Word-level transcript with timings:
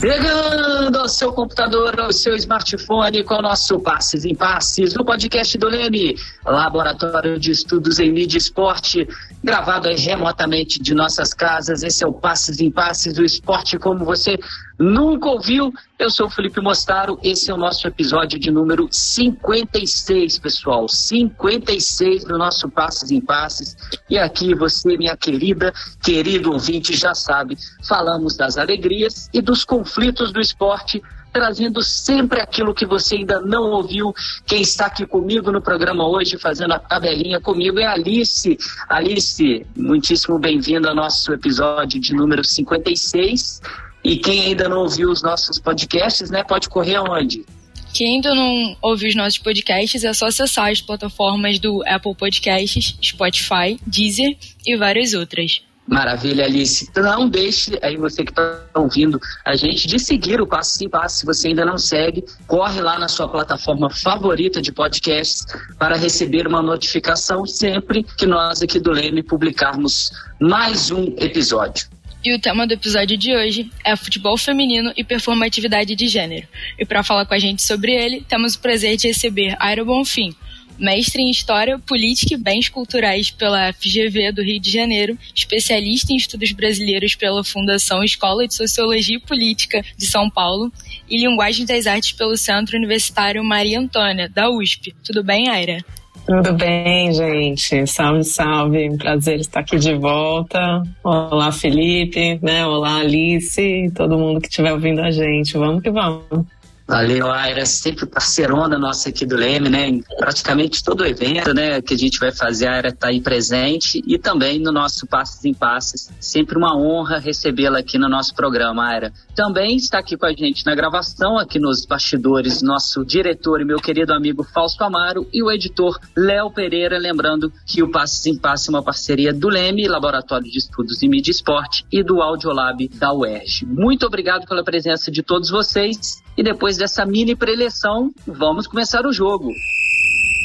Chegando 0.00 0.96
ao 0.96 1.08
seu 1.08 1.32
computador, 1.32 1.98
ao 1.98 2.12
seu 2.12 2.36
smartphone 2.36 3.24
com 3.24 3.34
o 3.34 3.42
nosso 3.42 3.80
Passes 3.80 4.24
em 4.24 4.32
Passes, 4.32 4.94
no 4.94 5.04
podcast 5.04 5.58
do 5.58 5.66
Leme, 5.66 6.14
Laboratório 6.46 7.36
de 7.36 7.50
Estudos 7.50 7.98
em 7.98 8.12
Mídia 8.12 8.36
e 8.36 8.38
Esporte, 8.38 9.08
gravado 9.42 9.88
remotamente 9.88 10.80
de 10.80 10.94
nossas 10.94 11.34
casas. 11.34 11.82
Esse 11.82 12.04
é 12.04 12.06
o 12.06 12.12
Passes 12.12 12.60
em 12.60 12.70
Passes 12.70 13.14
do 13.14 13.24
esporte 13.24 13.76
como 13.76 14.04
você 14.04 14.38
nunca 14.78 15.28
ouviu. 15.28 15.72
Eu 15.98 16.10
sou 16.10 16.26
o 16.26 16.30
Felipe 16.30 16.60
Mostaro, 16.60 17.18
esse 17.22 17.50
é 17.50 17.54
o 17.54 17.56
nosso 17.56 17.86
episódio 17.88 18.38
de 18.38 18.50
número 18.50 18.88
56, 18.90 20.38
pessoal. 20.38 20.88
56 20.88 22.24
do 22.24 22.38
nosso 22.38 22.70
Passes 22.70 23.10
em 23.10 23.20
Passes. 23.20 23.76
E 24.08 24.16
aqui 24.16 24.54
você, 24.54 24.96
minha 24.96 25.16
querida, 25.16 25.72
querido 26.02 26.52
ouvinte, 26.52 26.96
já 26.96 27.14
sabe, 27.14 27.58
falamos 27.86 28.36
das 28.36 28.56
alegrias 28.56 29.28
e 29.32 29.40
dos 29.40 29.64
conflitos 29.64 30.32
do 30.32 30.40
esporte 30.40 31.02
trazendo 31.30 31.82
sempre 31.82 32.40
aquilo 32.40 32.74
que 32.74 32.86
você 32.86 33.16
ainda 33.16 33.40
não 33.40 33.70
ouviu. 33.70 34.14
Quem 34.46 34.62
está 34.62 34.86
aqui 34.86 35.06
comigo 35.06 35.52
no 35.52 35.60
programa 35.60 36.08
hoje, 36.08 36.38
fazendo 36.38 36.72
a 36.72 36.78
tabelinha 36.78 37.40
comigo, 37.40 37.78
é 37.78 37.86
Alice. 37.86 38.58
Alice, 38.88 39.66
muitíssimo 39.76 40.38
bem-vinda 40.38 40.88
ao 40.88 40.96
nosso 40.96 41.32
episódio 41.32 42.00
de 42.00 42.14
número 42.14 42.42
56. 42.42 43.60
E 44.04 44.16
quem 44.16 44.46
ainda 44.46 44.68
não 44.68 44.78
ouviu 44.78 45.10
os 45.10 45.22
nossos 45.22 45.58
podcasts, 45.58 46.30
né, 46.30 46.42
pode 46.44 46.68
correr 46.68 46.96
aonde? 46.96 47.44
Quem 47.92 48.16
ainda 48.16 48.34
não 48.34 48.76
ouviu 48.82 49.08
os 49.08 49.14
nossos 49.14 49.38
podcasts 49.38 50.04
é 50.04 50.12
só 50.12 50.26
acessar 50.26 50.70
as 50.70 50.80
plataformas 50.80 51.58
do 51.58 51.82
Apple 51.86 52.14
Podcasts, 52.14 52.96
Spotify, 53.02 53.78
Deezer 53.86 54.36
e 54.66 54.76
várias 54.76 55.14
outras. 55.14 55.62
Maravilha, 55.88 56.44
Alice. 56.44 56.90
Não 56.94 57.30
deixe 57.30 57.78
aí 57.80 57.96
você 57.96 58.22
que 58.22 58.30
está 58.30 58.60
ouvindo 58.74 59.18
a 59.42 59.56
gente 59.56 59.88
de 59.88 59.98
seguir 59.98 60.38
o 60.38 60.46
Passo 60.46 60.84
em 60.84 60.88
Passo. 60.88 61.20
Se 61.20 61.26
você 61.26 61.48
ainda 61.48 61.64
não 61.64 61.78
segue, 61.78 62.22
corre 62.46 62.82
lá 62.82 62.98
na 62.98 63.08
sua 63.08 63.26
plataforma 63.26 63.88
favorita 63.88 64.60
de 64.60 64.70
podcasts 64.70 65.46
para 65.78 65.96
receber 65.96 66.46
uma 66.46 66.60
notificação 66.60 67.46
sempre 67.46 68.02
que 68.02 68.26
nós 68.26 68.60
aqui 68.60 68.78
do 68.78 68.90
Leme 68.90 69.22
publicarmos 69.22 70.10
mais 70.38 70.90
um 70.90 71.14
episódio. 71.16 71.88
E 72.24 72.34
o 72.34 72.38
tema 72.38 72.66
do 72.66 72.74
episódio 72.74 73.16
de 73.16 73.34
hoje 73.34 73.70
é 73.84 73.94
futebol 73.94 74.36
feminino 74.36 74.92
e 74.96 75.04
performatividade 75.04 75.94
de 75.94 76.08
gênero. 76.08 76.48
E 76.76 76.84
para 76.84 77.04
falar 77.04 77.24
com 77.24 77.34
a 77.34 77.38
gente 77.38 77.62
sobre 77.62 77.92
ele, 77.92 78.24
temos 78.28 78.54
o 78.54 78.60
prazer 78.60 78.96
de 78.96 79.06
receber 79.06 79.56
Aira 79.60 79.84
Bonfim, 79.84 80.34
mestre 80.76 81.22
em 81.22 81.30
História, 81.30 81.78
Política 81.78 82.34
e 82.34 82.36
Bens 82.36 82.68
Culturais 82.68 83.30
pela 83.30 83.72
FGV 83.72 84.32
do 84.32 84.42
Rio 84.42 84.60
de 84.60 84.70
Janeiro, 84.70 85.16
especialista 85.34 86.12
em 86.12 86.16
estudos 86.16 86.50
brasileiros 86.50 87.14
pela 87.14 87.44
Fundação 87.44 88.02
Escola 88.02 88.48
de 88.48 88.54
Sociologia 88.54 89.16
e 89.16 89.20
Política 89.20 89.84
de 89.96 90.06
São 90.06 90.28
Paulo 90.28 90.72
e 91.08 91.18
Linguagem 91.18 91.64
das 91.64 91.86
Artes 91.86 92.12
pelo 92.12 92.36
Centro 92.36 92.76
Universitário 92.76 93.44
Maria 93.44 93.78
Antônia, 93.78 94.28
da 94.28 94.50
USP. 94.50 94.92
Tudo 95.04 95.22
bem, 95.22 95.48
Aira? 95.48 95.84
Tudo 96.28 96.52
bem, 96.52 97.10
gente? 97.10 97.86
Salve, 97.86 98.22
salve. 98.22 98.98
Prazer 98.98 99.40
estar 99.40 99.60
aqui 99.60 99.78
de 99.78 99.94
volta. 99.94 100.82
Olá, 101.02 101.50
Felipe, 101.50 102.38
né? 102.42 102.66
Olá, 102.66 102.96
Alice, 102.96 103.90
todo 103.94 104.18
mundo 104.18 104.38
que 104.38 104.48
estiver 104.48 104.74
ouvindo 104.74 105.00
a 105.00 105.10
gente. 105.10 105.56
Vamos 105.56 105.82
que 105.82 105.90
vamos. 105.90 106.44
Valeu, 106.88 107.30
Aira, 107.30 107.66
sempre 107.66 108.06
parceirona 108.06 108.78
nossa 108.78 109.10
aqui 109.10 109.26
do 109.26 109.36
Leme, 109.36 109.68
né? 109.68 109.88
Em 109.88 110.02
praticamente 110.18 110.82
todo 110.82 111.04
evento, 111.04 111.52
né, 111.52 111.82
que 111.82 111.92
a 111.92 111.98
gente 111.98 112.18
vai 112.18 112.32
fazer, 112.32 112.66
a 112.66 112.76
Aira 112.76 112.90
tá 112.90 113.08
aí 113.08 113.20
presente 113.20 114.02
e 114.06 114.16
também 114.16 114.58
no 114.58 114.72
nosso 114.72 115.06
Passes 115.06 115.44
em 115.44 115.52
Passes. 115.52 116.10
Sempre 116.18 116.56
uma 116.56 116.74
honra 116.74 117.18
recebê-la 117.18 117.80
aqui 117.80 117.98
no 117.98 118.08
nosso 118.08 118.34
programa, 118.34 118.88
Aira. 118.88 119.12
Também 119.36 119.76
está 119.76 119.98
aqui 119.98 120.16
com 120.16 120.24
a 120.24 120.32
gente 120.32 120.64
na 120.64 120.74
gravação, 120.74 121.36
aqui 121.36 121.58
nos 121.58 121.84
bastidores, 121.84 122.62
nosso 122.62 123.04
diretor 123.04 123.60
e 123.60 123.66
meu 123.66 123.80
querido 123.80 124.14
amigo 124.14 124.42
Fausto 124.42 124.82
Amaro 124.82 125.28
e 125.30 125.42
o 125.42 125.50
editor 125.50 126.00
Léo 126.16 126.50
Pereira, 126.50 126.96
lembrando 126.98 127.52
que 127.66 127.82
o 127.82 127.90
Passes 127.90 128.24
em 128.24 128.34
Passes 128.38 128.66
é 128.66 128.70
uma 128.70 128.82
parceria 128.82 129.34
do 129.34 129.50
Leme, 129.50 129.86
Laboratório 129.86 130.50
de 130.50 130.56
Estudos 130.56 131.02
em 131.02 131.08
Mídia 131.10 131.32
e 131.32 131.34
Esporte 131.34 131.84
e 131.92 132.02
do 132.02 132.22
Audiolab 132.22 132.88
da 132.94 133.12
UERJ. 133.12 133.66
Muito 133.66 134.06
obrigado 134.06 134.46
pela 134.46 134.64
presença 134.64 135.10
de 135.10 135.22
todos 135.22 135.50
vocês 135.50 136.26
e 136.38 136.42
depois 136.42 136.76
dessa 136.76 137.04
mini 137.04 137.34
preleção, 137.34 138.12
vamos 138.24 138.68
começar 138.68 139.04
o 139.04 139.12
jogo. 139.12 139.52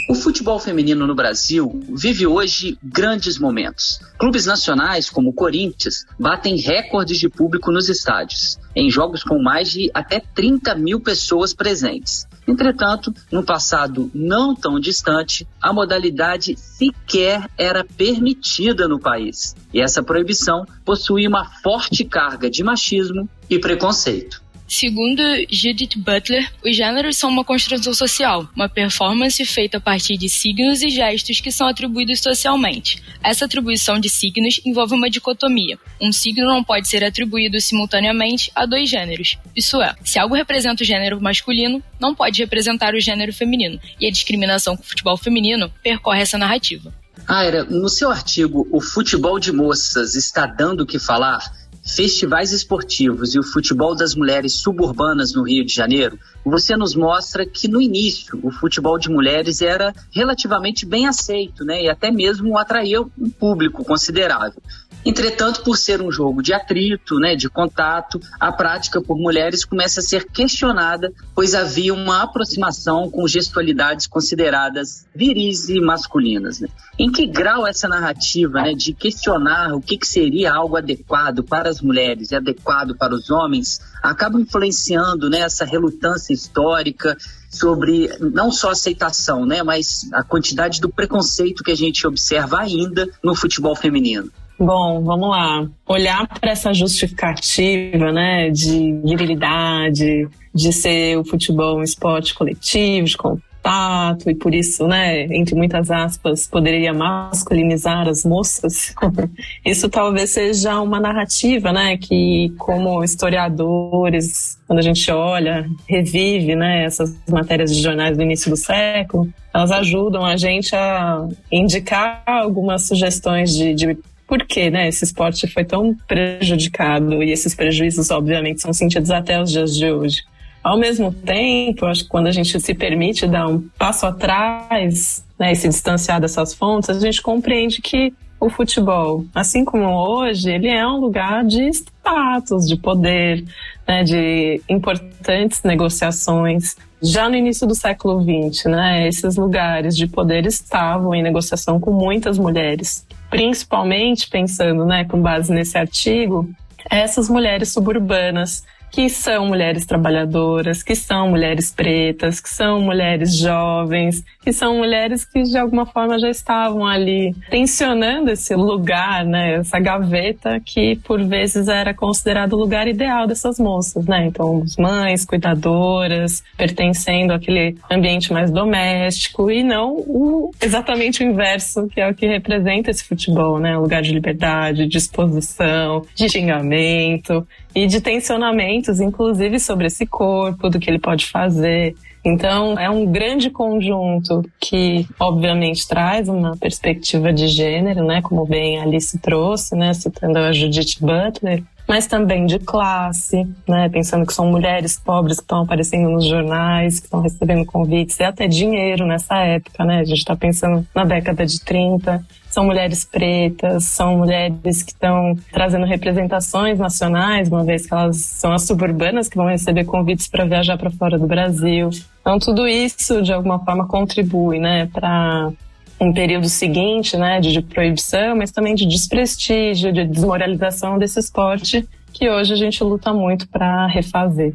O 0.09 0.15
futebol 0.15 0.59
feminino 0.59 1.05
no 1.05 1.13
Brasil 1.15 1.79
vive 1.87 2.25
hoje 2.25 2.77
grandes 2.83 3.37
momentos. 3.37 4.01
Clubes 4.17 4.47
nacionais, 4.47 5.09
como 5.09 5.29
o 5.29 5.33
Corinthians, 5.33 6.05
batem 6.19 6.57
recordes 6.57 7.19
de 7.19 7.29
público 7.29 7.71
nos 7.71 7.89
estádios, 7.89 8.59
em 8.75 8.89
jogos 8.89 9.23
com 9.23 9.41
mais 9.41 9.69
de 9.71 9.91
até 9.93 10.19
30 10.19 10.75
mil 10.75 10.99
pessoas 10.99 11.53
presentes. 11.53 12.27
Entretanto, 12.47 13.13
no 13.31 13.43
passado 13.43 14.09
não 14.13 14.53
tão 14.55 14.79
distante, 14.79 15.47
a 15.61 15.71
modalidade 15.71 16.57
sequer 16.57 17.47
era 17.55 17.85
permitida 17.85 18.87
no 18.87 18.99
país. 18.99 19.55
E 19.71 19.79
essa 19.79 20.01
proibição 20.03 20.65
possuía 20.83 21.29
uma 21.29 21.45
forte 21.61 22.03
carga 22.03 22.49
de 22.49 22.63
machismo 22.63 23.29
e 23.49 23.57
preconceito. 23.57 24.42
Segundo 24.73 25.22
Judith 25.51 25.95
Butler, 25.97 26.51
os 26.66 26.75
gêneros 26.75 27.16
são 27.16 27.29
uma 27.29 27.45
construção 27.45 27.94
social, 27.94 28.50
uma 28.56 28.67
performance 28.67 29.45
feita 29.45 29.78
a 29.78 29.79
partir 29.79 30.17
de 30.17 30.28
signos 30.28 30.81
e 30.81 30.89
gestos 30.89 31.39
que 31.39 31.51
são 31.51 31.67
atribuídos 31.67 32.19
socialmente. 32.19 33.03
Essa 33.23 33.45
atribuição 33.45 34.00
de 34.00 34.09
signos 34.09 34.59
envolve 34.66 34.95
uma 34.95 35.12
dicotomia. 35.12 35.78
Um 36.01 36.12
signo 36.12 36.47
não 36.47 36.63
pode 36.63 36.88
ser 36.88 37.03
atribuído 37.03 37.62
simultaneamente 37.62 38.51
a 38.56 38.66
dois 38.66 38.89
gêneros. 38.89 39.38
Isso 39.56 39.79
é, 39.79 39.94
se 40.03 40.17
algo 40.17 40.33
representa 40.33 40.81
o 40.81 40.85
gênero 40.88 41.22
masculino, 41.22 41.81
não 42.00 42.16
pode 42.16 42.41
representar 42.41 42.95
o 42.95 43.00
gênero 43.00 43.31
feminino. 43.31 43.79
E 44.01 44.07
a 44.07 44.12
discriminação 44.12 44.75
com 44.75 44.81
o 44.81 44.88
futebol 44.88 45.17
feminino 45.17 45.72
percorre 45.83 46.23
essa 46.23 46.39
narrativa. 46.39 46.91
Aira, 47.28 47.63
no 47.63 47.88
seu 47.88 48.09
artigo 48.09 48.67
O 48.72 48.81
Futebol 48.81 49.39
de 49.39 49.51
Moças 49.51 50.16
está 50.16 50.47
dando 50.47 50.81
o 50.81 50.85
que 50.85 50.97
falar? 50.97 51.62
Festivais 51.83 52.51
esportivos 52.51 53.35
e 53.35 53.39
o 53.39 53.44
futebol 53.44 53.95
das 53.95 54.16
mulheres 54.16 54.53
suburbanas 54.53 55.33
no 55.33 55.44
Rio 55.44 55.66
de 55.66 55.73
Janeiro, 55.73 56.17
você 56.45 56.77
nos 56.77 56.95
mostra 56.95 57.45
que 57.45 57.67
no 57.67 57.81
início 57.81 58.39
o 58.41 58.51
futebol 58.51 58.97
de 58.97 59.09
mulheres 59.09 59.61
era 59.61 59.94
relativamente 60.11 60.85
bem 60.85 61.07
aceito, 61.07 61.66
né? 61.66 61.83
E 61.83 61.89
até 61.89 62.09
mesmo 62.09 62.57
atraía 62.57 63.01
um 63.01 63.29
público 63.29 63.83
considerável. 63.83 64.61
Entretanto, 65.05 65.63
por 65.63 65.77
ser 65.77 66.01
um 66.01 66.09
jogo 66.09 66.41
de 66.41 66.53
atrito, 66.53 67.19
né, 67.19 67.35
de 67.35 67.49
contato, 67.49 68.21
a 68.39 68.51
prática 68.51 69.01
por 69.01 69.17
mulheres 69.17 69.65
começa 69.65 69.99
a 69.99 70.03
ser 70.03 70.25
questionada, 70.25 71.11
pois 71.35 71.53
havia 71.53 71.93
uma 71.93 72.23
aproximação 72.23 73.09
com 73.09 73.27
gestualidades 73.27 74.07
consideradas 74.07 75.05
viris 75.13 75.67
e 75.67 75.81
masculinas. 75.81 76.61
Né? 76.61 76.69
Em 76.97 77.11
que 77.11 77.27
grau 77.27 77.67
essa 77.67 77.87
narrativa 77.87 78.61
né, 78.61 78.73
de 78.73 78.93
questionar 78.93 79.73
o 79.73 79.81
que, 79.81 79.97
que 79.97 80.07
seria 80.07 80.53
algo 80.53 80.77
adequado 80.77 81.43
para 81.43 81.69
as 81.69 81.81
mulheres 81.81 82.31
e 82.31 82.35
adequado 82.35 82.95
para 82.95 83.13
os 83.13 83.29
homens 83.29 83.81
acaba 84.01 84.39
influenciando 84.39 85.29
né, 85.29 85.39
essa 85.39 85.65
relutância 85.65 86.33
histórica 86.33 87.17
sobre 87.49 88.09
não 88.19 88.51
só 88.51 88.71
aceitação, 88.71 89.45
né, 89.45 89.61
mas 89.63 90.09
a 90.13 90.23
quantidade 90.23 90.79
do 90.79 90.89
preconceito 90.89 91.63
que 91.63 91.71
a 91.71 91.77
gente 91.77 92.07
observa 92.07 92.59
ainda 92.59 93.07
no 93.21 93.35
futebol 93.35 93.75
feminino? 93.75 94.31
Bom, 94.59 95.03
vamos 95.03 95.29
lá. 95.29 95.67
Olhar 95.87 96.27
para 96.27 96.51
essa 96.51 96.73
justificativa, 96.73 98.11
né, 98.11 98.49
de 98.49 98.93
virilidade, 99.03 100.27
de 100.53 100.71
ser 100.71 101.17
o 101.17 101.25
futebol 101.25 101.79
um 101.79 101.83
esporte 101.83 102.33
coletivo, 102.33 103.07
de 103.07 103.17
contato, 103.17 104.29
e 104.29 104.35
por 104.35 104.53
isso, 104.53 104.88
né, 104.88 105.23
entre 105.35 105.55
muitas 105.55 105.89
aspas, 105.89 106.45
poderia 106.45 106.94
masculinizar 106.94 108.07
as 108.07 108.23
moças. 108.23 108.94
isso 109.65 109.89
talvez 109.89 110.29
seja 110.29 110.79
uma 110.79 110.99
narrativa, 110.99 111.71
né, 111.71 111.97
que 111.97 112.53
como 112.57 113.03
historiadores, 113.03 114.59
quando 114.67 114.79
a 114.79 114.83
gente 114.83 115.09
olha, 115.09 115.65
revive, 115.88 116.56
né, 116.56 116.85
essas 116.85 117.15
matérias 117.27 117.75
de 117.75 117.81
jornais 117.81 118.15
do 118.15 118.23
início 118.23 118.51
do 118.51 118.57
século, 118.57 119.27
elas 119.53 119.71
ajudam 119.71 120.23
a 120.23 120.38
gente 120.38 120.75
a 120.75 121.27
indicar 121.51 122.21
algumas 122.25 122.83
sugestões 122.88 123.56
de, 123.56 123.73
de 123.73 123.97
por 124.33 124.47
que 124.47 124.71
né, 124.71 124.88
esse 124.88 125.03
esporte 125.03 125.45
foi 125.45 125.63
tão 125.63 125.95
prejudicado 126.07 127.21
e 127.21 127.31
esses 127.31 127.53
prejuízos, 127.53 128.09
obviamente, 128.09 128.63
são 128.63 128.74
sentidos 128.74 129.12
até 129.12 129.39
os 129.39 129.51
dias 129.51 129.77
de 129.77 129.91
hoje. 129.91 130.24
Ao 130.63 130.75
mesmo 130.75 131.13
tempo, 131.13 131.85
acho 131.85 132.06
que 132.06 132.09
quando 132.09 132.25
a 132.25 132.31
gente 132.31 132.59
se 132.59 132.74
permite 132.74 133.27
dar 133.27 133.47
um 133.47 133.62
passo 133.77 134.07
atrás 134.07 135.24
né, 135.38 135.51
e 135.51 135.56
se 135.56 135.69
distanciar 135.69 136.19
dessas 136.19 136.51
fontes, 136.51 136.89
a 136.89 137.00
gente 137.00 137.21
compreende 137.21 137.80
que 137.80 138.12
o 138.39 138.50
futebol, 138.50 139.24
assim 139.35 139.63
como 139.63 139.85
hoje, 139.85 140.50
ele 140.50 140.68
é 140.68 140.83
um 140.88 140.97
lugar 140.97 141.45
de 141.45 141.69
status, 141.69 142.68
de 142.68 142.75
poder, 142.75 143.45
né, 143.88 144.03
de 144.03 144.59
importantes 144.68 145.62
negociações. 145.62 146.75
Já 147.00 147.30
no 147.30 147.35
início 147.35 147.68
do 147.68 147.75
século 147.75 148.19
XX, 148.19 148.65
né, 148.65 149.07
esses 149.07 149.35
lugares 149.35 149.95
de 149.95 150.07
poder 150.07 150.47
estavam 150.47 151.13
em 151.13 151.21
negociação 151.21 151.80
com 151.80 151.91
muitas 151.91 152.39
mulheres 152.39 153.06
principalmente 153.33 154.30
pensando, 154.30 154.85
né, 154.85 155.06
com 155.06 155.19
base 155.19 155.51
nesse 155.51 155.75
artigo, 155.75 156.47
essas 156.88 157.27
mulheres 157.27 157.69
suburbanas 157.69 158.63
que 158.94 159.10
são 159.10 159.48
mulheres 159.48 159.88
trabalhadoras, 159.88 160.84
que 160.84 160.95
são 160.95 161.28
mulheres 161.28 161.72
pretas, 161.72 162.40
que 162.40 162.48
são 162.48 162.80
mulheres 162.80 163.36
jovens, 163.36 164.24
que 164.44 164.54
são 164.54 164.78
mulheres 164.78 165.25
que 165.25 165.42
de 165.42 165.57
alguma 165.57 165.84
forma 165.84 166.19
já 166.19 166.30
estavam 166.30 166.86
ali 166.86 167.34
tensionando 167.50 168.30
esse 168.30 168.54
lugar, 168.54 169.25
né, 169.25 169.56
essa 169.56 169.80
gaveta 169.80 170.60
que 170.63 170.95
por 170.98 171.24
vezes 171.24 171.68
era 171.68 171.92
considerado 171.92 172.54
o 172.54 172.60
lugar 172.60 172.88
ideal 172.88 173.25
dessas 173.25 173.57
moças, 173.57 174.06
né? 174.06 174.28
Então, 174.28 174.63
mães, 174.78 175.25
cuidadoras, 175.25 176.44
pertencendo 176.56 177.34
àquele 177.34 177.75
ambiente 177.90 178.31
mais 178.31 178.51
doméstico 178.51 179.50
e 179.50 179.63
não 179.63 179.95
o, 179.95 180.51
exatamente 180.62 181.24
o 181.24 181.25
inverso, 181.25 181.88
que 181.88 182.00
é 182.00 182.07
o 182.07 182.13
que 182.13 182.28
representa 182.28 182.92
esse 182.92 183.04
futebol, 183.04 183.60
né? 183.60 183.75
O 183.75 183.81
lugar 183.81 184.04
de 184.04 184.13
liberdade, 184.13 184.86
de 184.86 184.98
exposição, 185.00 186.06
de 186.13 186.30
xingamento 186.30 187.48
e 187.75 187.87
de 187.87 187.99
tensionamentos, 187.99 188.99
inclusive 188.99 189.59
sobre 189.59 189.87
esse 189.87 190.05
corpo, 190.05 190.69
do 190.69 190.79
que 190.79 190.89
ele 190.89 190.99
pode 190.99 191.25
fazer. 191.25 191.95
Então, 192.25 192.79
é 192.79 192.89
um 192.89 193.05
grande 193.05 193.49
conjunto 193.49 194.43
que, 194.59 195.05
obviamente, 195.19 195.85
traz 195.85 196.29
uma 196.29 196.55
perspectiva 196.55 197.33
de 197.33 197.47
gênero, 197.47 198.05
né? 198.05 198.21
Como 198.21 198.45
bem 198.45 198.79
a 198.79 198.83
Alice 198.83 199.17
trouxe, 199.19 199.75
né? 199.75 199.93
Citando 199.93 200.37
a 200.39 200.53
Judith 200.53 200.99
Butler, 201.01 201.63
mas 201.85 202.07
também 202.07 202.45
de 202.45 202.59
classe, 202.59 203.45
né? 203.67 203.89
Pensando 203.89 204.25
que 204.25 204.33
são 204.33 204.49
mulheres 204.49 204.97
pobres 204.97 205.37
que 205.37 205.43
estão 205.43 205.63
aparecendo 205.63 206.09
nos 206.09 206.25
jornais, 206.25 206.99
que 206.99 207.07
estão 207.07 207.21
recebendo 207.21 207.65
convites 207.65 208.17
e 208.19 208.23
até 208.23 208.47
dinheiro 208.47 209.05
nessa 209.05 209.39
época, 209.39 209.83
né? 209.83 209.99
A 209.99 210.05
gente 210.05 210.19
está 210.19 210.35
pensando 210.35 210.87
na 210.95 211.03
década 211.03 211.45
de 211.45 211.59
30 211.59 212.23
são 212.53 212.65
mulheres 212.65 213.03
pretas, 213.03 213.85
são 213.85 214.19
mulheres 214.19 214.83
que 214.83 214.91
estão 214.91 215.35
trazendo 215.51 215.88
representações 215.88 216.77
nacionais, 216.77 217.50
uma 217.50 217.63
vez 217.63 217.88
que 217.88 217.94
elas 217.94 218.17
são 218.17 218.53
as 218.53 218.61
suburbanas 218.61 219.27
que 219.27 219.35
vão 219.35 219.47
receber 219.47 219.85
convites 219.85 220.27
para 220.27 220.45
viajar 220.45 220.77
para 220.77 220.91
fora 220.91 221.17
do 221.17 221.25
Brasil. 221.25 221.89
Então, 222.21 222.38
tudo 222.38 222.67
isso, 222.67 223.23
de 223.23 223.33
alguma 223.33 223.57
forma, 223.65 223.88
contribui 223.88 224.59
né, 224.59 224.88
para 224.94 225.51
um 226.00 226.13
período 226.13 226.47
seguinte 226.47 227.17
né, 227.17 227.39
de, 227.39 227.51
de 227.51 227.61
proibição, 227.63 228.35
mas 228.35 228.51
também 228.51 228.75
de 228.75 228.85
desprestígio, 228.85 229.91
de 229.91 230.06
desmoralização 230.06 230.99
desse 230.99 231.19
esporte 231.19 231.88
que 232.13 232.29
hoje 232.29 232.53
a 232.53 232.56
gente 232.56 232.83
luta 232.83 233.11
muito 233.11 233.47
para 233.47 233.88
refazer. 233.88 234.53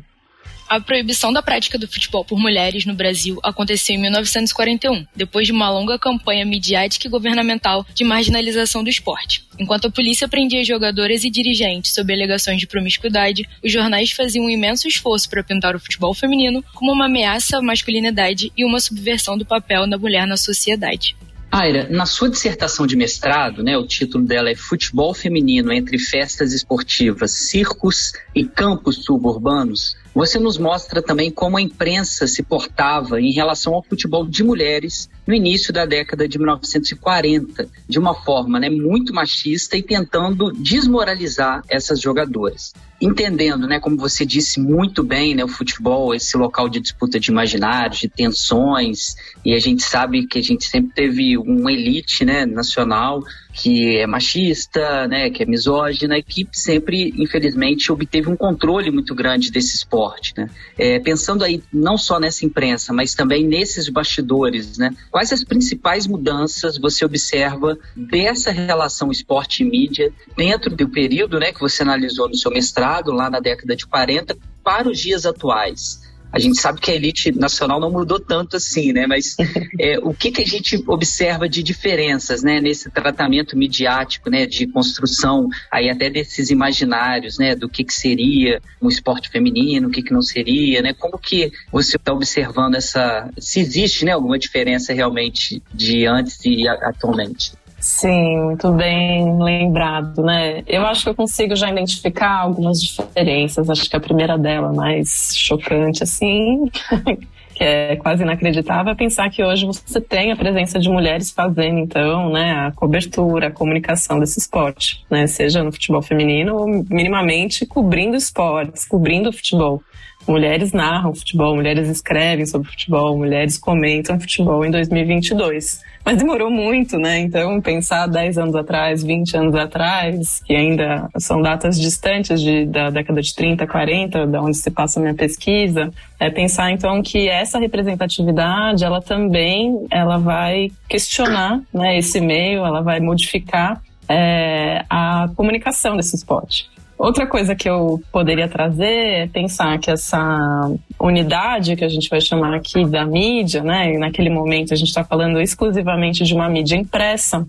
A 0.69 0.79
proibição 0.79 1.33
da 1.33 1.43
prática 1.43 1.79
do 1.79 1.89
futebol 1.89 2.23
por 2.23 2.39
mulheres 2.39 2.85
no 2.85 2.93
Brasil 2.93 3.41
aconteceu 3.43 3.97
em 3.97 4.01
1941, 4.03 5.07
depois 5.17 5.47
de 5.47 5.53
uma 5.53 5.71
longa 5.71 5.99
campanha 5.99 6.45
midiática 6.45 7.07
e 7.07 7.11
governamental 7.11 7.87
de 7.95 8.05
marginalização 8.05 8.85
do 8.85 8.91
esporte. 8.91 9.43
Enquanto 9.59 9.87
a 9.87 9.91
polícia 9.91 10.29
prendia 10.29 10.63
jogadoras 10.63 11.25
e 11.25 11.31
dirigentes 11.31 11.95
sob 11.95 12.13
alegações 12.13 12.61
de 12.61 12.67
promiscuidade, 12.67 13.49
os 13.65 13.73
jornais 13.73 14.13
faziam 14.13 14.45
um 14.45 14.51
imenso 14.51 14.87
esforço 14.87 15.31
para 15.31 15.43
pintar 15.43 15.75
o 15.75 15.81
futebol 15.81 16.13
feminino 16.13 16.63
como 16.75 16.93
uma 16.93 17.07
ameaça 17.07 17.57
à 17.57 17.63
masculinidade 17.63 18.53
e 18.55 18.63
uma 18.63 18.79
subversão 18.79 19.39
do 19.39 19.47
papel 19.47 19.89
da 19.89 19.97
mulher 19.97 20.27
na 20.27 20.37
sociedade. 20.37 21.17
Aira, 21.51 21.89
na 21.89 22.05
sua 22.05 22.29
dissertação 22.29 22.87
de 22.87 22.95
mestrado, 22.95 23.63
né, 23.63 23.77
o 23.79 23.87
título 23.87 24.23
dela 24.23 24.51
é 24.51 24.55
Futebol 24.55 25.15
Feminino 25.15 25.73
entre 25.73 25.99
Festas 25.99 26.53
Esportivas, 26.53 27.31
Circos 27.31 28.13
e 28.35 28.45
Campos 28.45 29.03
Suburbanos, 29.03 29.97
você 30.19 30.37
nos 30.37 30.59
mostra 30.59 31.01
também 31.01 31.31
como 31.31 31.57
a 31.57 31.63
imprensa 31.63 32.27
se 32.27 32.43
portava 32.43 33.21
em 33.21 33.31
relação 33.31 33.75
ao 33.75 33.85
futebol 33.85 34.27
de 34.27 34.43
mulheres 34.43 35.09
no 35.29 35.35
início 35.35 35.75
da 35.75 35.85
década 35.85 36.27
de 36.27 36.39
1940, 36.39 37.69
de 37.87 37.99
uma 37.99 38.15
forma 38.15 38.59
né, 38.59 38.71
muito 38.71 39.13
machista 39.13 39.77
e 39.77 39.83
tentando 39.83 40.51
desmoralizar 40.53 41.63
essas 41.69 42.01
jogadoras. 42.01 42.73
Entendendo, 42.99 43.69
né, 43.69 43.79
como 43.79 43.99
você 43.99 44.25
disse 44.25 44.59
muito 44.59 45.05
bem, 45.05 45.35
né, 45.35 45.45
o 45.45 45.49
futebol, 45.49 46.15
esse 46.15 46.35
local 46.37 46.67
de 46.67 46.81
disputa 46.81 47.21
de 47.21 47.31
imaginários, 47.31 48.01
de 48.01 48.09
tensões, 48.09 49.17
e 49.45 49.55
a 49.55 49.61
gente 49.61 49.83
sabe 49.83 50.27
que 50.27 50.39
a 50.39 50.43
gente 50.43 50.65
sempre 50.65 50.93
teve 50.95 51.37
uma 51.37 51.71
elite 51.71 52.25
né, 52.25 52.47
nacional 52.47 53.23
que 53.53 53.99
é 53.99 54.07
machista, 54.07 55.09
né, 55.09 55.31
que 55.31 55.43
é 55.43 55.47
misógina 55.47 56.17
e 56.17 56.23
que 56.23 56.47
sempre, 56.53 57.13
infelizmente, 57.17 57.91
obteve 57.91 58.29
um 58.29 58.37
controle 58.37 58.91
muito 58.91 59.15
grande 59.15 59.51
desse 59.51 59.75
esporte. 59.75 60.33
Né? 60.37 60.49
É, 60.79 60.99
pensando 61.01 61.43
aí 61.43 61.63
não 61.73 61.99
só 61.99 62.21
nessa 62.21 62.45
imprensa, 62.47 62.93
mas 62.93 63.15
também 63.15 63.45
nesses 63.45 63.89
bastidores, 63.89 64.79
né? 64.79 64.95
Quais 65.19 65.33
as 65.33 65.43
principais 65.43 66.07
mudanças 66.07 66.79
você 66.79 67.05
observa 67.05 67.77
dessa 67.97 68.53
relação 68.53 69.11
esporte 69.11 69.65
e 69.65 69.69
mídia 69.69 70.13
dentro 70.37 70.77
do 70.77 70.89
período 70.89 71.41
né, 71.41 71.51
que 71.51 71.59
você 71.59 71.83
analisou 71.83 72.29
no 72.29 72.37
seu 72.37 72.53
mestrado, 72.53 73.11
lá 73.11 73.29
na 73.29 73.41
década 73.41 73.75
de 73.75 73.85
40, 73.85 74.39
para 74.63 74.89
os 74.89 74.97
dias 74.97 75.27
atuais? 75.27 76.08
A 76.33 76.39
gente 76.39 76.61
sabe 76.61 76.81
que 76.81 76.91
a 76.91 76.95
elite 76.95 77.33
nacional 77.33 77.81
não 77.81 77.91
mudou 77.91 78.21
tanto 78.21 78.57
assim, 78.57 78.93
né? 78.93 79.07
Mas 79.07 79.37
é, 79.79 79.99
o 79.99 80.13
que, 80.13 80.31
que 80.31 80.43
a 80.43 80.47
gente 80.47 80.83
observa 80.87 81.49
de 81.49 81.63
diferenças, 81.63 82.43
né? 82.43 82.61
Nesse 82.61 82.91
tratamento 82.91 83.57
midiático, 83.57 84.31
né? 84.31 84.47
De 84.47 84.67
construção 84.67 85.49
aí 85.71 85.89
até 85.91 86.11
desses 86.11 86.51
imaginários, 86.51 87.39
né? 87.39 87.55
Do 87.55 87.69
que, 87.69 87.85
que 87.85 87.95
seria 87.95 88.61
um 88.81 88.89
esporte 88.89 89.29
feminino, 89.29 89.89
o 89.89 89.91
que, 89.91 90.03
que 90.03 90.13
não 90.13 90.23
seria, 90.23 90.83
né? 90.83 90.93
Como 90.93 91.19
que 91.19 91.53
você 91.73 91.97
está 91.97 92.13
observando 92.13 92.75
essa... 92.75 93.31
Se 93.39 93.61
existe, 93.61 94.05
né? 94.05 94.13
Alguma 94.13 94.39
diferença 94.39 94.93
realmente 94.93 95.63
de 95.73 96.07
antes 96.07 96.39
e 96.45 96.69
atualmente? 96.69 97.53
Sim, 97.81 98.39
muito 98.43 98.73
bem 98.73 99.41
lembrado, 99.41 100.21
né? 100.23 100.65
Eu 100.67 100.85
acho 100.85 101.05
que 101.05 101.11
eu 101.11 101.15
consigo 101.15 101.55
já 101.55 101.71
identificar 101.71 102.41
algumas 102.41 102.83
diferenças. 102.83 103.71
Acho 103.71 103.89
que 103.89 103.97
a 103.97 104.01
primeira 104.01 104.37
dela, 104.37 104.73
mais 104.73 105.33
chocante, 105.37 106.03
assim, 106.03 106.69
que 107.55 107.63
é 107.63 107.95
quase 107.95 108.25
inacreditável, 108.25 108.93
é 108.93 108.97
pensar 108.97 109.31
que 109.31 109.45
hoje 109.45 109.65
você 109.65 110.01
tem 110.01 110.33
a 110.33 110.37
presença 110.37 110.79
de 110.81 110.89
mulheres 110.89 111.31
fazendo, 111.31 111.79
então, 111.79 112.31
né, 112.31 112.53
a 112.67 112.73
cobertura, 112.73 113.47
a 113.47 113.51
comunicação 113.53 114.19
desse 114.19 114.41
esporte, 114.41 115.05
né? 115.09 115.29
Seja 115.29 115.63
no 115.63 115.71
futebol 115.71 116.03
feminino 116.03 116.57
ou 116.57 116.67
minimamente 116.91 117.65
cobrindo 117.65 118.17
esportes, 118.17 118.85
cobrindo 118.87 119.33
futebol. 119.33 119.81
Mulheres 120.29 120.73
narram 120.73 121.15
futebol, 121.15 121.57
mulheres 121.57 121.89
escrevem 121.89 122.45
sobre 122.45 122.69
futebol, 122.69 123.17
mulheres 123.17 123.57
comentam 123.57 124.21
futebol 124.21 124.63
em 124.63 124.71
2022. 124.71 125.81
Mas 126.05 126.19
demorou 126.19 126.51
muito, 126.51 126.99
né? 126.99 127.19
Então, 127.19 127.59
pensar 127.63 128.07
10 128.07 128.37
anos 128.37 128.55
atrás, 128.55 129.03
20 129.03 129.37
anos 129.39 129.55
atrás, 129.55 130.43
que 130.45 130.55
ainda 130.55 131.09
são 131.19 131.41
datas 131.41 131.81
distantes 131.81 132.43
de, 132.43 132.67
da 132.67 132.91
década 132.91 133.23
de 133.23 133.35
30, 133.35 133.67
40, 133.67 134.27
da 134.27 134.43
onde 134.43 134.59
se 134.59 134.71
passa 134.71 135.01
a 135.01 135.03
minha 135.03 135.15
pesquisa, 135.15 135.91
é 136.21 136.29
pensar 136.29 136.71
então 136.73 137.01
que 137.03 137.27
essa 137.27 137.59
representatividade, 137.59 138.85
ela 138.85 139.01
também, 139.01 139.87
ela 139.91 140.19
vai 140.19 140.71
questionar, 140.87 141.61
né, 141.73 141.97
esse 141.97 142.21
meio, 142.21 142.67
ela 142.67 142.83
vai 142.83 143.01
modificar 143.01 143.81
é, 144.07 144.85
a 144.91 145.29
comunicação 145.35 145.97
desse 145.97 146.17
esporte. 146.17 146.69
Outra 146.99 147.29
coisa 147.29 147.55
que 147.55 147.71
eu 147.71 148.03
poderia 148.11 148.49
trazer 148.49 149.23
é 149.23 149.27
pensar 149.29 149.79
que 149.79 149.89
essa 149.89 150.69
unidade 150.99 151.77
que 151.77 151.85
a 151.85 151.89
gente 151.89 152.11
vai 152.11 152.21
chamar 152.21 152.55
aqui 152.55 152.85
da 152.85 153.07
mídia, 153.07 153.63
né? 153.63 153.95
E 153.95 153.99
naquele 153.99 154.29
momento 154.29 154.75
a 154.75 154.77
gente 154.77 154.89
está 154.89 155.05
falando 155.05 155.41
exclusivamente 155.41 156.25
de 156.25 156.35
uma 156.35 156.49
mídia 156.49 156.75
impressa, 156.75 157.47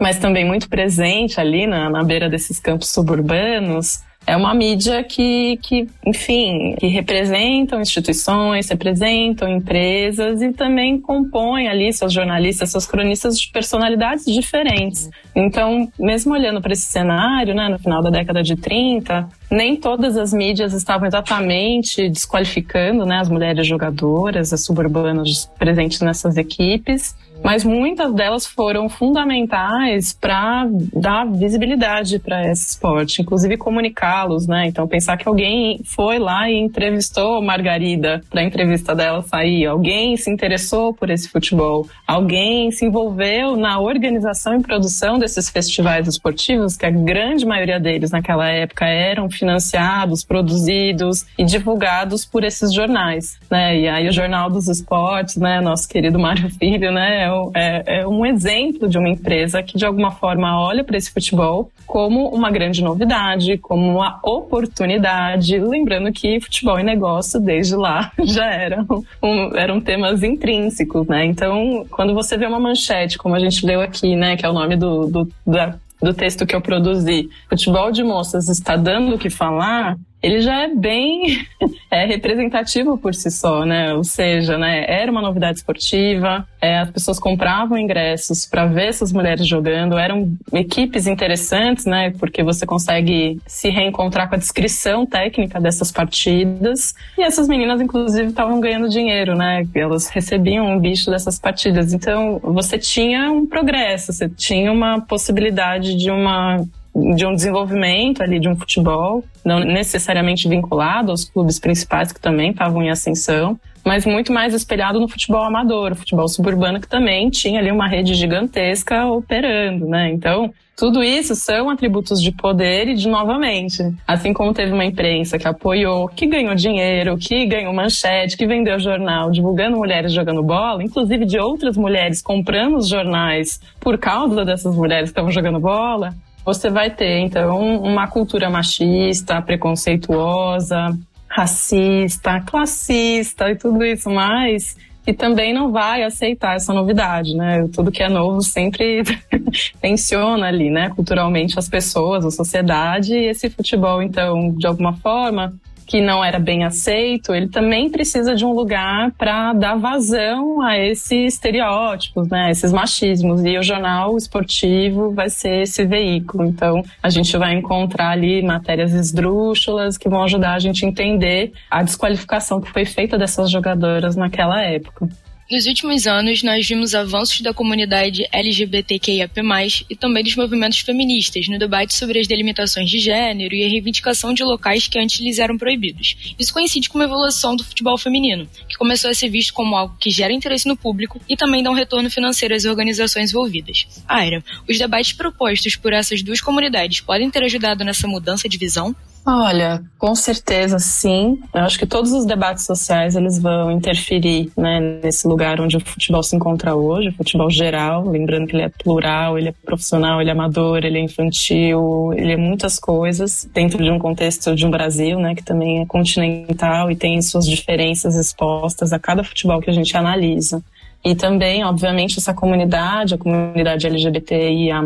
mas 0.00 0.18
também 0.18 0.46
muito 0.46 0.66
presente 0.66 1.38
ali 1.38 1.66
na, 1.66 1.90
na 1.90 2.02
beira 2.02 2.30
desses 2.30 2.58
campos 2.58 2.88
suburbanos, 2.88 4.02
é 4.26 4.36
uma 4.36 4.52
mídia 4.52 5.04
que, 5.04 5.56
que, 5.62 5.86
enfim, 6.04 6.74
que 6.80 6.88
representam 6.88 7.80
instituições, 7.80 8.68
representam 8.68 9.48
empresas 9.48 10.42
e 10.42 10.52
também 10.52 11.00
compõem 11.00 11.68
ali 11.68 11.92
seus 11.92 12.12
jornalistas, 12.12 12.70
seus 12.70 12.86
cronistas 12.86 13.38
de 13.38 13.48
personalidades 13.52 14.24
diferentes. 14.24 15.08
Então, 15.34 15.88
mesmo 15.98 16.34
olhando 16.34 16.60
para 16.60 16.72
esse 16.72 16.86
cenário, 16.86 17.54
né, 17.54 17.68
no 17.68 17.78
final 17.78 18.02
da 18.02 18.10
década 18.10 18.42
de 18.42 18.56
30, 18.56 19.28
nem 19.48 19.76
todas 19.76 20.16
as 20.16 20.32
mídias 20.32 20.72
estavam 20.72 21.06
exatamente 21.06 22.08
desqualificando 22.08 23.06
né, 23.06 23.18
as 23.18 23.28
mulheres 23.28 23.64
jogadoras, 23.64 24.52
as 24.52 24.64
suburbanas 24.64 25.48
presentes 25.56 26.00
nessas 26.00 26.36
equipes 26.36 27.14
mas 27.42 27.64
muitas 27.64 28.12
delas 28.14 28.46
foram 28.46 28.88
fundamentais 28.88 30.12
para 30.12 30.66
dar 30.92 31.26
visibilidade 31.26 32.18
para 32.18 32.50
esse 32.50 32.70
esporte, 32.70 33.22
inclusive 33.22 33.56
comunicá-los, 33.56 34.46
né? 34.46 34.66
Então 34.66 34.86
pensar 34.86 35.16
que 35.16 35.28
alguém 35.28 35.80
foi 35.84 36.18
lá 36.18 36.50
e 36.50 36.54
entrevistou 36.54 37.42
Margarida 37.42 38.22
para 38.30 38.40
a 38.40 38.44
entrevista 38.44 38.94
dela 38.94 39.22
sair, 39.22 39.66
alguém 39.66 40.16
se 40.16 40.30
interessou 40.30 40.92
por 40.92 41.10
esse 41.10 41.28
futebol, 41.28 41.86
alguém 42.06 42.70
se 42.70 42.84
envolveu 42.84 43.56
na 43.56 43.78
organização 43.78 44.56
e 44.56 44.62
produção 44.62 45.18
esses 45.22 45.50
festivais 45.50 46.06
esportivos, 46.08 46.76
que 46.76 46.86
a 46.86 46.90
grande 46.90 47.44
maioria 47.44 47.80
deles 47.80 48.10
naquela 48.10 48.48
época 48.48 48.86
eram 48.86 49.28
financiados, 49.28 50.24
produzidos 50.24 51.26
e 51.38 51.44
divulgados 51.44 52.24
por 52.24 52.44
esses 52.44 52.72
jornais, 52.72 53.38
né? 53.50 53.78
E 53.78 53.88
aí 53.88 54.08
o 54.08 54.12
Jornal 54.12 54.50
dos 54.50 54.68
Esportes, 54.68 55.36
né, 55.36 55.60
nosso 55.60 55.88
querido 55.88 56.18
Mário 56.18 56.48
Filho, 56.50 56.92
né, 56.92 57.30
é, 57.54 57.82
é, 57.86 58.00
é 58.00 58.06
um 58.06 58.24
exemplo 58.24 58.88
de 58.88 58.98
uma 58.98 59.08
empresa 59.08 59.62
que 59.62 59.76
de 59.76 59.84
alguma 59.84 60.10
forma 60.10 60.60
olha 60.60 60.84
para 60.84 60.96
esse 60.96 61.10
futebol 61.10 61.70
como 61.86 62.28
uma 62.28 62.50
grande 62.50 62.82
novidade, 62.82 63.58
como 63.58 63.96
uma 63.96 64.18
oportunidade, 64.22 65.58
lembrando 65.58 66.12
que 66.12 66.40
futebol 66.40 66.78
e 66.78 66.82
negócio 66.82 67.40
desde 67.40 67.76
lá 67.76 68.12
já 68.24 68.46
eram, 68.46 68.86
um, 69.22 69.56
eram 69.56 69.80
temas 69.80 70.22
intrínsecos, 70.22 71.06
né? 71.06 71.24
Então, 71.24 71.86
quando 71.90 72.14
você 72.14 72.36
vê 72.36 72.46
uma 72.46 72.60
manchete, 72.60 73.18
como 73.18 73.34
a 73.34 73.38
gente 73.38 73.64
leu 73.64 73.80
aqui, 73.80 74.16
né, 74.16 74.36
que 74.36 74.44
é 74.44 74.48
o 74.48 74.52
nome 74.52 74.76
do, 74.76 75.06
do 75.06 75.28
da 75.46 75.74
do 76.00 76.12
texto 76.12 76.44
que 76.44 76.54
eu 76.54 76.60
produzi, 76.60 77.28
Futebol 77.48 77.90
de 77.90 78.04
Moças 78.04 78.48
está 78.48 78.76
dando 78.76 79.14
o 79.14 79.18
que 79.18 79.30
falar, 79.30 79.96
ele 80.26 80.40
já 80.40 80.62
é 80.62 80.68
bem 80.68 81.46
é, 81.88 82.04
representativo 82.04 82.98
por 82.98 83.14
si 83.14 83.30
só, 83.30 83.64
né? 83.64 83.94
Ou 83.94 84.02
seja, 84.02 84.58
né, 84.58 84.84
era 84.88 85.10
uma 85.10 85.22
novidade 85.22 85.58
esportiva, 85.58 86.46
é, 86.60 86.80
as 86.80 86.90
pessoas 86.90 87.20
compravam 87.20 87.78
ingressos 87.78 88.44
para 88.44 88.66
ver 88.66 88.88
essas 88.88 89.12
mulheres 89.12 89.46
jogando, 89.46 89.96
eram 89.96 90.36
equipes 90.52 91.06
interessantes, 91.06 91.84
né? 91.86 92.10
Porque 92.18 92.42
você 92.42 92.66
consegue 92.66 93.40
se 93.46 93.68
reencontrar 93.68 94.28
com 94.28 94.34
a 94.34 94.38
descrição 94.38 95.06
técnica 95.06 95.60
dessas 95.60 95.92
partidas. 95.92 96.92
E 97.16 97.22
essas 97.22 97.46
meninas, 97.46 97.80
inclusive, 97.80 98.28
estavam 98.28 98.58
ganhando 98.58 98.88
dinheiro, 98.88 99.36
né? 99.36 99.64
Elas 99.76 100.08
recebiam 100.08 100.66
um 100.66 100.80
bicho 100.80 101.08
dessas 101.08 101.38
partidas. 101.38 101.92
Então, 101.92 102.40
você 102.42 102.76
tinha 102.78 103.30
um 103.30 103.46
progresso, 103.46 104.12
você 104.12 104.28
tinha 104.28 104.72
uma 104.72 105.00
possibilidade 105.00 105.94
de 105.94 106.10
uma 106.10 106.66
de 107.14 107.26
um 107.26 107.34
desenvolvimento 107.34 108.22
ali 108.22 108.40
de 108.40 108.48
um 108.48 108.56
futebol, 108.56 109.22
não 109.44 109.60
necessariamente 109.60 110.48
vinculado 110.48 111.10
aos 111.10 111.24
clubes 111.24 111.58
principais 111.58 112.10
que 112.10 112.20
também 112.20 112.50
estavam 112.50 112.82
em 112.82 112.90
ascensão, 112.90 113.58
mas 113.84 114.06
muito 114.06 114.32
mais 114.32 114.54
espelhado 114.54 114.98
no 114.98 115.06
futebol 115.06 115.44
amador, 115.44 115.94
futebol 115.94 116.26
suburbano 116.26 116.80
que 116.80 116.88
também 116.88 117.28
tinha 117.28 117.60
ali 117.60 117.70
uma 117.70 117.86
rede 117.86 118.14
gigantesca 118.14 119.06
operando, 119.06 119.86
né? 119.86 120.10
Então, 120.10 120.52
tudo 120.76 121.02
isso 121.02 121.34
são 121.34 121.70
atributos 121.70 122.20
de 122.20 122.32
poder 122.32 122.88
e 122.88 122.94
de 122.94 123.08
novamente, 123.08 123.82
assim 124.06 124.32
como 124.32 124.52
teve 124.52 124.72
uma 124.72 124.84
imprensa 124.84 125.38
que 125.38 125.46
apoiou, 125.46 126.08
que 126.08 126.26
ganhou 126.26 126.54
dinheiro, 126.54 127.16
que 127.16 127.46
ganhou 127.46 127.72
manchete, 127.72 128.36
que 128.36 128.46
vendeu 128.46 128.78
jornal, 128.78 129.30
divulgando 129.30 129.76
mulheres 129.76 130.12
jogando 130.12 130.42
bola, 130.42 130.82
inclusive 130.82 131.24
de 131.24 131.38
outras 131.38 131.76
mulheres 131.76 132.20
comprando 132.20 132.76
os 132.76 132.88
jornais 132.88 133.60
por 133.80 133.96
causa 133.98 134.44
dessas 134.44 134.74
mulheres 134.74 135.04
que 135.04 135.12
estavam 135.12 135.30
jogando 135.30 135.60
bola 135.60 136.14
você 136.46 136.70
vai 136.70 136.90
ter, 136.90 137.18
então, 137.18 137.82
uma 137.82 138.06
cultura 138.06 138.48
machista, 138.48 139.42
preconceituosa, 139.42 140.96
racista, 141.28 142.40
classista 142.40 143.50
e 143.50 143.56
tudo 143.56 143.84
isso 143.84 144.08
mais, 144.08 144.76
e 145.04 145.12
também 145.12 145.52
não 145.52 145.72
vai 145.72 146.04
aceitar 146.04 146.54
essa 146.54 146.72
novidade, 146.72 147.34
né? 147.34 147.68
Tudo 147.74 147.90
que 147.90 148.02
é 148.02 148.08
novo 148.08 148.42
sempre 148.42 149.02
tensiona 149.82 150.46
ali, 150.46 150.70
né? 150.70 150.88
Culturalmente 150.90 151.58
as 151.58 151.68
pessoas, 151.68 152.24
a 152.24 152.30
sociedade, 152.30 153.12
e 153.12 153.26
esse 153.26 153.50
futebol, 153.50 154.00
então, 154.00 154.52
de 154.52 154.68
alguma 154.68 154.94
forma, 154.94 155.52
que 155.86 156.00
não 156.00 156.24
era 156.24 156.38
bem 156.38 156.64
aceito, 156.64 157.34
ele 157.34 157.48
também 157.48 157.88
precisa 157.88 158.34
de 158.34 158.44
um 158.44 158.52
lugar 158.52 159.12
para 159.12 159.52
dar 159.52 159.76
vazão 159.76 160.60
a 160.60 160.76
esses 160.78 161.34
estereótipos, 161.34 162.28
né, 162.28 162.50
esses 162.50 162.72
machismos. 162.72 163.44
E 163.44 163.56
o 163.56 163.62
jornal 163.62 164.16
esportivo 164.16 165.12
vai 165.12 165.30
ser 165.30 165.62
esse 165.62 165.84
veículo. 165.84 166.44
Então, 166.46 166.82
a 167.02 167.08
gente 167.08 167.36
vai 167.36 167.54
encontrar 167.54 168.10
ali 168.10 168.42
matérias 168.42 168.92
esdrúxulas 168.92 169.96
que 169.96 170.08
vão 170.08 170.22
ajudar 170.24 170.54
a 170.54 170.58
gente 170.58 170.84
a 170.84 170.88
entender 170.88 171.52
a 171.70 171.82
desqualificação 171.82 172.60
que 172.60 172.70
foi 172.70 172.84
feita 172.84 173.16
dessas 173.16 173.50
jogadoras 173.50 174.16
naquela 174.16 174.60
época. 174.62 175.08
Nos 175.48 175.64
últimos 175.66 176.08
anos, 176.08 176.42
nós 176.42 176.66
vimos 176.66 176.92
avanços 176.92 177.40
da 177.40 177.54
comunidade 177.54 178.26
LGBTQIAP+, 178.32 179.40
e 179.88 179.94
também 179.94 180.24
dos 180.24 180.34
movimentos 180.34 180.80
feministas 180.80 181.46
no 181.46 181.56
debate 181.56 181.94
sobre 181.94 182.18
as 182.18 182.26
delimitações 182.26 182.90
de 182.90 182.98
gênero 182.98 183.54
e 183.54 183.64
a 183.64 183.68
reivindicação 183.68 184.34
de 184.34 184.42
locais 184.42 184.88
que 184.88 184.98
antes 184.98 185.20
lhes 185.20 185.38
eram 185.38 185.56
proibidos. 185.56 186.34
Isso 186.36 186.52
coincide 186.52 186.88
com 186.88 186.98
uma 186.98 187.04
evolução 187.04 187.54
do 187.54 187.62
futebol 187.62 187.96
feminino, 187.96 188.48
que 188.68 188.76
começou 188.76 189.08
a 189.08 189.14
ser 189.14 189.28
visto 189.28 189.54
como 189.54 189.76
algo 189.76 189.96
que 190.00 190.10
gera 190.10 190.32
interesse 190.32 190.66
no 190.66 190.76
público 190.76 191.20
e 191.28 191.36
também 191.36 191.62
dá 191.62 191.70
um 191.70 191.74
retorno 191.74 192.10
financeiro 192.10 192.52
às 192.52 192.64
organizações 192.64 193.30
envolvidas. 193.30 193.86
Aira, 194.08 194.42
os 194.68 194.76
debates 194.76 195.12
propostos 195.12 195.76
por 195.76 195.92
essas 195.92 196.24
duas 196.24 196.40
comunidades 196.40 197.00
podem 197.00 197.30
ter 197.30 197.44
ajudado 197.44 197.84
nessa 197.84 198.08
mudança 198.08 198.48
de 198.48 198.58
visão? 198.58 198.96
Olha, 199.28 199.82
com 199.98 200.14
certeza 200.14 200.78
sim. 200.78 201.40
Eu 201.52 201.62
acho 201.62 201.76
que 201.76 201.84
todos 201.84 202.12
os 202.12 202.24
debates 202.24 202.64
sociais 202.64 203.16
eles 203.16 203.40
vão 203.40 203.72
interferir 203.72 204.52
né, 204.56 205.00
nesse 205.02 205.26
lugar 205.26 205.60
onde 205.60 205.76
o 205.76 205.80
futebol 205.80 206.22
se 206.22 206.36
encontra 206.36 206.76
hoje, 206.76 207.08
o 207.08 207.12
futebol 207.12 207.50
geral, 207.50 208.08
lembrando 208.08 208.46
que 208.46 208.54
ele 208.54 208.62
é 208.62 208.68
plural, 208.68 209.36
ele 209.36 209.48
é 209.48 209.54
profissional, 209.64 210.20
ele 210.20 210.30
é 210.30 210.32
amador, 210.32 210.84
ele 210.84 210.98
é 210.98 211.00
infantil, 211.00 212.12
ele 212.14 212.34
é 212.34 212.36
muitas 212.36 212.78
coisas 212.78 213.50
dentro 213.52 213.82
de 213.82 213.90
um 213.90 213.98
contexto 213.98 214.54
de 214.54 214.64
um 214.64 214.70
Brasil, 214.70 215.18
né, 215.18 215.34
que 215.34 215.42
também 215.42 215.82
é 215.82 215.86
continental 215.86 216.88
e 216.88 216.94
tem 216.94 217.20
suas 217.20 217.48
diferenças 217.48 218.14
expostas 218.14 218.92
a 218.92 218.98
cada 219.00 219.24
futebol 219.24 219.60
que 219.60 219.68
a 219.68 219.74
gente 219.74 219.96
analisa. 219.96 220.62
E 221.04 221.14
também, 221.14 221.64
obviamente, 221.64 222.18
essa 222.18 222.34
comunidade, 222.34 223.14
a 223.14 223.18
comunidade 223.18 223.86
LGBTIA+, 223.86 224.82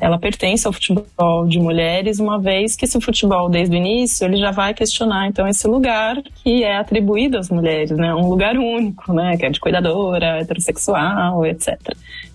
ela 0.00 0.18
pertence 0.18 0.66
ao 0.66 0.72
futebol 0.72 1.44
de 1.46 1.58
mulheres, 1.58 2.20
uma 2.20 2.38
vez 2.38 2.76
que 2.76 2.84
esse 2.84 3.00
futebol, 3.00 3.48
desde 3.48 3.74
o 3.74 3.78
início, 3.78 4.24
ele 4.24 4.36
já 4.36 4.52
vai 4.52 4.72
questionar, 4.72 5.26
então, 5.26 5.48
esse 5.48 5.66
lugar 5.66 6.22
que 6.44 6.62
é 6.62 6.76
atribuído 6.76 7.36
às 7.36 7.50
mulheres, 7.50 7.90
né? 7.90 8.14
Um 8.14 8.28
lugar 8.28 8.56
único, 8.56 9.12
né? 9.12 9.36
Que 9.36 9.46
é 9.46 9.50
de 9.50 9.58
cuidadora, 9.58 10.40
heterossexual, 10.40 11.44
etc. 11.44 11.78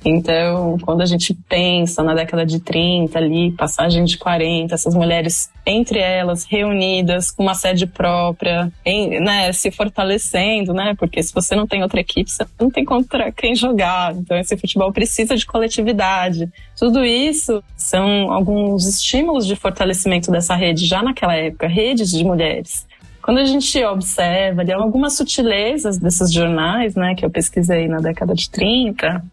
Então, 0.08 0.78
quando 0.84 1.02
a 1.02 1.06
gente 1.06 1.34
pensa 1.50 2.04
na 2.04 2.14
década 2.14 2.46
de 2.46 2.60
30 2.60 3.18
ali, 3.18 3.52
passagem 3.52 4.04
de 4.04 4.20
40, 4.20 4.76
essas 4.76 4.94
mulheres 4.94 5.50
entre 5.66 5.98
elas 5.98 6.46
reunidas 6.46 7.32
com 7.32 7.42
uma 7.42 7.56
sede 7.56 7.88
própria, 7.88 8.72
em, 8.86 9.20
né, 9.20 9.52
se 9.52 9.72
fortalecendo, 9.72 10.76
né? 10.76 10.94
Porque 10.96 11.24
se 11.24 11.34
você 11.34 11.56
não 11.56 11.66
tem 11.66 11.82
outra 11.82 12.00
equipe, 12.00 12.30
você 12.30 12.46
não 12.60 12.70
tem 12.70 12.86
contra 12.86 13.32
quem 13.32 13.56
jogar. 13.56 14.16
Então, 14.16 14.38
esse 14.38 14.56
futebol 14.56 14.94
precisa 14.94 15.36
de 15.36 15.44
coletividade. 15.44 16.48
Tudo 16.78 17.04
isso 17.04 17.64
são 17.76 18.32
alguns 18.32 18.86
estímulos 18.86 19.48
de 19.48 19.56
fortalecimento 19.56 20.30
dessa 20.30 20.54
rede 20.54 20.86
já 20.86 21.02
naquela 21.02 21.36
época, 21.36 21.68
redes 21.68 22.12
de 22.12 22.24
mulheres. 22.24 22.86
Quando 23.24 23.40
a 23.40 23.46
gente 23.46 23.84
observa 23.84 24.62
ali, 24.62 24.72
algumas 24.72 25.18
sutilezas 25.18 25.98
desses 25.98 26.32
jornais, 26.32 26.94
né, 26.94 27.16
que 27.16 27.26
eu 27.26 27.30
pesquisei 27.32 27.88
na 27.88 27.98
década 27.98 28.36
de 28.36 28.48
30, 28.52 29.24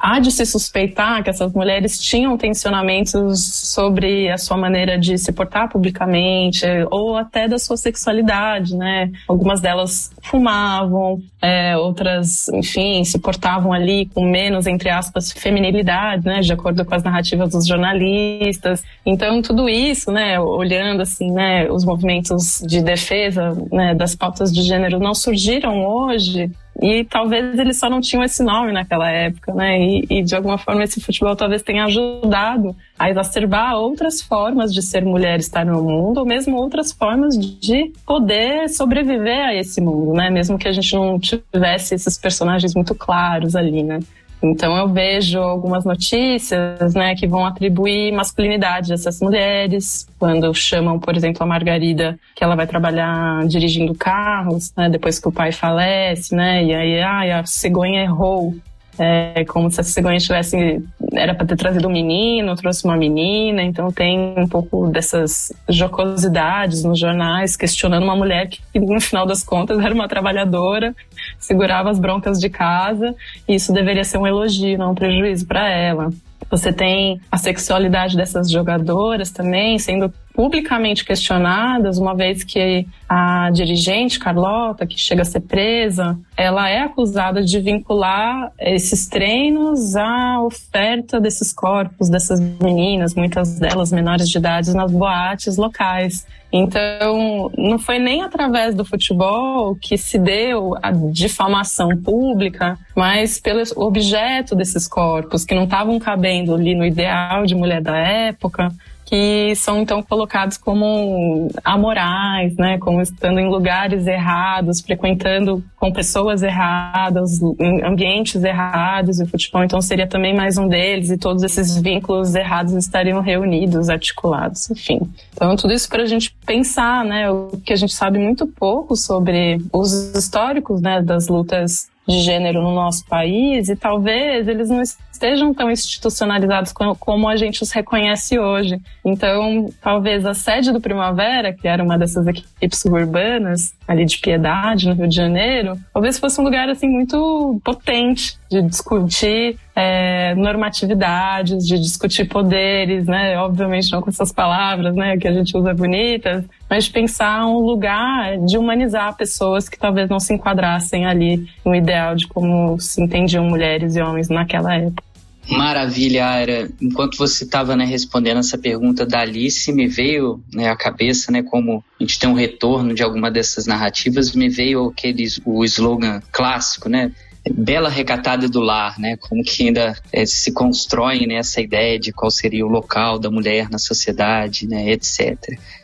há 0.00 0.18
de 0.18 0.30
se 0.30 0.44
suspeitar 0.46 1.22
que 1.22 1.30
essas 1.30 1.52
mulheres 1.52 1.98
tinham 1.98 2.36
tensionamentos 2.36 3.44
sobre 3.44 4.30
a 4.30 4.38
sua 4.38 4.56
maneira 4.56 4.98
de 4.98 5.18
se 5.18 5.32
portar 5.32 5.68
publicamente 5.68 6.64
ou 6.90 7.16
até 7.16 7.48
da 7.48 7.58
sua 7.58 7.76
sexualidade, 7.76 8.76
né? 8.76 9.10
Algumas 9.26 9.60
delas 9.60 10.10
fumavam, 10.22 11.20
é, 11.40 11.76
outras, 11.76 12.48
enfim, 12.48 13.04
se 13.04 13.18
portavam 13.18 13.72
ali 13.72 14.06
com 14.06 14.24
menos, 14.24 14.66
entre 14.66 14.90
aspas, 14.90 15.32
feminilidade, 15.32 16.24
né? 16.24 16.40
De 16.40 16.52
acordo 16.52 16.84
com 16.84 16.94
as 16.94 17.02
narrativas 17.02 17.50
dos 17.50 17.66
jornalistas. 17.66 18.82
Então, 19.04 19.40
tudo 19.42 19.68
isso, 19.68 20.10
né? 20.10 20.38
Olhando, 20.40 21.02
assim, 21.02 21.30
né? 21.30 21.70
Os 21.70 21.84
movimentos 21.84 22.62
de 22.66 22.82
defesa 22.82 23.56
né, 23.70 23.94
das 23.94 24.14
pautas 24.14 24.52
de 24.52 24.62
gênero 24.62 24.98
não 24.98 25.14
surgiram 25.14 25.84
hoje 25.84 26.50
e 26.80 27.04
talvez 27.04 27.58
eles 27.58 27.78
só 27.78 27.90
não 27.90 28.00
tinham 28.00 28.22
esse 28.22 28.42
nome 28.42 28.72
naquela 28.72 29.10
época, 29.10 29.52
né? 29.52 29.80
E, 29.80 30.06
e, 30.10 30.22
de 30.22 30.34
alguma 30.34 30.58
forma 30.58 30.84
esse 30.84 31.00
futebol 31.00 31.34
talvez 31.34 31.62
tenha 31.62 31.84
ajudado 31.84 32.74
a 32.98 33.10
exacerbar 33.10 33.74
outras 33.76 34.22
formas 34.22 34.72
de 34.72 34.82
ser 34.82 35.04
mulher 35.04 35.38
estar 35.38 35.66
no 35.66 35.82
mundo, 35.82 36.18
ou 36.18 36.26
mesmo 36.26 36.56
outras 36.56 36.92
formas 36.92 37.36
de 37.36 37.92
poder 38.06 38.68
sobreviver 38.68 39.46
a 39.46 39.54
esse 39.54 39.80
mundo, 39.80 40.12
né? 40.12 40.30
Mesmo 40.30 40.58
que 40.58 40.68
a 40.68 40.72
gente 40.72 40.94
não 40.94 41.18
tivesse 41.18 41.94
esses 41.94 42.16
personagens 42.16 42.74
muito 42.74 42.94
claros 42.94 43.56
ali, 43.56 43.82
né? 43.82 44.00
Então 44.42 44.76
eu 44.76 44.88
vejo 44.88 45.40
algumas 45.40 45.84
notícias, 45.84 46.94
né, 46.94 47.14
que 47.14 47.26
vão 47.26 47.44
atribuir 47.44 48.12
masculinidade 48.12 48.92
a 48.92 48.94
essas 48.94 49.20
mulheres, 49.20 50.06
quando 50.18 50.54
chamam, 50.54 50.98
por 50.98 51.16
exemplo, 51.16 51.42
a 51.42 51.46
Margarida, 51.46 52.18
que 52.36 52.44
ela 52.44 52.54
vai 52.54 52.66
trabalhar 52.66 53.44
dirigindo 53.46 53.94
carros, 53.94 54.72
né, 54.76 54.88
depois 54.88 55.18
que 55.18 55.28
o 55.28 55.32
pai 55.32 55.50
falece, 55.50 56.34
né, 56.34 56.64
e 56.64 56.74
aí, 56.74 57.00
ah, 57.00 57.40
a 57.40 57.46
cegonha 57.46 58.02
errou, 58.02 58.54
é 58.98 59.44
como 59.44 59.70
se 59.70 59.80
a 59.80 59.84
cegonha 59.84 60.18
tivesse. 60.18 60.82
Era 61.12 61.34
para 61.34 61.46
ter 61.46 61.56
trazido 61.56 61.88
um 61.88 61.92
menino, 61.92 62.54
trouxe 62.56 62.84
uma 62.84 62.96
menina, 62.96 63.62
então 63.62 63.90
tem 63.90 64.34
um 64.36 64.46
pouco 64.46 64.88
dessas 64.88 65.52
jocosidades 65.68 66.84
nos 66.84 66.98
jornais, 66.98 67.56
questionando 67.56 68.02
uma 68.02 68.16
mulher 68.16 68.48
que, 68.48 68.60
no 68.78 69.00
final 69.00 69.26
das 69.26 69.42
contas, 69.42 69.78
era 69.78 69.94
uma 69.94 70.08
trabalhadora, 70.08 70.94
segurava 71.38 71.90
as 71.90 71.98
broncas 71.98 72.38
de 72.40 72.48
casa, 72.48 73.14
e 73.48 73.54
isso 73.54 73.72
deveria 73.72 74.04
ser 74.04 74.18
um 74.18 74.26
elogio, 74.26 74.78
não 74.78 74.92
um 74.92 74.94
prejuízo 74.94 75.46
para 75.46 75.68
ela. 75.68 76.10
Você 76.50 76.72
tem 76.72 77.20
a 77.30 77.36
sexualidade 77.36 78.16
dessas 78.16 78.50
jogadoras 78.50 79.30
também 79.30 79.78
sendo 79.78 80.12
publicamente 80.32 81.04
questionadas, 81.04 81.98
uma 81.98 82.14
vez 82.14 82.44
que 82.44 82.86
a 83.08 83.50
dirigente 83.50 84.20
Carlota, 84.20 84.86
que 84.86 84.96
chega 84.96 85.22
a 85.22 85.24
ser 85.24 85.40
presa, 85.40 86.16
ela 86.36 86.68
é 86.70 86.80
acusada 86.80 87.42
de 87.42 87.58
vincular 87.58 88.52
esses 88.56 89.08
treinos 89.08 89.96
à 89.96 90.40
oferta 90.40 91.20
desses 91.20 91.52
corpos 91.52 92.08
dessas 92.08 92.38
meninas, 92.38 93.16
muitas 93.16 93.58
delas 93.58 93.90
menores 93.90 94.28
de 94.28 94.38
idade, 94.38 94.72
nas 94.74 94.92
boates 94.92 95.56
locais. 95.56 96.24
Então, 96.52 97.50
não 97.56 97.78
foi 97.78 97.98
nem 97.98 98.22
através 98.22 98.74
do 98.74 98.84
futebol 98.84 99.76
que 99.76 99.98
se 99.98 100.18
deu 100.18 100.74
a 100.82 100.90
difamação 100.90 101.90
pública, 101.96 102.78
mas 102.96 103.38
pelo 103.38 103.62
objeto 103.76 104.56
desses 104.56 104.88
corpos, 104.88 105.44
que 105.44 105.54
não 105.54 105.64
estavam 105.64 105.98
cabendo 105.98 106.54
ali 106.54 106.74
no 106.74 106.86
ideal 106.86 107.44
de 107.44 107.54
mulher 107.54 107.82
da 107.82 107.96
época, 107.96 108.72
que 109.08 109.54
são 109.56 109.80
então 109.80 110.02
colocados 110.02 110.58
como 110.58 111.48
amorais, 111.64 112.54
né, 112.56 112.76
como 112.76 113.00
estando 113.00 113.40
em 113.40 113.48
lugares 113.48 114.06
errados, 114.06 114.82
frequentando 114.82 115.64
com 115.76 115.90
pessoas 115.90 116.42
erradas, 116.42 117.40
em 117.40 117.82
ambientes 117.82 118.44
errados, 118.44 119.18
e 119.18 119.22
o 119.22 119.26
futebol. 119.26 119.64
Então 119.64 119.80
seria 119.80 120.06
também 120.06 120.36
mais 120.36 120.58
um 120.58 120.68
deles, 120.68 121.10
e 121.10 121.16
todos 121.16 121.42
esses 121.42 121.78
vínculos 121.78 122.34
errados 122.34 122.74
estariam 122.74 123.22
reunidos, 123.22 123.88
articulados, 123.88 124.70
enfim. 124.70 125.00
Então 125.32 125.56
tudo 125.56 125.72
isso 125.72 125.88
para 125.88 126.02
a 126.02 126.06
gente 126.06 126.36
pensar, 126.44 127.02
né, 127.02 127.30
o 127.30 127.48
que 127.64 127.72
a 127.72 127.76
gente 127.76 127.94
sabe 127.94 128.18
muito 128.18 128.46
pouco 128.46 128.94
sobre 128.94 129.58
os 129.72 130.14
históricos, 130.14 130.82
né, 130.82 131.00
das 131.00 131.28
lutas 131.28 131.88
de 132.08 132.20
gênero 132.20 132.62
no 132.62 132.74
nosso 132.74 133.04
país 133.06 133.68
e 133.68 133.76
talvez 133.76 134.48
eles 134.48 134.70
não 134.70 134.80
estejam 134.80 135.52
tão 135.52 135.70
institucionalizados 135.70 136.72
como 136.72 137.28
a 137.28 137.36
gente 137.36 137.62
os 137.62 137.70
reconhece 137.70 138.38
hoje. 138.38 138.80
Então, 139.04 139.66
talvez 139.82 140.24
a 140.24 140.32
sede 140.32 140.72
do 140.72 140.80
Primavera, 140.80 141.52
que 141.52 141.68
era 141.68 141.84
uma 141.84 141.98
dessas 141.98 142.26
equipes 142.26 142.78
suburbanas, 142.78 143.74
ali 143.86 144.06
de 144.06 144.18
Piedade, 144.18 144.88
no 144.88 144.94
Rio 144.94 145.08
de 145.08 145.16
Janeiro, 145.16 145.76
talvez 145.92 146.18
fosse 146.18 146.40
um 146.40 146.44
lugar 146.44 146.70
assim 146.70 146.88
muito 146.88 147.60
potente 147.62 148.37
de 148.50 148.62
discutir 148.62 149.58
é, 149.76 150.34
normatividades, 150.34 151.66
de 151.66 151.78
discutir 151.78 152.26
poderes, 152.26 153.06
né? 153.06 153.38
Obviamente 153.38 153.92
não 153.92 154.00
com 154.00 154.10
essas 154.10 154.32
palavras, 154.32 154.94
né, 154.94 155.16
que 155.16 155.28
a 155.28 155.32
gente 155.32 155.56
usa 155.56 155.74
bonitas, 155.74 156.44
mas 156.68 156.84
de 156.84 156.90
pensar 156.90 157.46
um 157.46 157.58
lugar 157.58 158.38
de 158.38 158.56
humanizar 158.56 159.16
pessoas 159.16 159.68
que 159.68 159.78
talvez 159.78 160.08
não 160.08 160.18
se 160.18 160.34
enquadrassem 160.34 161.06
ali 161.06 161.46
no 161.64 161.74
ideal 161.74 162.14
de 162.14 162.26
como 162.26 162.78
se 162.80 163.02
entendiam 163.02 163.44
mulheres 163.44 163.96
e 163.96 164.00
homens 164.00 164.28
naquela 164.28 164.74
época. 164.74 165.08
Maravilha, 165.50 166.26
Ara. 166.26 166.68
Enquanto 166.80 167.16
você 167.16 167.44
estava 167.44 167.74
né, 167.74 167.84
respondendo 167.84 168.38
essa 168.38 168.58
pergunta 168.58 169.06
da 169.06 169.20
Alice, 169.20 169.72
me 169.72 169.86
veio 169.86 170.42
né, 170.52 170.68
à 170.68 170.76
cabeça, 170.76 171.32
né, 171.32 171.42
como 171.42 171.82
a 171.98 172.02
gente 172.02 172.18
tem 172.18 172.28
um 172.28 172.34
retorno 172.34 172.94
de 172.94 173.02
alguma 173.02 173.30
dessas 173.30 173.66
narrativas, 173.66 174.34
me 174.34 174.48
veio 174.48 174.88
aquele, 174.88 175.26
o 175.46 175.64
slogan 175.64 176.20
clássico, 176.30 176.88
né? 176.88 177.12
Bela 177.50 177.88
recatada 177.88 178.48
do 178.48 178.60
lar, 178.60 178.98
né? 178.98 179.16
Como 179.16 179.42
que 179.42 179.66
ainda 179.66 179.96
é, 180.12 180.26
se 180.26 180.52
constrói 180.52 181.26
né, 181.26 181.34
essa 181.34 181.60
ideia 181.60 181.98
de 181.98 182.12
qual 182.12 182.30
seria 182.30 182.64
o 182.64 182.68
local 182.68 183.18
da 183.18 183.30
mulher 183.30 183.68
na 183.70 183.78
sociedade, 183.78 184.66
né, 184.66 184.90
etc. 184.90 185.36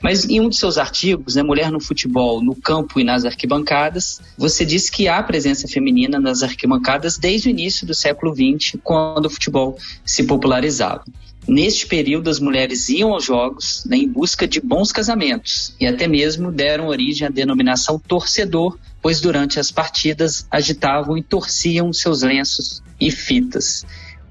Mas 0.02 0.24
em 0.24 0.40
um 0.40 0.48
de 0.48 0.56
seus 0.56 0.78
artigos, 0.78 1.36
né, 1.36 1.42
Mulher 1.42 1.70
no 1.70 1.80
Futebol, 1.80 2.42
no 2.42 2.54
Campo 2.54 3.00
e 3.00 3.04
nas 3.04 3.24
Arquibancadas, 3.24 4.20
você 4.36 4.64
disse 4.64 4.90
que 4.90 5.08
há 5.08 5.22
presença 5.22 5.68
feminina 5.68 6.20
nas 6.20 6.42
arquibancadas 6.42 7.18
desde 7.18 7.48
o 7.48 7.50
início 7.50 7.86
do 7.86 7.94
século 7.94 8.34
XX, 8.34 8.78
quando 8.82 9.26
o 9.26 9.30
futebol 9.30 9.78
se 10.04 10.24
popularizava. 10.24 11.04
Neste 11.46 11.86
período, 11.86 12.30
as 12.30 12.40
mulheres 12.40 12.88
iam 12.88 13.12
aos 13.12 13.24
jogos 13.24 13.84
né, 13.84 13.98
em 13.98 14.08
busca 14.08 14.48
de 14.48 14.60
bons 14.60 14.90
casamentos 14.90 15.74
e 15.78 15.86
até 15.86 16.08
mesmo 16.08 16.50
deram 16.50 16.88
origem 16.88 17.26
à 17.26 17.30
denominação 17.30 17.98
torcedor, 17.98 18.78
pois 19.04 19.20
durante 19.20 19.60
as 19.60 19.70
partidas 19.70 20.48
agitavam 20.50 21.18
e 21.18 21.22
torciam 21.22 21.92
seus 21.92 22.22
lenços 22.22 22.82
e 22.98 23.10
fitas. 23.10 23.84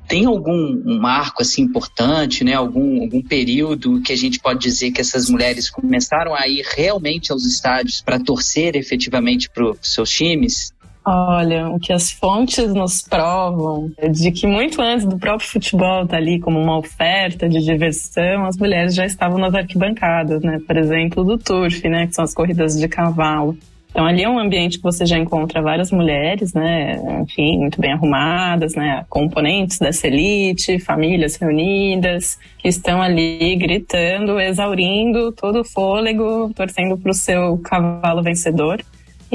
Tem 0.07 0.25
algum 0.25 0.81
um 0.83 0.99
marco 0.99 1.43
assim 1.43 1.61
importante, 1.61 2.43
né? 2.43 2.55
Algum, 2.55 3.03
algum 3.03 3.21
período 3.21 4.01
que 4.01 4.11
a 4.11 4.15
gente 4.15 4.39
pode 4.39 4.61
dizer 4.61 4.89
que 4.89 4.99
essas 4.99 5.29
mulheres 5.29 5.69
começaram 5.69 6.33
a 6.33 6.47
ir 6.47 6.65
realmente 6.75 7.31
aos 7.31 7.45
estádios 7.45 8.01
para 8.01 8.19
torcer 8.19 8.75
efetivamente 8.75 9.47
para 9.47 9.63
os 9.63 9.77
seus 9.93 10.09
times? 10.09 10.73
Olha, 11.05 11.69
o 11.69 11.79
que 11.79 11.93
as 11.93 12.09
fontes 12.09 12.73
nos 12.73 13.03
provam 13.03 13.91
é 13.95 14.09
de 14.09 14.31
que 14.31 14.47
muito 14.47 14.81
antes 14.81 15.05
do 15.05 15.19
próprio 15.19 15.47
futebol 15.47 16.05
estar 16.05 16.07
tá 16.07 16.17
ali 16.17 16.39
como 16.39 16.59
uma 16.59 16.79
oferta 16.79 17.47
de 17.47 17.63
diversão, 17.63 18.47
as 18.47 18.57
mulheres 18.57 18.95
já 18.95 19.05
estavam 19.05 19.37
nas 19.37 19.53
arquibancadas, 19.53 20.41
né? 20.41 20.59
Por 20.65 20.77
exemplo, 20.77 21.23
do 21.23 21.37
turf, 21.37 21.87
né? 21.87 22.07
Que 22.07 22.15
são 22.15 22.23
as 22.23 22.33
corridas 22.33 22.75
de 22.75 22.87
cavalo. 22.87 23.55
Então 23.93 24.07
ali 24.07 24.23
é 24.23 24.29
um 24.29 24.39
ambiente 24.39 24.77
que 24.77 24.83
você 24.83 25.05
já 25.05 25.19
encontra 25.19 25.61
várias 25.61 25.91
mulheres, 25.91 26.51
né? 26.51 26.99
Enfim, 27.21 27.59
muito 27.59 27.79
bem 27.79 27.93
arrumadas, 27.93 28.73
né? 28.73 29.05
Componentes 29.07 29.77
dessa 29.77 30.07
elite, 30.07 30.79
famílias 30.79 31.35
reunidas, 31.35 32.39
que 32.57 32.67
estão 32.67 33.03
ali 33.03 33.55
gritando, 33.55 34.39
exaurindo 34.39 35.31
todo 35.31 35.61
o 35.61 35.63
fôlego, 35.63 36.51
torcendo 36.55 36.97
para 36.97 37.11
o 37.11 37.13
seu 37.13 37.59
cavalo 37.59 38.23
vencedor. 38.23 38.83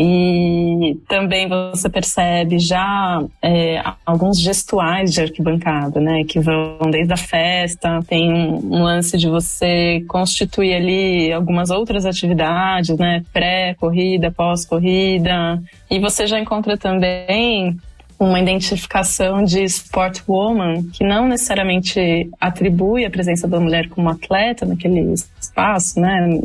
E 0.00 0.96
também 1.08 1.48
você 1.48 1.88
percebe 1.90 2.60
já 2.60 3.20
é, 3.42 3.82
alguns 4.06 4.40
gestuais 4.40 5.12
de 5.12 5.22
arquibancada, 5.22 6.00
né? 6.00 6.22
Que 6.22 6.38
vão 6.38 6.78
desde 6.88 7.12
a 7.12 7.16
festa, 7.16 8.00
tem 8.06 8.32
um 8.32 8.84
lance 8.84 9.18
de 9.18 9.28
você 9.28 10.04
constituir 10.06 10.74
ali 10.74 11.32
algumas 11.32 11.70
outras 11.70 12.06
atividades, 12.06 12.96
né? 12.96 13.24
Pré-corrida, 13.32 14.30
pós-corrida. 14.30 15.60
E 15.90 15.98
você 15.98 16.28
já 16.28 16.38
encontra 16.38 16.76
também 16.76 17.76
uma 18.20 18.38
identificação 18.38 19.44
de 19.44 19.64
sport 19.64 20.22
woman 20.28 20.84
que 20.92 21.02
não 21.02 21.26
necessariamente 21.28 22.28
atribui 22.40 23.04
a 23.04 23.10
presença 23.10 23.48
da 23.48 23.58
mulher 23.58 23.88
como 23.88 24.08
atleta 24.08 24.64
naquele 24.64 25.14
espaço, 25.40 26.00
né? 26.00 26.38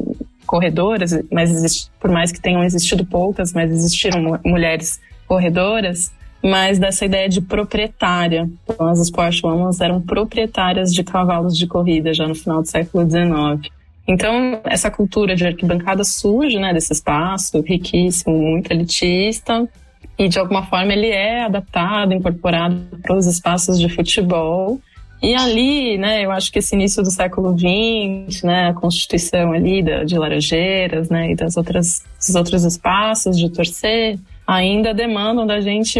Corredoras, 0.53 1.19
mas 1.31 1.49
existe, 1.49 1.89
por 1.99 2.11
mais 2.11 2.31
que 2.31 2.39
tenham 2.39 2.63
existido 2.63 3.03
poucas, 3.03 3.51
mas 3.53 3.71
existiram 3.71 4.39
mulheres 4.45 5.01
corredoras, 5.25 6.11
mas 6.43 6.77
dessa 6.77 7.05
ideia 7.05 7.27
de 7.27 7.41
proprietária. 7.41 8.47
Então, 8.63 8.87
as 8.87 8.99
Sportwomen 8.99 9.71
eram 9.81 9.99
proprietárias 9.99 10.93
de 10.93 11.03
cavalos 11.03 11.57
de 11.57 11.65
corrida 11.65 12.13
já 12.13 12.27
no 12.27 12.35
final 12.35 12.61
do 12.61 12.67
século 12.67 13.03
XIX. 13.03 13.73
Então, 14.07 14.61
essa 14.65 14.91
cultura 14.91 15.35
de 15.35 15.43
arquibancada 15.43 16.03
surge 16.03 16.59
né, 16.59 16.71
desse 16.71 16.93
espaço 16.93 17.59
riquíssimo, 17.61 18.37
muito 18.37 18.71
elitista, 18.71 19.67
e 20.19 20.27
de 20.29 20.37
alguma 20.37 20.67
forma 20.67 20.93
ele 20.93 21.07
é 21.07 21.45
adaptado, 21.45 22.13
incorporado 22.13 22.79
para 23.01 23.17
os 23.17 23.25
espaços 23.25 23.79
de 23.79 23.89
futebol, 23.89 24.79
e 25.23 25.33
ali, 25.33 25.97
né, 25.97 26.25
eu 26.25 26.31
acho 26.31 26.51
que 26.51 26.59
esse 26.59 26.75
início 26.75 27.01
do 27.01 27.09
século 27.09 27.57
XX, 27.57 28.43
né, 28.43 28.67
a 28.67 28.73
constituição 28.73 29.53
ali 29.53 29.81
da, 29.81 30.03
de 30.03 30.17
Laranjeiras, 30.17 31.07
né, 31.09 31.31
e 31.31 31.35
das 31.35 31.55
outras, 31.55 32.03
dos 32.17 32.35
outros 32.35 32.65
espaços 32.65 33.37
de 33.39 33.49
torcer, 33.49 34.19
ainda 34.45 34.93
demandam 34.93 35.47
da 35.47 35.61
gente 35.61 35.97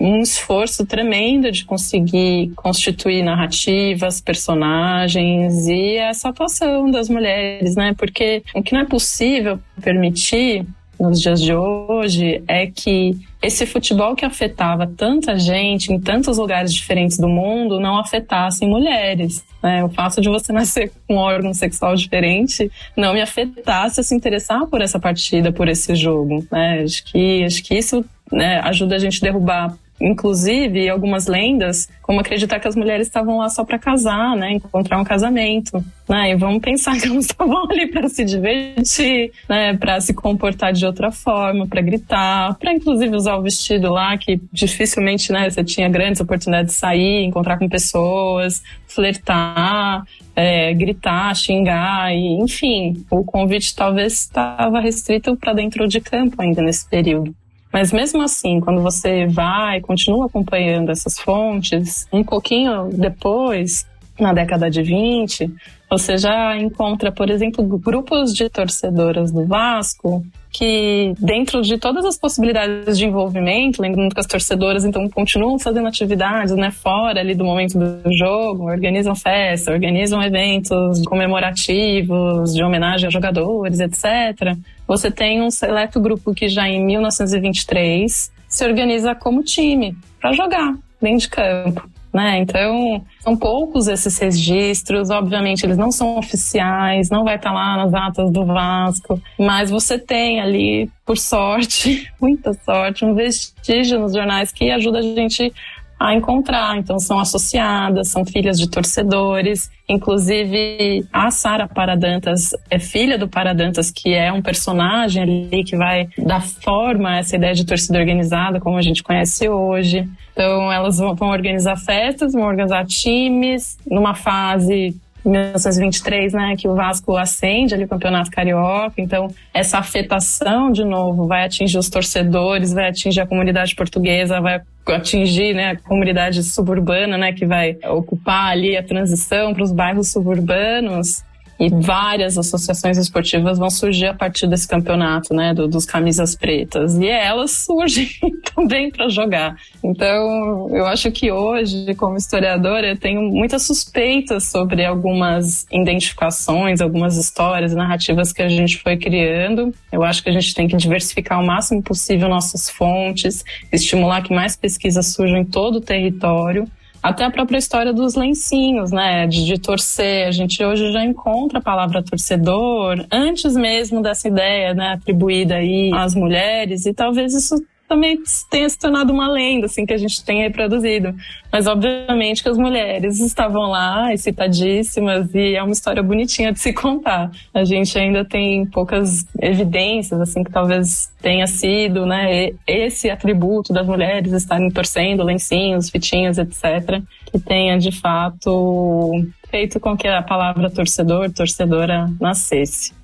um 0.00 0.20
esforço 0.20 0.84
tremendo 0.84 1.52
de 1.52 1.64
conseguir 1.64 2.50
constituir 2.56 3.22
narrativas, 3.22 4.20
personagens 4.20 5.68
e 5.68 5.96
essa 5.96 6.30
atuação 6.30 6.90
das 6.90 7.08
mulheres, 7.08 7.76
né? 7.76 7.94
Porque 7.96 8.42
o 8.54 8.62
que 8.62 8.72
não 8.72 8.80
é 8.80 8.84
possível 8.84 9.60
permitir 9.80 10.66
nos 11.04 11.20
dias 11.20 11.40
de 11.40 11.54
hoje 11.54 12.42
é 12.48 12.66
que 12.66 13.16
esse 13.42 13.66
futebol 13.66 14.16
que 14.16 14.24
afetava 14.24 14.86
tanta 14.86 15.38
gente 15.38 15.92
em 15.92 16.00
tantos 16.00 16.38
lugares 16.38 16.72
diferentes 16.72 17.18
do 17.18 17.28
mundo 17.28 17.78
não 17.78 17.98
afetasse 17.98 18.66
mulheres. 18.66 19.44
Né? 19.62 19.84
O 19.84 19.88
fato 19.90 20.20
de 20.20 20.28
você 20.28 20.52
nascer 20.52 20.90
com 21.06 21.16
um 21.16 21.18
órgão 21.18 21.52
sexual 21.52 21.94
diferente 21.94 22.70
não 22.96 23.12
me 23.12 23.20
afetasse 23.20 24.00
a 24.00 24.02
se 24.02 24.14
interessar 24.14 24.66
por 24.66 24.80
essa 24.80 24.98
partida, 24.98 25.52
por 25.52 25.68
esse 25.68 25.94
jogo. 25.94 26.46
Né? 26.50 26.82
Acho, 26.82 27.04
que, 27.04 27.44
acho 27.44 27.62
que 27.62 27.74
isso 27.74 28.04
né, 28.32 28.60
ajuda 28.60 28.96
a 28.96 28.98
gente 28.98 29.18
a 29.18 29.30
derrubar 29.30 29.76
inclusive 30.00 30.88
algumas 30.88 31.26
lendas, 31.26 31.88
como 32.02 32.20
acreditar 32.20 32.58
que 32.60 32.68
as 32.68 32.76
mulheres 32.76 33.06
estavam 33.06 33.38
lá 33.38 33.48
só 33.48 33.64
para 33.64 33.78
casar, 33.78 34.36
né, 34.36 34.52
encontrar 34.52 35.00
um 35.00 35.04
casamento, 35.04 35.82
né? 36.08 36.32
E 36.32 36.36
vamos 36.36 36.60
pensar 36.60 36.96
que 37.00 37.06
elas 37.06 37.26
estavam 37.26 37.64
ali 37.70 37.86
para 37.86 38.08
se 38.08 38.24
divertir, 38.24 39.32
né, 39.48 39.74
para 39.76 40.00
se 40.00 40.12
comportar 40.12 40.72
de 40.72 40.84
outra 40.84 41.10
forma, 41.10 41.66
para 41.66 41.80
gritar, 41.80 42.54
para 42.58 42.72
inclusive 42.72 43.14
usar 43.16 43.36
o 43.36 43.42
vestido 43.42 43.90
lá 43.90 44.16
que 44.18 44.40
dificilmente, 44.52 45.32
né, 45.32 45.48
você 45.48 45.64
tinha 45.64 45.88
grandes 45.88 46.20
oportunidades 46.20 46.74
de 46.74 46.78
sair, 46.78 47.24
encontrar 47.24 47.58
com 47.58 47.68
pessoas, 47.68 48.62
flertar, 48.86 50.04
é, 50.36 50.74
gritar, 50.74 51.34
xingar, 51.34 52.12
e, 52.12 52.42
enfim, 52.42 53.04
o 53.10 53.24
convite 53.24 53.74
talvez 53.74 54.14
estava 54.14 54.80
restrito 54.80 55.36
para 55.36 55.52
dentro 55.52 55.86
de 55.86 56.00
campo 56.00 56.40
ainda 56.42 56.60
nesse 56.60 56.88
período. 56.88 57.34
Mas 57.74 57.92
mesmo 57.92 58.22
assim, 58.22 58.60
quando 58.60 58.80
você 58.80 59.26
vai, 59.26 59.80
continua 59.80 60.26
acompanhando 60.26 60.92
essas 60.92 61.18
fontes, 61.18 62.06
um 62.12 62.22
pouquinho 62.22 62.88
depois, 62.92 63.84
na 64.16 64.32
década 64.32 64.70
de 64.70 64.80
20, 64.80 65.52
você 65.90 66.16
já 66.16 66.56
encontra, 66.56 67.10
por 67.10 67.28
exemplo, 67.28 67.66
grupos 67.76 68.32
de 68.32 68.48
torcedoras 68.48 69.32
do 69.32 69.44
Vasco 69.44 70.24
que, 70.52 71.14
dentro 71.18 71.62
de 71.62 71.76
todas 71.76 72.04
as 72.04 72.16
possibilidades 72.16 72.96
de 72.96 73.06
envolvimento, 73.06 73.82
lembrando 73.82 74.14
que 74.14 74.20
as 74.20 74.26
torcedoras 74.26 74.84
então 74.84 75.08
continuam 75.08 75.58
fazendo 75.58 75.88
atividades, 75.88 76.54
né, 76.54 76.70
fora 76.70 77.18
ali 77.18 77.34
do 77.34 77.44
momento 77.44 77.76
do 77.76 78.12
jogo, 78.16 78.70
organizam 78.70 79.16
festa, 79.16 79.72
organizam 79.72 80.22
eventos 80.22 81.02
comemorativos, 81.06 82.54
de 82.54 82.62
homenagem 82.62 83.08
a 83.08 83.10
jogadores, 83.10 83.80
etc. 83.80 84.56
Você 84.86 85.10
tem 85.10 85.42
um 85.42 85.50
seleto 85.50 86.00
grupo 86.00 86.34
que 86.34 86.48
já 86.48 86.68
em 86.68 86.84
1923 86.84 88.32
se 88.48 88.64
organiza 88.64 89.14
como 89.14 89.42
time 89.42 89.96
para 90.20 90.32
jogar 90.32 90.74
dentro 91.00 91.18
de 91.18 91.28
campo 91.28 91.94
né? 92.14 92.38
Então, 92.38 93.04
são 93.18 93.36
poucos 93.36 93.88
esses 93.88 94.16
registros, 94.16 95.10
obviamente 95.10 95.66
eles 95.66 95.76
não 95.76 95.90
são 95.90 96.16
oficiais, 96.16 97.10
não 97.10 97.24
vai 97.24 97.34
estar 97.34 97.52
lá 97.52 97.76
nas 97.76 97.92
atas 97.92 98.30
do 98.30 98.46
Vasco, 98.46 99.20
mas 99.36 99.68
você 99.68 99.98
tem 99.98 100.40
ali, 100.40 100.88
por 101.04 101.18
sorte, 101.18 102.08
muita 102.22 102.54
sorte, 102.64 103.04
um 103.04 103.14
vestígio 103.14 103.98
nos 103.98 104.14
jornais 104.14 104.52
que 104.52 104.70
ajuda 104.70 105.00
a 105.00 105.02
gente 105.02 105.52
a 105.98 106.14
encontrar. 106.14 106.76
Então, 106.76 106.98
são 106.98 107.18
associadas, 107.18 108.08
são 108.08 108.24
filhas 108.24 108.58
de 108.58 108.68
torcedores. 108.68 109.70
Inclusive, 109.88 111.06
a 111.12 111.30
Sara 111.30 111.68
Paradantas 111.68 112.50
é 112.70 112.78
filha 112.78 113.18
do 113.18 113.28
Paradantas, 113.28 113.90
que 113.90 114.14
é 114.14 114.32
um 114.32 114.42
personagem 114.42 115.22
ali 115.22 115.64
que 115.64 115.76
vai 115.76 116.08
dar 116.18 116.42
forma 116.42 117.10
a 117.10 117.16
essa 117.18 117.36
ideia 117.36 117.54
de 117.54 117.64
torcida 117.64 117.98
organizada, 117.98 118.60
como 118.60 118.76
a 118.76 118.82
gente 118.82 119.02
conhece 119.02 119.48
hoje. 119.48 120.08
Então, 120.32 120.72
elas 120.72 120.98
vão 120.98 121.16
organizar 121.28 121.76
festas, 121.76 122.32
vão 122.32 122.42
organizar 122.42 122.84
times. 122.86 123.78
Numa 123.86 124.14
fase 124.14 124.96
1923, 125.28 126.32
né, 126.32 126.54
que 126.56 126.68
o 126.68 126.74
Vasco 126.74 127.16
acende 127.16 127.74
ali 127.74 127.84
o 127.84 127.88
Campeonato 127.88 128.30
Carioca. 128.30 128.94
Então, 128.98 129.28
essa 129.52 129.78
afetação, 129.78 130.70
de 130.70 130.84
novo, 130.84 131.26
vai 131.26 131.44
atingir 131.44 131.78
os 131.78 131.88
torcedores, 131.88 132.72
vai 132.72 132.88
atingir 132.88 133.20
a 133.20 133.26
comunidade 133.26 133.74
portuguesa, 133.74 134.40
vai 134.40 134.60
atingir 134.86 135.54
né, 135.54 135.70
a 135.70 135.76
comunidade 135.76 136.42
suburbana, 136.42 137.16
né, 137.16 137.32
que 137.32 137.46
vai 137.46 137.76
ocupar 137.90 138.52
ali 138.52 138.76
a 138.76 138.82
transição 138.82 139.54
para 139.54 139.62
os 139.62 139.72
bairros 139.72 140.10
suburbanos. 140.12 141.24
E 141.58 141.68
várias 141.68 142.36
associações 142.36 142.98
esportivas 142.98 143.58
vão 143.58 143.70
surgir 143.70 144.06
a 144.06 144.14
partir 144.14 144.46
desse 144.46 144.66
campeonato, 144.66 145.32
né, 145.32 145.54
do, 145.54 145.68
dos 145.68 145.84
camisas 145.84 146.34
pretas. 146.34 146.96
E 146.96 147.06
elas 147.06 147.50
surgem 147.52 148.08
também 148.54 148.90
para 148.90 149.08
jogar. 149.08 149.56
Então, 149.82 150.68
eu 150.70 150.86
acho 150.86 151.10
que 151.12 151.30
hoje, 151.30 151.94
como 151.94 152.16
historiadora, 152.16 152.88
eu 152.88 152.96
tenho 152.96 153.22
muitas 153.22 153.62
suspeitas 153.62 154.44
sobre 154.44 154.84
algumas 154.84 155.66
identificações, 155.70 156.80
algumas 156.80 157.16
histórias, 157.16 157.74
narrativas 157.74 158.32
que 158.32 158.42
a 158.42 158.48
gente 158.48 158.78
foi 158.78 158.96
criando. 158.96 159.72
Eu 159.92 160.02
acho 160.02 160.22
que 160.22 160.28
a 160.28 160.32
gente 160.32 160.54
tem 160.54 160.66
que 160.66 160.76
diversificar 160.76 161.40
o 161.40 161.46
máximo 161.46 161.82
possível 161.82 162.28
nossas 162.28 162.68
fontes, 162.68 163.44
estimular 163.72 164.22
que 164.22 164.34
mais 164.34 164.56
pesquisas 164.56 165.12
surjam 165.12 165.38
em 165.38 165.44
todo 165.44 165.76
o 165.76 165.80
território 165.80 166.66
até 167.04 167.22
a 167.22 167.30
própria 167.30 167.58
história 167.58 167.92
dos 167.92 168.14
lencinhos, 168.14 168.90
né? 168.90 169.26
De, 169.26 169.44
de, 169.44 169.60
torcer. 169.60 170.26
A 170.26 170.30
gente 170.30 170.64
hoje 170.64 170.90
já 170.90 171.04
encontra 171.04 171.58
a 171.58 171.62
palavra 171.62 172.02
torcedor 172.02 173.04
antes 173.12 173.54
mesmo 173.54 174.00
dessa 174.00 174.26
ideia, 174.26 174.72
né? 174.72 174.94
Atribuída 174.94 175.56
aí 175.56 175.90
às 175.92 176.14
mulheres. 176.14 176.86
E 176.86 176.94
talvez 176.94 177.34
isso 177.34 177.62
também 177.88 178.18
tenha 178.50 178.68
se 178.68 178.78
tornado 178.78 179.12
uma 179.12 179.28
lenda, 179.28 179.66
assim, 179.66 179.84
que 179.84 179.92
a 179.92 179.98
gente 179.98 180.24
tenha 180.24 180.44
reproduzido. 180.44 181.14
Mas, 181.52 181.66
obviamente, 181.66 182.42
que 182.42 182.48
as 182.48 182.58
mulheres 182.58 183.20
estavam 183.20 183.70
lá, 183.70 184.12
excitadíssimas, 184.12 185.34
e 185.34 185.54
é 185.54 185.62
uma 185.62 185.72
história 185.72 186.02
bonitinha 186.02 186.52
de 186.52 186.60
se 186.60 186.72
contar. 186.72 187.30
A 187.52 187.64
gente 187.64 187.96
ainda 187.98 188.24
tem 188.24 188.66
poucas 188.66 189.26
evidências, 189.40 190.20
assim, 190.20 190.42
que 190.42 190.50
talvez 190.50 191.12
tenha 191.20 191.46
sido, 191.46 192.06
né, 192.06 192.50
esse 192.66 193.10
atributo 193.10 193.72
das 193.72 193.86
mulheres 193.86 194.32
estarem 194.32 194.70
torcendo 194.70 195.22
lencinhos, 195.22 195.90
fitinhas, 195.90 196.38
etc., 196.38 197.02
que 197.30 197.38
tenha, 197.38 197.78
de 197.78 197.92
fato, 197.92 199.10
feito 199.50 199.78
com 199.78 199.96
que 199.96 200.08
a 200.08 200.22
palavra 200.22 200.70
torcedor, 200.70 201.30
torcedora 201.32 202.10
nascesse. 202.20 203.03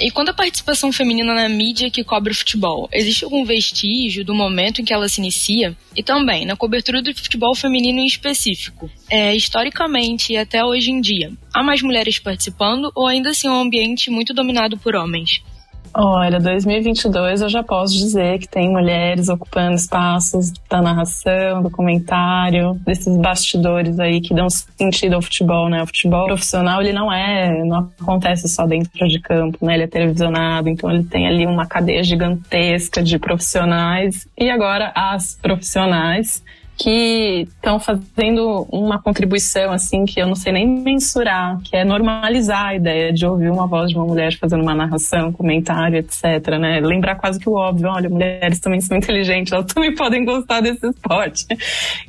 E 0.00 0.10
quando 0.10 0.30
a 0.30 0.34
participação 0.34 0.92
feminina 0.92 1.32
na 1.32 1.48
mídia 1.48 1.90
que 1.90 2.02
cobre 2.02 2.32
o 2.32 2.36
futebol, 2.36 2.88
existe 2.92 3.24
algum 3.24 3.44
vestígio 3.44 4.24
do 4.24 4.34
momento 4.34 4.80
em 4.80 4.84
que 4.84 4.92
ela 4.92 5.08
se 5.08 5.20
inicia? 5.20 5.76
E 5.96 6.02
também 6.02 6.44
na 6.44 6.56
cobertura 6.56 7.00
do 7.00 7.14
futebol 7.14 7.54
feminino 7.54 8.00
em 8.00 8.06
específico. 8.06 8.90
É, 9.08 9.34
historicamente 9.34 10.32
e 10.32 10.36
até 10.36 10.64
hoje 10.64 10.90
em 10.90 11.00
dia, 11.00 11.32
há 11.52 11.62
mais 11.62 11.80
mulheres 11.80 12.18
participando 12.18 12.90
ou 12.94 13.06
ainda 13.06 13.30
assim 13.30 13.46
é 13.46 13.50
um 13.50 13.60
ambiente 13.60 14.10
muito 14.10 14.34
dominado 14.34 14.76
por 14.76 14.96
homens? 14.96 15.40
Olha, 15.96 16.40
2022 16.40 17.42
eu 17.42 17.48
já 17.48 17.62
posso 17.62 17.94
dizer 17.94 18.40
que 18.40 18.48
tem 18.48 18.68
mulheres 18.68 19.28
ocupando 19.28 19.76
espaços 19.76 20.52
da 20.68 20.82
narração, 20.82 21.62
do 21.62 21.70
comentário, 21.70 22.74
desses 22.84 23.16
bastidores 23.16 24.00
aí 24.00 24.20
que 24.20 24.34
dão 24.34 24.48
sentido 24.50 25.14
ao 25.14 25.22
futebol, 25.22 25.68
né? 25.68 25.84
O 25.84 25.86
futebol 25.86 26.26
profissional, 26.26 26.80
ele 26.80 26.92
não 26.92 27.12
é, 27.12 27.62
não 27.64 27.88
acontece 28.00 28.48
só 28.48 28.66
dentro 28.66 29.06
de 29.06 29.20
campo, 29.20 29.64
né? 29.64 29.74
Ele 29.74 29.84
é 29.84 29.86
televisionado, 29.86 30.68
então 30.68 30.90
ele 30.90 31.04
tem 31.04 31.28
ali 31.28 31.46
uma 31.46 31.64
cadeia 31.64 32.02
gigantesca 32.02 33.00
de 33.00 33.16
profissionais 33.16 34.26
e 34.36 34.50
agora 34.50 34.90
as 34.96 35.38
profissionais 35.40 36.42
que 36.76 37.46
estão 37.48 37.78
fazendo 37.78 38.66
uma 38.70 39.00
contribuição 39.00 39.72
assim 39.72 40.04
que 40.04 40.20
eu 40.20 40.26
não 40.26 40.34
sei 40.34 40.52
nem 40.52 40.66
mensurar, 40.66 41.60
que 41.62 41.76
é 41.76 41.84
normalizar 41.84 42.66
a 42.66 42.74
ideia 42.74 43.12
de 43.12 43.24
ouvir 43.24 43.50
uma 43.50 43.66
voz 43.66 43.90
de 43.90 43.96
uma 43.96 44.04
mulher 44.04 44.36
fazendo 44.38 44.62
uma 44.62 44.74
narração, 44.74 45.32
comentário, 45.32 45.98
etc, 45.98 46.58
né? 46.58 46.80
Lembrar 46.80 47.14
quase 47.16 47.38
que 47.38 47.48
o 47.48 47.54
óbvio, 47.54 47.88
olha, 47.88 48.10
mulheres 48.10 48.58
também 48.58 48.80
são 48.80 48.96
inteligentes, 48.96 49.52
elas 49.52 49.72
também 49.72 49.94
podem 49.96 50.24
gostar 50.24 50.60
desse 50.60 50.86
esporte. 50.86 51.46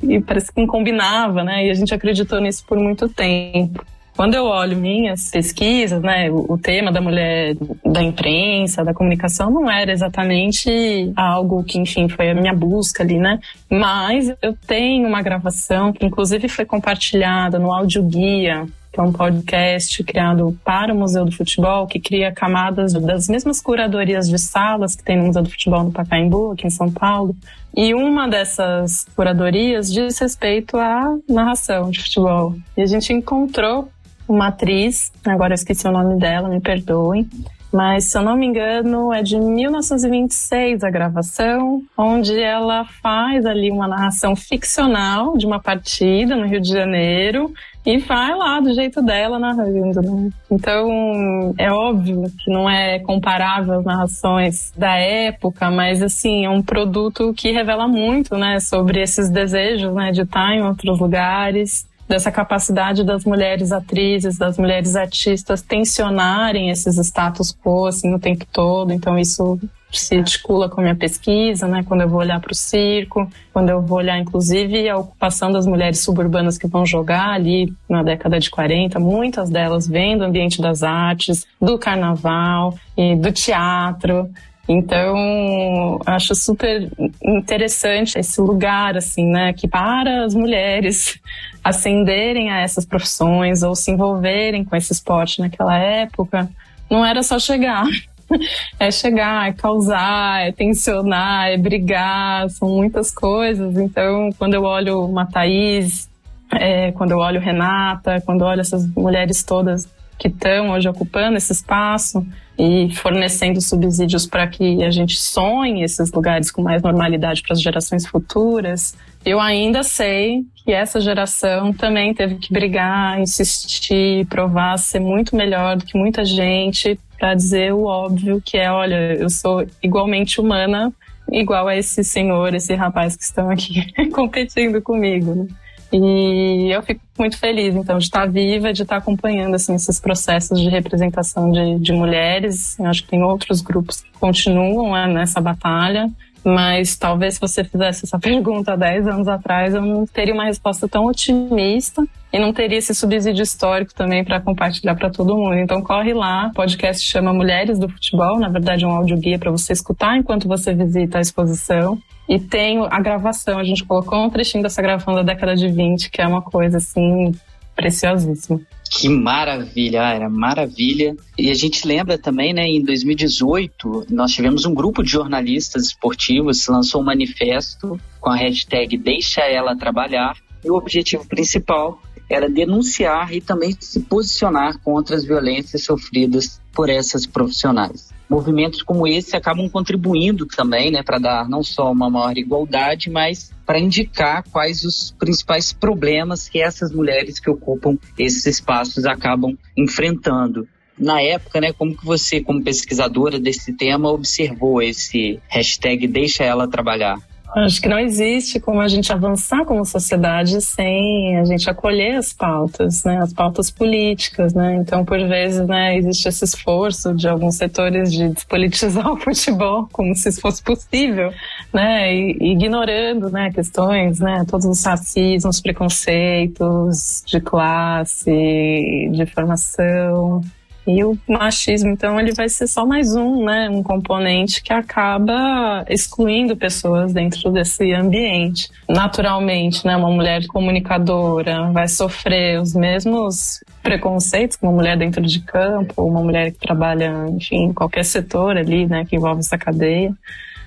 E 0.02 0.20
parece 0.20 0.52
que 0.52 0.60
não 0.60 0.66
combinava, 0.66 1.44
né? 1.44 1.66
E 1.66 1.70
a 1.70 1.74
gente 1.74 1.94
acreditou 1.94 2.40
nisso 2.40 2.64
por 2.66 2.78
muito 2.78 3.08
tempo. 3.08 3.84
Quando 4.16 4.34
eu 4.34 4.44
olho 4.44 4.78
minhas 4.78 5.30
pesquisas, 5.30 6.00
né, 6.00 6.30
o, 6.30 6.56
tema 6.56 6.90
da 6.90 7.02
mulher 7.02 7.54
da 7.84 8.02
imprensa, 8.02 8.82
da 8.82 8.94
comunicação, 8.94 9.50
não 9.50 9.70
era 9.70 9.92
exatamente 9.92 11.12
algo 11.14 11.62
que, 11.62 11.78
enfim, 11.78 12.08
foi 12.08 12.30
a 12.30 12.34
minha 12.34 12.54
busca 12.54 13.02
ali, 13.02 13.18
né? 13.18 13.38
Mas 13.70 14.32
eu 14.40 14.56
tenho 14.66 15.06
uma 15.06 15.20
gravação 15.20 15.92
que, 15.92 16.06
inclusive, 16.06 16.48
foi 16.48 16.64
compartilhada 16.64 17.58
no 17.58 17.70
áudio 17.70 18.02
guia 18.02 18.66
que 18.96 19.00
é 19.00 19.02
um 19.02 19.12
podcast 19.12 20.02
criado 20.04 20.58
para 20.64 20.94
o 20.94 20.96
Museu 20.96 21.26
do 21.26 21.30
Futebol, 21.30 21.86
que 21.86 22.00
cria 22.00 22.32
camadas 22.32 22.94
das 22.94 23.28
mesmas 23.28 23.60
curadorias 23.60 24.26
de 24.26 24.38
salas 24.38 24.96
que 24.96 25.04
tem 25.04 25.18
no 25.18 25.26
Museu 25.26 25.42
do 25.42 25.50
Futebol 25.50 25.84
no 25.84 25.92
Pacaembu, 25.92 26.52
aqui 26.52 26.66
em 26.66 26.70
São 26.70 26.90
Paulo. 26.90 27.36
E 27.76 27.92
uma 27.92 28.26
dessas 28.26 29.06
curadorias 29.14 29.92
diz 29.92 30.18
respeito 30.18 30.78
à 30.78 31.14
narração 31.28 31.90
de 31.90 32.00
futebol. 32.00 32.56
E 32.74 32.80
a 32.80 32.86
gente 32.86 33.12
encontrou 33.12 33.90
uma 34.28 34.48
atriz, 34.48 35.12
agora 35.24 35.52
eu 35.52 35.56
esqueci 35.56 35.86
o 35.86 35.92
nome 35.92 36.18
dela, 36.18 36.48
me 36.48 36.60
perdoem. 36.60 37.28
Mas, 37.72 38.04
se 38.04 38.16
eu 38.16 38.22
não 38.22 38.36
me 38.36 38.46
engano, 38.46 39.12
é 39.12 39.22
de 39.22 39.38
1926 39.38 40.82
a 40.82 40.90
gravação, 40.90 41.82
onde 41.96 42.40
ela 42.40 42.84
faz 43.02 43.44
ali 43.44 43.70
uma 43.70 43.88
narração 43.88 44.34
ficcional 44.34 45.36
de 45.36 45.44
uma 45.44 45.60
partida 45.60 46.36
no 46.36 46.46
Rio 46.46 46.60
de 46.60 46.70
Janeiro 46.70 47.52
e 47.84 47.98
vai 47.98 48.34
lá 48.34 48.60
do 48.60 48.72
jeito 48.72 49.02
dela 49.02 49.38
narrando, 49.38 50.00
né? 50.00 50.30
Então, 50.50 51.54
é 51.58 51.70
óbvio 51.70 52.24
que 52.38 52.50
não 52.50 52.68
é 52.70 52.98
comparável 53.00 53.80
às 53.80 53.84
narrações 53.84 54.72
da 54.76 54.96
época, 54.96 55.70
mas 55.70 56.02
assim, 56.02 56.46
é 56.46 56.50
um 56.50 56.62
produto 56.62 57.34
que 57.34 57.52
revela 57.52 57.86
muito, 57.86 58.36
né, 58.38 58.58
sobre 58.58 59.02
esses 59.02 59.28
desejos, 59.28 59.92
né, 59.92 60.12
de 60.12 60.22
estar 60.22 60.54
em 60.54 60.62
outros 60.62 60.98
lugares 60.98 61.86
dessa 62.08 62.30
capacidade 62.30 63.04
das 63.04 63.24
mulheres 63.24 63.72
atrizes, 63.72 64.38
das 64.38 64.58
mulheres 64.58 64.94
artistas 64.96 65.62
tensionarem 65.62 66.70
esses 66.70 66.96
status 66.98 67.52
quo 67.52 67.86
assim 67.86 68.14
o 68.14 68.18
tempo 68.18 68.46
todo. 68.52 68.92
Então 68.92 69.18
isso 69.18 69.58
se 69.92 70.16
articula 70.16 70.68
com 70.68 70.80
a 70.80 70.84
minha 70.84 70.96
pesquisa, 70.96 71.66
né? 71.66 71.82
Quando 71.86 72.02
eu 72.02 72.08
vou 72.08 72.20
olhar 72.20 72.40
para 72.40 72.52
o 72.52 72.54
circo, 72.54 73.28
quando 73.52 73.70
eu 73.70 73.80
vou 73.80 73.98
olhar 73.98 74.18
inclusive 74.18 74.88
a 74.88 74.98
ocupação 74.98 75.50
das 75.50 75.66
mulheres 75.66 76.00
suburbanas 76.00 76.58
que 76.58 76.66
vão 76.66 76.84
jogar 76.84 77.30
ali 77.30 77.72
na 77.88 78.02
década 78.02 78.38
de 78.38 78.50
40, 78.50 78.98
muitas 79.00 79.48
delas 79.48 79.88
vêm 79.88 80.18
do 80.18 80.24
ambiente 80.24 80.60
das 80.60 80.82
artes, 80.82 81.46
do 81.60 81.78
carnaval 81.78 82.74
e 82.96 83.16
do 83.16 83.32
teatro. 83.32 84.28
Então, 84.68 86.00
acho 86.04 86.34
super 86.34 86.90
interessante 87.22 88.18
esse 88.18 88.40
lugar, 88.40 88.96
assim, 88.96 89.24
né, 89.24 89.52
que 89.52 89.68
para 89.68 90.24
as 90.24 90.34
mulheres 90.34 91.20
ascenderem 91.68 92.50
a 92.50 92.60
essas 92.60 92.84
profissões 92.84 93.62
ou 93.62 93.74
se 93.74 93.90
envolverem 93.90 94.64
com 94.64 94.76
esse 94.76 94.92
esporte 94.92 95.40
naquela 95.40 95.76
época, 95.76 96.48
não 96.88 97.04
era 97.04 97.22
só 97.24 97.38
chegar 97.40 97.84
é 98.78 98.90
chegar, 98.90 99.48
é 99.48 99.52
causar, 99.52 100.46
é 100.46 100.52
tensionar, 100.52 101.48
é 101.48 101.56
brigar, 101.56 102.48
são 102.50 102.68
muitas 102.68 103.10
coisas. 103.10 103.76
Então, 103.76 104.30
quando 104.38 104.54
eu 104.54 104.62
olho 104.62 105.04
uma 105.04 105.26
Thaís, 105.26 106.08
é, 106.52 106.92
quando 106.92 107.12
eu 107.12 107.18
olho 107.18 107.40
Renata, 107.40 108.20
quando 108.20 108.42
eu 108.42 108.46
olho 108.46 108.60
essas 108.60 108.86
mulheres 108.94 109.42
todas 109.42 109.88
que 110.18 110.28
estão 110.28 110.70
hoje 110.70 110.88
ocupando 110.88 111.36
esse 111.36 111.52
espaço 111.52 112.26
e 112.58 112.94
fornecendo 112.94 113.60
subsídios 113.60 114.26
para 114.26 114.46
que 114.46 114.82
a 114.82 114.90
gente 114.90 115.18
sonhe 115.18 115.82
esses 115.82 116.10
lugares 116.10 116.50
com 116.50 116.62
mais 116.62 116.82
normalidade 116.82 117.42
para 117.42 117.52
as 117.52 117.60
gerações 117.60 118.06
futuras, 118.06 118.94
eu 119.26 119.40
ainda 119.40 119.82
sei 119.82 120.44
que 120.54 120.72
essa 120.72 121.00
geração 121.00 121.72
também 121.72 122.14
teve 122.14 122.36
que 122.36 122.52
brigar, 122.52 123.20
insistir, 123.20 124.24
provar 124.26 124.78
ser 124.78 125.00
muito 125.00 125.34
melhor 125.34 125.76
do 125.76 125.84
que 125.84 125.98
muita 125.98 126.24
gente 126.24 126.96
para 127.18 127.34
dizer 127.34 127.74
o 127.74 127.86
óbvio 127.86 128.40
que 128.40 128.56
é, 128.56 128.70
olha, 128.70 129.14
eu 129.14 129.28
sou 129.28 129.66
igualmente 129.82 130.40
humana, 130.40 130.92
igual 131.32 131.66
a 131.66 131.76
esse 131.76 132.04
senhor, 132.04 132.54
esse 132.54 132.72
rapaz 132.74 133.16
que 133.16 133.24
estão 133.24 133.50
aqui 133.50 133.84
competindo 134.14 134.80
comigo. 134.80 135.34
Né? 135.34 135.46
E 135.92 136.70
eu 136.70 136.82
fico 136.82 137.00
muito 137.18 137.36
feliz, 137.36 137.74
então, 137.74 137.98
de 137.98 138.04
estar 138.04 138.26
viva, 138.26 138.72
de 138.72 138.82
estar 138.82 138.98
acompanhando 138.98 139.56
assim, 139.56 139.74
esses 139.74 139.98
processos 139.98 140.60
de 140.60 140.68
representação 140.68 141.50
de, 141.50 141.80
de 141.80 141.92
mulheres. 141.92 142.78
Eu 142.78 142.86
acho 142.86 143.02
que 143.02 143.08
tem 143.08 143.24
outros 143.24 143.60
grupos 143.60 144.02
que 144.02 144.10
continuam 144.20 144.92
né, 144.92 145.06
nessa 145.08 145.40
batalha, 145.40 146.08
mas 146.46 146.96
talvez 146.96 147.34
se 147.34 147.40
você 147.40 147.64
fizesse 147.64 148.04
essa 148.04 148.18
pergunta 148.20 148.74
há 148.74 148.76
10 148.76 149.08
anos 149.08 149.26
atrás, 149.26 149.74
eu 149.74 149.82
não 149.82 150.06
teria 150.06 150.32
uma 150.32 150.44
resposta 150.44 150.86
tão 150.86 151.06
otimista 151.06 152.06
e 152.32 152.38
não 152.38 152.52
teria 152.52 152.78
esse 152.78 152.94
subsídio 152.94 153.42
histórico 153.42 153.92
também 153.92 154.24
para 154.24 154.40
compartilhar 154.40 154.94
para 154.94 155.10
todo 155.10 155.36
mundo. 155.36 155.56
Então 155.56 155.82
corre 155.82 156.14
lá, 156.14 156.46
o 156.46 156.54
podcast 156.54 157.04
chama 157.04 157.32
Mulheres 157.32 157.80
do 157.80 157.88
Futebol, 157.88 158.38
na 158.38 158.48
verdade 158.48 158.84
é 158.84 158.86
um 158.86 158.92
áudio 158.92 159.18
guia 159.18 159.40
para 159.40 159.50
você 159.50 159.72
escutar 159.72 160.16
enquanto 160.16 160.46
você 160.46 160.72
visita 160.72 161.18
a 161.18 161.20
exposição. 161.20 161.98
E 162.28 162.38
tem 162.38 162.78
a 162.90 163.00
gravação, 163.00 163.58
a 163.58 163.64
gente 163.64 163.84
colocou 163.84 164.18
um 164.18 164.30
trechinho 164.30 164.62
dessa 164.62 164.80
gravação 164.80 165.14
da 165.14 165.22
década 165.22 165.56
de 165.56 165.68
20, 165.68 166.10
que 166.10 166.20
é 166.22 166.26
uma 166.26 166.42
coisa 166.42 166.76
assim 166.76 167.32
preciosíssima. 167.74 168.60
Que 168.90 169.08
maravilha, 169.08 170.02
era 170.02 170.28
maravilha. 170.28 171.16
E 171.38 171.50
a 171.50 171.54
gente 171.54 171.86
lembra 171.86 172.18
também, 172.18 172.52
né, 172.52 172.66
em 172.66 172.82
2018, 172.82 174.06
nós 174.10 174.32
tivemos 174.32 174.64
um 174.64 174.74
grupo 174.74 175.02
de 175.02 175.10
jornalistas 175.10 175.86
esportivos, 175.86 176.66
lançou 176.66 177.00
um 177.00 177.04
manifesto 177.04 178.00
com 178.20 178.30
a 178.30 178.36
hashtag 178.36 178.96
Deixa 178.96 179.42
Ela 179.42 179.76
Trabalhar. 179.76 180.36
E 180.64 180.70
o 180.70 180.74
objetivo 180.74 181.26
principal 181.26 182.00
era 182.28 182.48
denunciar 182.48 183.32
e 183.32 183.40
também 183.40 183.76
se 183.78 184.00
posicionar 184.00 184.78
contra 184.80 185.14
as 185.14 185.24
violências 185.24 185.84
sofridas 185.84 186.60
por 186.72 186.88
essas 186.88 187.24
profissionais 187.24 188.15
movimentos 188.28 188.82
como 188.82 189.06
esse 189.06 189.36
acabam 189.36 189.68
contribuindo 189.68 190.46
também, 190.46 190.90
né, 190.90 191.02
para 191.02 191.18
dar 191.18 191.48
não 191.48 191.62
só 191.62 191.90
uma 191.92 192.10
maior 192.10 192.36
igualdade, 192.36 193.10
mas 193.10 193.52
para 193.64 193.78
indicar 193.78 194.44
quais 194.50 194.84
os 194.84 195.14
principais 195.18 195.72
problemas 195.72 196.48
que 196.48 196.60
essas 196.60 196.92
mulheres 196.92 197.38
que 197.38 197.50
ocupam 197.50 197.96
esses 198.18 198.46
espaços 198.46 199.04
acabam 199.04 199.56
enfrentando. 199.76 200.68
Na 200.98 201.20
época, 201.20 201.60
né, 201.60 201.72
como 201.72 201.96
que 201.96 202.04
você, 202.04 202.40
como 202.40 202.64
pesquisadora 202.64 203.38
desse 203.38 203.72
tema, 203.74 204.10
observou 204.10 204.80
esse 204.80 205.38
hashtag 205.48 206.06
Deixa 206.06 206.42
Ela 206.42 206.66
Trabalhar? 206.66 207.18
Acho 207.56 207.80
que 207.80 207.88
não 207.88 207.98
existe 207.98 208.60
como 208.60 208.82
a 208.82 208.88
gente 208.88 209.10
avançar 209.10 209.64
como 209.64 209.82
sociedade 209.82 210.60
sem 210.60 211.38
a 211.38 211.44
gente 211.46 211.70
acolher 211.70 212.16
as 212.16 212.30
pautas, 212.30 213.02
né, 213.02 213.16
as 213.16 213.32
pautas 213.32 213.70
políticas, 213.70 214.52
né. 214.52 214.74
Então, 214.74 215.06
por 215.06 215.18
vezes, 215.26 215.66
né, 215.66 215.96
existe 215.96 216.28
esse 216.28 216.44
esforço 216.44 217.14
de 217.14 217.26
alguns 217.26 217.54
setores 217.54 218.12
de 218.12 218.28
despolitizar 218.28 219.08
o 219.10 219.16
futebol 219.16 219.88
como 219.90 220.14
se 220.14 220.28
isso 220.28 220.42
fosse 220.42 220.62
possível, 220.62 221.32
né, 221.72 222.14
e, 222.14 222.52
ignorando, 222.52 223.30
né, 223.30 223.50
questões, 223.50 224.20
né, 224.20 224.44
todos 224.46 224.66
os 224.66 224.84
racismos, 224.84 225.58
preconceitos 225.58 227.22
de 227.26 227.40
classe, 227.40 229.08
de 229.12 229.24
formação, 229.34 230.42
e 230.86 231.02
o 231.04 231.18
machismo, 231.28 231.90
então, 231.90 232.18
ele 232.20 232.32
vai 232.32 232.48
ser 232.48 232.66
só 232.66 232.86
mais 232.86 233.14
um, 233.14 233.44
né, 233.44 233.68
um 233.68 233.82
componente 233.82 234.62
que 234.62 234.72
acaba 234.72 235.84
excluindo 235.88 236.56
pessoas 236.56 237.12
dentro 237.12 237.50
desse 237.50 237.92
ambiente. 237.92 238.70
Naturalmente, 238.88 239.84
né, 239.84 239.96
uma 239.96 240.10
mulher 240.10 240.46
comunicadora 240.46 241.70
vai 241.72 241.88
sofrer 241.88 242.60
os 242.60 242.74
mesmos 242.74 243.64
preconceitos 243.82 244.56
que 244.56 244.64
uma 244.64 244.72
mulher 244.72 244.96
dentro 244.96 245.22
de 245.22 245.40
campo, 245.40 246.02
uma 246.02 246.20
mulher 246.20 246.52
que 246.52 246.58
trabalha, 246.58 247.26
enfim, 247.30 247.64
em 247.64 247.72
qualquer 247.72 248.04
setor 248.04 248.56
ali, 248.56 248.86
né, 248.86 249.04
que 249.04 249.16
envolve 249.16 249.40
essa 249.40 249.58
cadeia. 249.58 250.14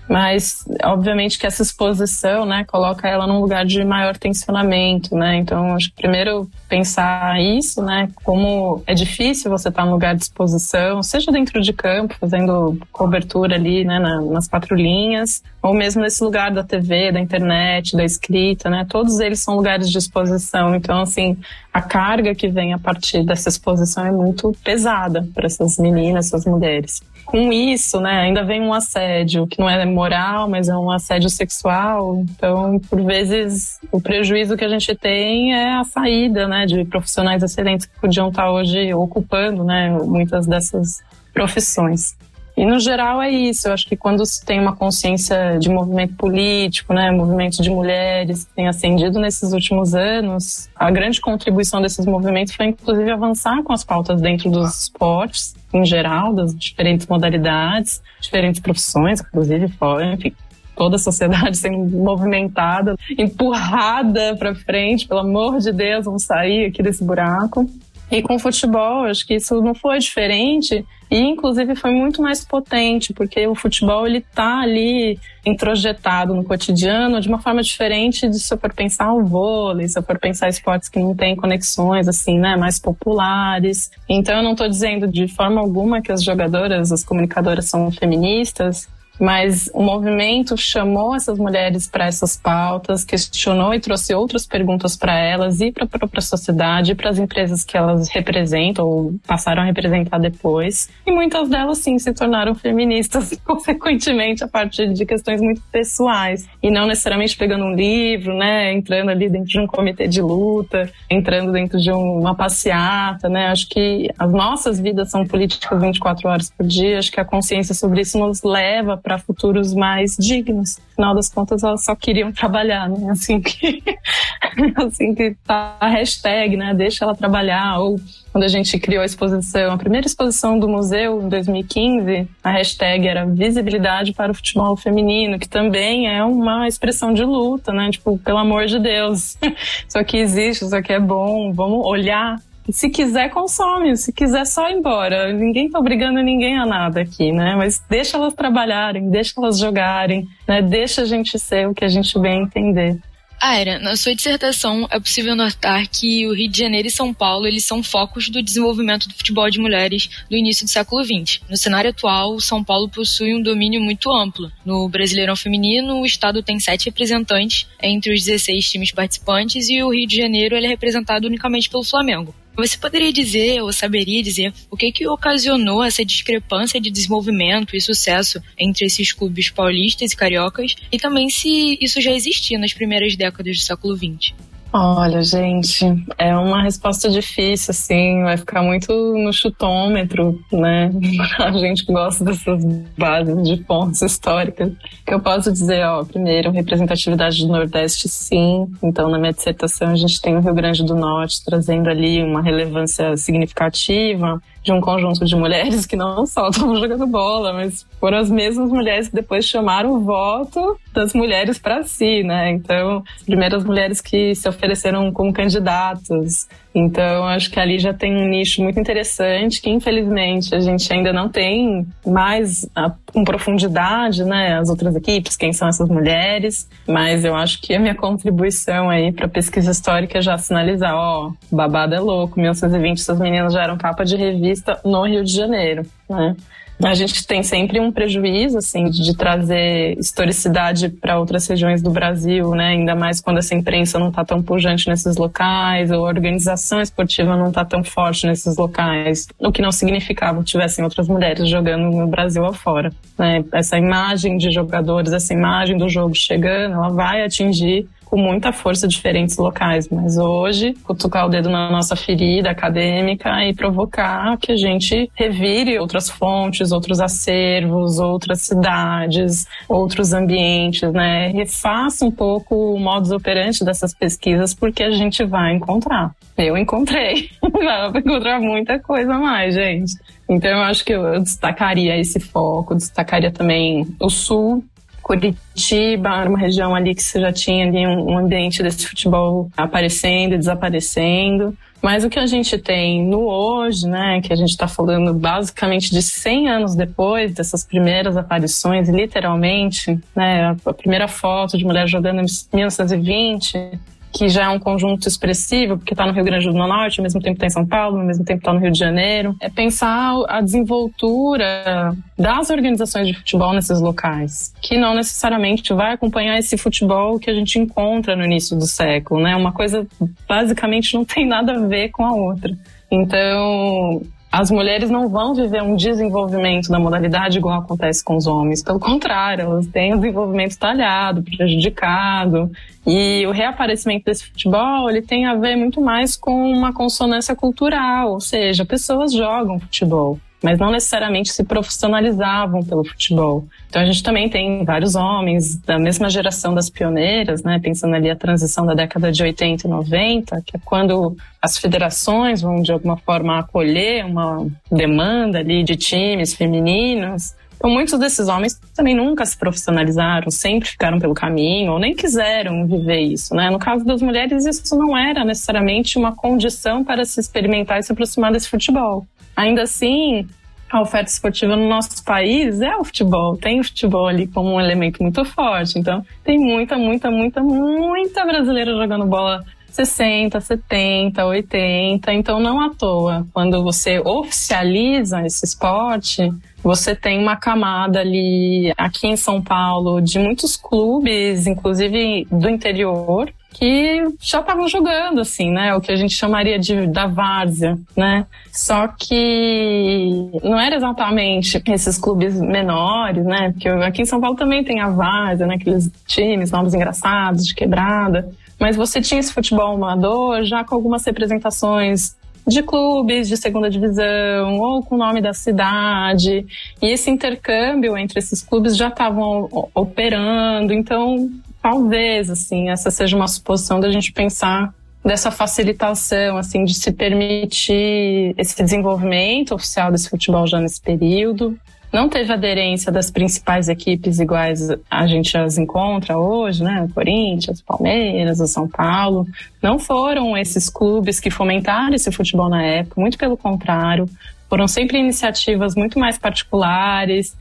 Mas, 0.09 0.65
obviamente, 0.83 1.37
que 1.37 1.45
essa 1.45 1.61
exposição, 1.61 2.43
né, 2.43 2.65
coloca 2.65 3.07
ela 3.07 3.27
num 3.27 3.39
lugar 3.39 3.63
de 3.63 3.85
maior 3.85 4.17
tensionamento, 4.17 5.15
né? 5.15 5.37
Então, 5.37 5.75
acho 5.75 5.89
que 5.89 5.97
primeiro 5.97 6.49
pensar 6.67 7.39
isso, 7.39 7.79
né, 7.83 8.09
como 8.23 8.81
é 8.87 8.95
difícil 8.95 9.51
você 9.51 9.69
estar 9.69 9.85
num 9.85 9.91
lugar 9.91 10.15
de 10.15 10.23
exposição, 10.23 11.03
seja 11.03 11.31
dentro 11.31 11.61
de 11.61 11.71
campo, 11.71 12.15
fazendo 12.19 12.79
cobertura 12.91 13.53
ali, 13.53 13.85
né, 13.85 13.99
na, 13.99 14.19
nas 14.19 14.47
patrulhinhas, 14.47 15.43
ou 15.61 15.75
mesmo 15.75 16.01
nesse 16.01 16.23
lugar 16.23 16.51
da 16.51 16.63
TV, 16.63 17.11
da 17.11 17.19
internet, 17.19 17.95
da 17.95 18.03
escrita, 18.03 18.67
né? 18.67 18.87
Todos 18.89 19.19
eles 19.19 19.41
são 19.41 19.55
lugares 19.55 19.91
de 19.91 19.97
exposição. 19.99 20.73
Então, 20.73 21.01
assim, 21.01 21.37
a 21.71 21.83
carga 21.83 22.33
que 22.33 22.47
vem 22.47 22.73
a 22.73 22.79
partir 22.79 23.23
dessa 23.23 23.49
exposição 23.49 24.07
é 24.07 24.11
muito 24.11 24.55
pesada 24.63 25.27
para 25.35 25.45
essas 25.45 25.77
meninas, 25.77 26.27
essas 26.27 26.45
mulheres 26.45 26.99
com 27.29 27.53
isso, 27.53 28.01
né, 28.01 28.21
ainda 28.21 28.43
vem 28.43 28.59
um 28.59 28.73
assédio 28.73 29.45
que 29.45 29.59
não 29.59 29.69
é 29.69 29.85
moral, 29.85 30.49
mas 30.49 30.67
é 30.67 30.75
um 30.75 30.89
assédio 30.89 31.29
sexual. 31.29 32.23
Então, 32.27 32.79
por 32.89 33.03
vezes, 33.03 33.79
o 33.91 34.01
prejuízo 34.01 34.57
que 34.57 34.65
a 34.65 34.67
gente 34.67 34.95
tem 34.95 35.53
é 35.53 35.75
a 35.75 35.83
saída, 35.83 36.47
né, 36.47 36.65
de 36.65 36.83
profissionais 36.85 37.43
excelentes 37.43 37.85
que 37.85 37.99
podiam 37.99 38.29
estar 38.29 38.49
hoje 38.49 38.91
ocupando, 38.95 39.63
né, 39.63 39.91
muitas 39.91 40.47
dessas 40.47 41.03
profissões. 41.31 42.17
E 42.57 42.65
no 42.65 42.79
geral 42.79 43.21
é 43.21 43.29
isso. 43.29 43.67
Eu 43.67 43.73
acho 43.73 43.87
que 43.87 43.95
quando 43.95 44.25
se 44.25 44.43
tem 44.43 44.59
uma 44.59 44.75
consciência 44.75 45.57
de 45.59 45.69
movimento 45.69 46.15
político, 46.15 46.95
né, 46.95 47.11
movimento 47.11 47.61
de 47.61 47.69
mulheres 47.69 48.43
que 48.43 48.53
tem 48.55 48.67
ascendido 48.67 49.19
nesses 49.19 49.53
últimos 49.53 49.93
anos, 49.93 50.67
a 50.75 50.89
grande 50.89 51.21
contribuição 51.21 51.79
desses 51.79 52.07
movimentos 52.07 52.55
foi 52.55 52.65
inclusive 52.65 53.11
avançar 53.11 53.61
com 53.63 53.71
as 53.71 53.83
pautas 53.83 54.19
dentro 54.19 54.49
dos 54.49 54.81
esportes 54.81 55.58
em 55.73 55.85
geral, 55.85 56.33
das 56.33 56.55
diferentes 56.55 57.07
modalidades, 57.07 58.01
diferentes 58.19 58.59
profissões, 58.59 59.21
inclusive, 59.21 59.71
enfim, 60.13 60.33
toda 60.75 60.95
a 60.95 60.99
sociedade 60.99 61.57
sendo 61.59 61.77
movimentada, 61.97 62.95
empurrada 63.17 64.35
para 64.37 64.55
frente, 64.55 65.07
pelo 65.07 65.19
amor 65.19 65.59
de 65.59 65.71
Deus, 65.71 66.05
vamos 66.05 66.23
sair 66.23 66.65
aqui 66.65 66.81
desse 66.81 67.03
buraco. 67.03 67.69
E 68.11 68.21
com 68.21 68.35
o 68.35 68.39
futebol, 68.39 69.05
acho 69.05 69.25
que 69.25 69.35
isso 69.35 69.61
não 69.61 69.75
foi 69.75 69.99
diferente 69.99 70.85
e 71.11 71.17
inclusive 71.17 71.75
foi 71.75 71.91
muito 71.91 72.21
mais 72.21 72.45
potente, 72.45 73.13
porque 73.13 73.47
o 73.47 73.55
futebol 73.55 74.05
ele 74.05 74.21
tá 74.21 74.61
ali 74.61 75.19
introjetado 75.45 76.35
no 76.35 76.43
cotidiano 76.43 77.19
de 77.19 77.27
uma 77.27 77.39
forma 77.39 77.63
diferente 77.63 78.27
de 78.27 78.39
se 78.39 78.53
eu 78.53 78.57
for 78.57 78.71
pensar 78.73 79.11
o 79.13 79.23
vôlei, 79.23 79.87
se 79.87 79.97
eu 79.97 80.03
for 80.03 80.19
pensar 80.19 80.49
esportes 80.49 80.87
que 80.87 80.99
não 80.99 81.15
têm 81.15 81.35
conexões 81.35 82.07
assim, 82.07 82.37
né, 82.37 82.55
mais 82.55 82.79
populares. 82.79 83.89
Então 84.07 84.37
eu 84.37 84.43
não 84.43 84.51
estou 84.51 84.67
dizendo 84.67 85.07
de 85.07 85.27
forma 85.27 85.59
alguma 85.59 86.01
que 86.01 86.11
as 86.11 86.23
jogadoras, 86.23 86.91
as 86.91 87.03
comunicadoras 87.03 87.65
são 87.65 87.91
feministas, 87.91 88.87
mas 89.19 89.69
o 89.73 89.83
movimento 89.83 90.55
chamou 90.57 91.15
essas 91.15 91.37
mulheres 91.37 91.87
para 91.87 92.05
essas 92.05 92.37
pautas, 92.37 93.03
questionou 93.03 93.73
e 93.73 93.79
trouxe 93.79 94.13
outras 94.13 94.47
perguntas 94.47 94.95
para 94.95 95.17
elas 95.17 95.59
e 95.59 95.71
para 95.71 95.83
a 95.83 95.87
própria 95.87 96.21
sociedade, 96.21 96.95
para 96.95 97.09
as 97.09 97.19
empresas 97.19 97.63
que 97.63 97.75
elas 97.75 98.07
representam 98.09 98.85
ou 98.85 99.13
passaram 99.27 99.61
a 99.61 99.65
representar 99.65 100.19
depois. 100.19 100.89
E 101.05 101.11
muitas 101.11 101.49
delas, 101.49 101.79
sim, 101.79 101.99
se 101.99 102.13
tornaram 102.13 102.55
feministas, 102.55 103.37
consequentemente, 103.43 104.43
a 104.43 104.47
partir 104.47 104.93
de 104.93 105.05
questões 105.05 105.41
muito 105.41 105.61
pessoais. 105.71 106.47
E 106.63 106.71
não 106.71 106.87
necessariamente 106.87 107.35
pegando 107.35 107.65
um 107.65 107.73
livro, 107.73 108.33
né, 108.35 108.73
entrando 108.73 109.09
ali 109.09 109.29
dentro 109.29 109.47
de 109.47 109.59
um 109.59 109.67
comitê 109.67 110.07
de 110.07 110.21
luta, 110.21 110.89
entrando 111.09 111.51
dentro 111.51 111.79
de 111.79 111.91
uma 111.91 112.35
passeata, 112.35 113.27
né. 113.27 113.47
Acho 113.47 113.67
que 113.69 114.09
as 114.17 114.31
nossas 114.31 114.79
vidas 114.79 115.09
são 115.09 115.25
políticas 115.25 115.79
24 115.79 116.29
horas 116.29 116.49
por 116.49 116.65
dia. 116.65 116.99
Acho 116.99 117.11
que 117.11 117.19
a 117.19 117.25
consciência 117.25 117.75
sobre 117.75 118.01
isso 118.01 118.17
nos 118.17 118.43
leva 118.43 118.97
para 119.09 119.17
futuros 119.17 119.73
mais 119.73 120.15
dignos. 120.19 120.77
Afinal 120.91 121.15
das 121.15 121.29
contas, 121.29 121.63
elas 121.63 121.83
só 121.83 121.95
queriam 121.95 122.31
trabalhar, 122.31 122.87
né? 122.87 123.09
Assim 123.09 123.41
que, 123.41 123.81
assim 124.77 125.15
que 125.15 125.35
tá 125.43 125.77
a 125.79 125.87
hashtag, 125.87 126.55
né? 126.55 126.75
Deixa 126.75 127.03
ela 127.03 127.15
trabalhar. 127.15 127.79
Ou 127.79 127.99
quando 128.31 128.43
a 128.43 128.47
gente 128.47 128.77
criou 128.77 129.01
a 129.01 129.05
exposição, 129.05 129.71
a 129.71 129.77
primeira 129.77 130.05
exposição 130.05 130.59
do 130.59 130.69
museu 130.69 131.23
em 131.23 131.27
2015, 131.27 132.27
a 132.43 132.51
hashtag 132.51 133.07
era 133.07 133.25
visibilidade 133.25 134.13
para 134.13 134.31
o 134.31 134.35
futebol 134.35 134.77
feminino, 134.77 135.39
que 135.39 135.49
também 135.49 136.07
é 136.07 136.23
uma 136.23 136.67
expressão 136.67 137.11
de 137.11 137.23
luta, 137.23 137.73
né? 137.73 137.89
Tipo, 137.89 138.15
pelo 138.19 138.37
amor 138.37 138.67
de 138.67 138.77
Deus, 138.77 139.39
isso 139.87 139.97
aqui 139.97 140.17
existe, 140.17 140.65
isso 140.65 140.75
aqui 140.75 140.93
é 140.93 140.99
bom, 140.99 141.51
vamos 141.51 141.83
olhar 141.83 142.39
se 142.71 142.89
quiser, 142.89 143.29
consome, 143.29 143.95
se 143.97 144.11
quiser, 144.11 144.45
só 144.45 144.69
ir 144.69 144.75
embora. 144.75 145.31
Ninguém 145.33 145.69
tá 145.69 145.79
obrigando 145.79 146.21
ninguém 146.21 146.57
a 146.57 146.65
nada 146.65 147.01
aqui, 147.01 147.31
né? 147.31 147.55
Mas 147.55 147.83
deixa 147.89 148.17
elas 148.17 148.33
trabalharem, 148.33 149.09
deixa 149.09 149.33
elas 149.37 149.59
jogarem, 149.59 150.27
né? 150.47 150.61
Deixa 150.61 151.01
a 151.01 151.05
gente 151.05 151.37
ser 151.39 151.67
o 151.67 151.73
que 151.73 151.85
a 151.85 151.89
gente 151.89 152.17
bem 152.19 152.43
entender. 152.43 152.99
Aira, 153.41 153.79
na 153.79 153.95
sua 153.95 154.13
dissertação 154.13 154.85
é 154.91 154.99
possível 154.99 155.33
notar 155.33 155.87
que 155.87 156.27
o 156.27 156.33
Rio 156.33 156.49
de 156.49 156.59
Janeiro 156.59 156.89
e 156.89 156.91
São 156.91 157.13
Paulo 157.13 157.47
eles 157.47 157.63
são 157.63 157.81
focos 157.81 158.29
do 158.29 158.43
desenvolvimento 158.43 159.07
do 159.07 159.13
futebol 159.13 159.49
de 159.49 159.59
mulheres 159.59 160.09
do 160.29 160.35
início 160.35 160.65
do 160.65 160.69
século 160.69 161.01
XX. 161.05 161.39
No 161.49 161.55
cenário 161.55 161.89
atual, 161.89 162.37
São 162.41 162.61
Paulo 162.61 162.89
possui 162.89 163.33
um 163.33 163.41
domínio 163.41 163.79
muito 163.79 164.11
amplo. 164.11 164.51
No 164.65 164.89
Brasileirão 164.89 165.37
Feminino, 165.37 166.01
o 166.01 166.05
estado 166.05 166.43
tem 166.43 166.59
sete 166.59 166.87
representantes 166.87 167.65
entre 167.81 168.13
os 168.13 168.25
16 168.25 168.71
times 168.71 168.91
participantes 168.91 169.69
e 169.69 169.81
o 169.81 169.89
Rio 169.89 170.05
de 170.05 170.17
Janeiro 170.17 170.57
ele 170.57 170.65
é 170.65 170.69
representado 170.69 171.25
unicamente 171.25 171.69
pelo 171.69 171.83
Flamengo. 171.83 172.35
Você 172.59 172.77
poderia 172.77 173.13
dizer, 173.13 173.61
ou 173.61 173.71
saberia 173.71 174.21
dizer, 174.21 174.53
o 174.69 174.75
que 174.75 174.91
que 174.91 175.07
ocasionou 175.07 175.81
essa 175.81 176.03
discrepância 176.03 176.79
de 176.79 176.91
desenvolvimento 176.91 177.73
e 177.73 177.79
sucesso 177.79 178.41
entre 178.57 178.85
esses 178.85 179.13
clubes 179.13 179.49
paulistas 179.49 180.11
e 180.11 180.15
cariocas, 180.15 180.75
e 180.91 180.97
também 180.97 181.29
se 181.29 181.77
isso 181.79 182.01
já 182.01 182.11
existia 182.11 182.59
nas 182.59 182.73
primeiras 182.73 183.15
décadas 183.15 183.55
do 183.55 183.63
século 183.63 183.95
XX? 183.95 184.33
Olha, 184.71 185.23
gente, 185.23 185.83
é 186.15 186.35
uma 186.37 186.61
resposta 186.61 187.09
difícil, 187.09 187.71
assim, 187.71 188.21
vai 188.21 188.37
ficar 188.37 188.61
muito 188.61 188.93
no 189.17 189.33
chutômetro, 189.33 190.39
né? 190.51 190.91
A 191.39 191.51
gente 191.53 191.85
gosta 191.85 192.23
dessas 192.23 192.63
bases 192.95 193.49
de 193.49 193.57
pontos 193.63 193.99
históricas. 194.03 194.71
Que 195.03 195.13
eu 195.13 195.19
posso 195.19 195.51
dizer, 195.51 195.83
ó, 195.85 196.05
primeiro, 196.05 196.51
representatividade 196.51 197.39
do 197.39 197.51
Nordeste, 197.51 198.07
sim. 198.07 198.67
Então, 198.83 199.09
na 199.09 199.17
minha 199.17 199.33
dissertação, 199.33 199.89
a 199.89 199.95
gente 199.95 200.21
tem 200.21 200.37
o 200.37 200.39
Rio 200.39 200.53
Grande 200.53 200.83
do 200.85 200.93
Norte 200.93 201.43
trazendo 201.43 201.89
ali 201.89 202.21
uma 202.21 202.43
relevância 202.43 203.17
significativa 203.17 204.39
de 204.69 204.73
um 204.73 204.79
conjunto 204.79 205.25
de 205.25 205.35
mulheres 205.35 205.85
que 205.87 205.95
não 205.95 206.25
só 206.27 206.49
estavam 206.49 206.75
jogando 206.75 207.07
bola, 207.07 207.51
mas 207.53 207.85
foram 207.99 208.19
as 208.19 208.29
mesmas 208.29 208.69
mulheres 208.69 209.09
que 209.09 209.15
depois 209.15 209.45
chamaram 209.45 209.91
o 209.93 209.99
voto 209.99 210.77
das 210.93 211.13
mulheres 211.13 211.57
para 211.57 211.83
si, 211.83 212.23
né? 212.23 212.51
Então, 212.51 213.03
as 213.15 213.23
primeiras 213.23 213.63
mulheres 213.63 213.99
que 213.99 214.35
se 214.35 214.47
ofereceram 214.47 215.11
como 215.11 215.33
candidatas. 215.33 216.47
Então, 216.73 217.25
acho 217.27 217.49
que 217.49 217.59
ali 217.59 217.79
já 217.79 217.93
tem 217.93 218.15
um 218.15 218.27
nicho 218.27 218.61
muito 218.61 218.79
interessante 218.79 219.61
que, 219.61 219.69
infelizmente, 219.69 220.53
a 220.53 220.59
gente 220.59 220.91
ainda 220.93 221.11
não 221.11 221.27
tem 221.27 221.85
mais 222.05 222.69
a, 222.75 222.91
com 223.11 223.23
profundidade, 223.23 224.23
né? 224.23 224.57
As 224.57 224.69
outras 224.69 224.95
equipes, 224.95 225.35
quem 225.35 225.51
são 225.51 225.67
essas 225.67 225.89
mulheres. 225.89 226.69
Mas 226.87 227.25
eu 227.25 227.35
acho 227.35 227.59
que 227.61 227.73
a 227.73 227.79
minha 227.79 227.95
contribuição 227.95 228.89
aí 228.89 229.11
para 229.11 229.27
pesquisa 229.27 229.71
histórica 229.71 230.19
é 230.19 230.21
já 230.21 230.37
sinalizar: 230.37 230.95
ó, 230.95 231.31
babado 231.51 231.95
é 231.95 231.99
louco, 231.99 232.39
1920 232.39 232.99
essas 232.99 233.19
meninas 233.19 233.53
já 233.53 233.63
eram 233.63 233.77
capa 233.77 234.05
de 234.05 234.15
revista 234.15 234.58
no 234.83 235.05
Rio 235.05 235.23
de 235.23 235.33
Janeiro, 235.33 235.83
né? 236.09 236.35
A 236.81 236.93
gente 236.93 237.27
tem 237.27 237.43
sempre 237.43 237.77
um 237.77 237.91
prejuízo, 237.91 238.57
assim, 238.57 238.85
de 238.89 239.13
trazer 239.13 239.97
historicidade 239.99 240.87
para 240.87 241.19
outras 241.19 241.45
regiões 241.45 241.81
do 241.81 241.91
Brasil, 241.91 242.51
né? 242.51 242.69
Ainda 242.69 242.95
mais 242.95 243.19
quando 243.19 243.39
essa 243.39 243.53
imprensa 243.53 243.99
não 243.99 244.07
está 244.07 244.23
tão 244.23 244.41
pujante 244.41 244.87
nesses 244.87 245.17
locais, 245.17 245.91
ou 245.91 246.05
a 246.05 246.09
organização 246.09 246.79
esportiva 246.79 247.35
não 247.35 247.49
está 247.49 247.65
tão 247.65 247.83
forte 247.83 248.25
nesses 248.25 248.55
locais, 248.55 249.27
o 249.37 249.51
que 249.51 249.61
não 249.61 249.73
significava 249.73 250.39
que 250.39 250.45
tivessem 250.45 250.81
outras 250.85 251.09
mulheres 251.09 251.49
jogando 251.49 251.91
no 251.91 252.07
Brasil 252.07 252.45
afora. 252.45 252.93
Né? 253.17 253.43
Essa 253.51 253.77
imagem 253.77 254.37
de 254.37 254.49
jogadores, 254.49 255.11
essa 255.11 255.33
imagem 255.33 255.77
do 255.77 255.89
jogo 255.89 256.15
chegando, 256.15 256.75
ela 256.75 256.89
vai 256.89 257.25
atingir 257.25 257.89
com 258.09 258.17
muita 258.17 258.51
força 258.51 258.87
diferentes 258.87 259.37
locais, 259.37 259.87
mas 259.89 260.17
hoje 260.17 260.73
cutucar 260.83 261.27
o 261.27 261.29
dedo 261.29 261.49
na 261.49 261.69
nossa 261.69 261.95
ferida 261.95 262.49
acadêmica 262.49 263.45
e 263.45 263.53
provocar 263.53 264.35
que 264.37 264.51
a 264.51 264.57
gente 264.57 265.09
revire 265.13 265.77
outras 265.77 266.09
fontes, 266.09 266.71
outros 266.71 266.99
acervos, 266.99 267.99
outras 267.99 268.41
cidades, 268.41 269.45
outros 269.67 270.11
ambientes, 270.11 270.91
né? 270.91 271.27
Refaça 271.27 272.03
um 272.03 272.11
pouco 272.11 272.73
o 272.73 272.79
modus 272.79 273.11
operandi 273.11 273.63
dessas 273.63 273.93
pesquisas 273.93 274.55
porque 274.55 274.81
a 274.81 274.91
gente 274.91 275.23
vai 275.23 275.53
encontrar. 275.53 276.11
Eu 276.35 276.57
encontrei. 276.57 277.29
vai 277.53 277.89
encontrar 277.89 278.39
muita 278.39 278.79
coisa 278.79 279.13
a 279.13 279.19
mais, 279.19 279.53
gente. 279.53 279.93
Então 280.29 280.51
eu 280.51 280.61
acho 280.61 280.85
que 280.85 280.93
eu 280.93 281.19
destacaria 281.19 281.97
esse 281.97 282.19
foco, 282.19 282.75
destacaria 282.75 283.31
também 283.31 283.87
o 283.99 284.09
sul, 284.09 284.63
Curitiba 285.09 286.17
era 286.17 286.29
uma 286.29 286.37
região 286.37 286.75
ali 286.75 286.93
que 286.93 287.01
você 287.01 287.19
já 287.19 287.33
tinha 287.33 287.65
ali 287.65 287.87
um, 287.87 288.15
ambiente 288.15 288.61
desse 288.61 288.85
futebol 288.85 289.49
aparecendo 289.57 290.35
e 290.35 290.37
desaparecendo. 290.37 291.57
Mas 291.81 292.03
o 292.03 292.11
que 292.11 292.19
a 292.19 292.27
gente 292.27 292.59
tem 292.59 293.03
no 293.03 293.21
hoje, 293.21 293.87
né, 293.87 294.21
que 294.21 294.31
a 294.31 294.35
gente 294.35 294.51
está 294.51 294.67
falando 294.67 295.11
basicamente 295.11 295.89
de 295.89 296.03
100 296.03 296.49
anos 296.49 296.75
depois 296.75 297.33
dessas 297.33 297.63
primeiras 297.63 298.17
aparições, 298.17 298.87
literalmente, 298.87 299.99
né, 300.15 300.55
a 300.63 300.73
primeira 300.73 301.07
foto 301.07 301.57
de 301.57 301.65
mulher 301.65 301.87
jogando 301.87 302.21
em 302.21 302.25
1920, 302.53 303.79
que 304.11 304.27
já 304.27 304.45
é 304.45 304.49
um 304.49 304.59
conjunto 304.59 305.07
expressivo, 305.07 305.77
porque 305.77 305.93
está 305.93 306.05
no 306.05 306.13
Rio 306.13 306.23
Grande 306.23 306.45
do 306.45 306.53
Norte, 306.53 306.99
ao 306.99 307.03
mesmo 307.03 307.21
tempo 307.21 307.35
está 307.35 307.45
em 307.45 307.49
São 307.49 307.65
Paulo, 307.65 307.99
ao 307.99 308.05
mesmo 308.05 308.25
tempo 308.25 308.39
está 308.39 308.53
no 308.53 308.59
Rio 308.59 308.71
de 308.71 308.79
Janeiro. 308.79 309.35
É 309.39 309.49
pensar 309.49 310.13
a 310.27 310.41
desenvoltura 310.41 311.95
das 312.17 312.49
organizações 312.49 313.07
de 313.07 313.13
futebol 313.13 313.53
nesses 313.53 313.79
locais, 313.79 314.53
que 314.61 314.77
não 314.77 314.95
necessariamente 314.95 315.73
vai 315.73 315.93
acompanhar 315.93 316.37
esse 316.37 316.57
futebol 316.57 317.19
que 317.19 317.29
a 317.29 317.33
gente 317.33 317.59
encontra 317.59 318.15
no 318.15 318.25
início 318.25 318.57
do 318.57 318.65
século, 318.65 319.21
né? 319.21 319.35
Uma 319.35 319.51
coisa 319.51 319.87
basicamente 320.27 320.93
não 320.95 321.05
tem 321.05 321.27
nada 321.27 321.53
a 321.53 321.67
ver 321.67 321.89
com 321.89 322.05
a 322.05 322.11
outra. 322.11 322.51
Então, 322.91 324.01
as 324.31 324.51
mulheres 324.51 324.91
não 324.91 325.09
vão 325.09 325.33
viver 325.33 325.63
um 325.63 325.75
desenvolvimento 325.75 326.69
da 326.69 326.79
modalidade 326.79 327.39
igual 327.39 327.59
acontece 327.59 328.03
com 328.03 328.15
os 328.15 328.27
homens. 328.27 328.61
Pelo 328.61 328.79
contrário, 328.79 329.43
elas 329.43 329.67
têm 329.67 329.93
um 329.93 329.99
desenvolvimento 329.99 330.57
talhado, 330.57 331.23
prejudicado. 331.23 332.51
E 332.85 333.25
o 333.25 333.31
reaparecimento 333.31 334.05
desse 334.05 334.25
futebol, 334.25 334.89
ele 334.89 335.01
tem 335.01 335.25
a 335.25 335.35
ver 335.35 335.55
muito 335.55 335.81
mais 335.81 336.15
com 336.15 336.51
uma 336.51 336.71
consonância 336.71 337.35
cultural, 337.35 338.11
ou 338.11 338.19
seja, 338.19 338.63
pessoas 338.63 339.11
jogam 339.11 339.59
futebol 339.59 340.19
mas 340.41 340.57
não 340.57 340.71
necessariamente 340.71 341.31
se 341.31 341.43
profissionalizavam 341.43 342.63
pelo 342.63 342.83
futebol. 342.83 343.45
Então 343.67 343.81
a 343.81 343.85
gente 343.85 344.01
também 344.01 344.29
tem 344.29 344.63
vários 344.63 344.95
homens 344.95 345.57
da 345.57 345.77
mesma 345.77 346.09
geração 346.09 346.53
das 346.53 346.69
pioneiras, 346.69 347.43
né, 347.43 347.59
pensando 347.59 347.95
ali 347.95 348.09
a 348.09 348.15
transição 348.15 348.65
da 348.65 348.73
década 348.73 349.11
de 349.11 349.21
80 349.21 349.67
e 349.67 349.69
90, 349.69 350.41
que 350.45 350.57
é 350.57 350.59
quando 350.63 351.15
as 351.41 351.57
federações 351.57 352.41
vão 352.41 352.61
de 352.61 352.71
alguma 352.71 352.97
forma 352.97 353.39
acolher 353.39 354.05
uma 354.05 354.47
demanda 354.71 355.39
ali 355.39 355.63
de 355.63 355.75
times 355.75 356.33
femininos. 356.33 357.33
Então, 357.59 357.69
muitos 357.69 357.99
desses 357.99 358.29
homens 358.29 358.57
também 358.73 358.95
nunca 358.95 359.25
se 359.25 359.37
profissionalizaram, 359.37 360.31
sempre 360.31 360.69
ficaram 360.69 360.97
pelo 360.97 361.13
caminho, 361.13 361.73
ou 361.73 361.79
nem 361.79 361.93
quiseram 361.93 362.65
viver 362.65 363.01
isso, 363.01 363.35
né? 363.35 363.49
No 363.49 363.59
caso 363.59 363.83
das 363.83 364.01
mulheres, 364.01 364.45
isso 364.45 364.77
não 364.77 364.97
era 364.97 365.25
necessariamente 365.25 365.97
uma 365.97 366.15
condição 366.15 366.85
para 366.85 367.03
se 367.03 367.19
experimentar 367.19 367.77
e 367.77 367.83
se 367.83 367.91
aproximar 367.91 368.31
desse 368.31 368.47
futebol. 368.47 369.05
Ainda 369.39 369.61
assim, 369.61 370.27
a 370.69 370.81
oferta 370.81 371.09
esportiva 371.09 371.55
no 371.55 371.69
nosso 371.69 372.03
país 372.03 372.59
é 372.59 372.75
o 372.75 372.83
futebol. 372.83 373.37
Tem 373.37 373.61
o 373.61 373.63
futebol 373.63 374.05
ali 374.05 374.27
como 374.27 374.53
um 374.53 374.59
elemento 374.59 375.01
muito 375.01 375.23
forte. 375.23 375.79
Então, 375.79 376.05
tem 376.25 376.37
muita, 376.37 376.77
muita, 376.77 377.09
muita, 377.09 377.41
muita 377.41 378.25
brasileira 378.25 378.75
jogando 378.75 379.05
bola 379.05 379.41
60, 379.71 380.41
70, 380.41 381.25
80. 381.25 382.13
Então, 382.13 382.41
não 382.41 382.59
à 382.59 382.75
toa, 382.75 383.25
quando 383.33 383.63
você 383.63 383.99
oficializa 383.99 385.25
esse 385.25 385.45
esporte, 385.45 386.29
você 386.61 386.93
tem 386.93 387.17
uma 387.17 387.37
camada 387.37 388.01
ali, 388.01 388.73
aqui 388.77 389.07
em 389.07 389.15
São 389.15 389.41
Paulo, 389.41 390.01
de 390.01 390.19
muitos 390.19 390.57
clubes, 390.57 391.47
inclusive 391.47 392.27
do 392.29 392.49
interior, 392.49 393.31
que 393.51 394.03
já 394.21 394.39
estavam 394.39 394.67
jogando, 394.67 395.21
assim, 395.21 395.51
né? 395.51 395.75
O 395.75 395.81
que 395.81 395.91
a 395.91 395.95
gente 395.95 396.13
chamaria 396.13 396.59
de 396.59 396.87
da 396.87 397.07
várzea, 397.07 397.77
né? 397.95 398.25
Só 398.51 398.87
que 398.87 400.29
não 400.43 400.59
era 400.59 400.75
exatamente 400.75 401.61
esses 401.67 401.97
clubes 401.97 402.39
menores, 402.39 403.25
né? 403.25 403.51
Porque 403.51 403.67
aqui 403.67 404.01
em 404.03 404.05
São 404.05 404.21
Paulo 404.21 404.37
também 404.37 404.63
tem 404.63 404.79
a 404.79 404.89
várzea, 404.89 405.47
né? 405.47 405.55
Aqueles 405.55 405.91
times 406.07 406.51
novos 406.51 406.73
engraçados, 406.73 407.45
de 407.45 407.55
quebrada. 407.55 408.29
Mas 408.59 408.75
você 408.75 409.01
tinha 409.01 409.19
esse 409.19 409.33
futebol 409.33 409.75
amador 409.75 410.43
já 410.43 410.63
com 410.63 410.75
algumas 410.75 411.03
representações 411.05 412.17
de 412.47 412.63
clubes 412.63 413.27
de 413.27 413.37
segunda 413.37 413.69
divisão 413.69 414.57
ou 414.57 414.83
com 414.83 414.95
o 414.95 414.97
nome 414.97 415.21
da 415.21 415.33
cidade. 415.33 416.45
E 416.81 416.87
esse 416.87 417.09
intercâmbio 417.09 417.97
entre 417.97 418.19
esses 418.19 418.41
clubes 418.41 418.75
já 418.75 418.89
estavam 418.89 419.69
operando, 419.73 420.73
então 420.73 421.29
talvez 421.61 422.29
assim 422.29 422.69
essa 422.69 422.89
seja 422.91 423.15
uma 423.15 423.27
suposição 423.27 423.79
da 423.79 423.91
gente 423.91 424.11
pensar 424.11 424.73
dessa 425.03 425.31
facilitação 425.31 426.37
assim 426.37 426.63
de 426.63 426.73
se 426.73 426.91
permitir 426.91 428.33
esse 428.37 428.55
desenvolvimento 428.61 429.55
oficial 429.55 429.91
desse 429.91 430.09
futebol 430.09 430.47
já 430.47 430.59
nesse 430.59 430.81
período 430.81 431.57
não 431.91 432.07
teve 432.07 432.31
aderência 432.31 432.91
das 432.91 433.09
principais 433.09 433.67
equipes 433.67 434.19
iguais 434.19 434.69
a 434.89 435.07
gente 435.07 435.35
as 435.35 435.57
encontra 435.57 436.19
hoje, 436.19 436.63
né? 436.63 436.83
O 436.83 436.93
Corinthians, 436.93 437.59
o 437.59 437.65
Palmeiras, 437.65 438.39
o 438.39 438.47
São 438.47 438.67
Paulo. 438.67 439.27
Não 439.61 439.79
foram 439.79 440.37
esses 440.37 440.69
clubes 440.69 441.19
que 441.19 441.31
fomentaram 441.31 441.95
esse 441.95 442.11
futebol 442.11 442.47
na 442.47 442.63
época, 442.63 443.01
muito 443.01 443.17
pelo 443.17 443.35
contrário. 443.35 444.07
Foram 444.47 444.67
sempre 444.67 444.99
iniciativas 444.99 445.75
muito 445.75 445.97
mais 445.97 446.17
particulares, 446.17 447.35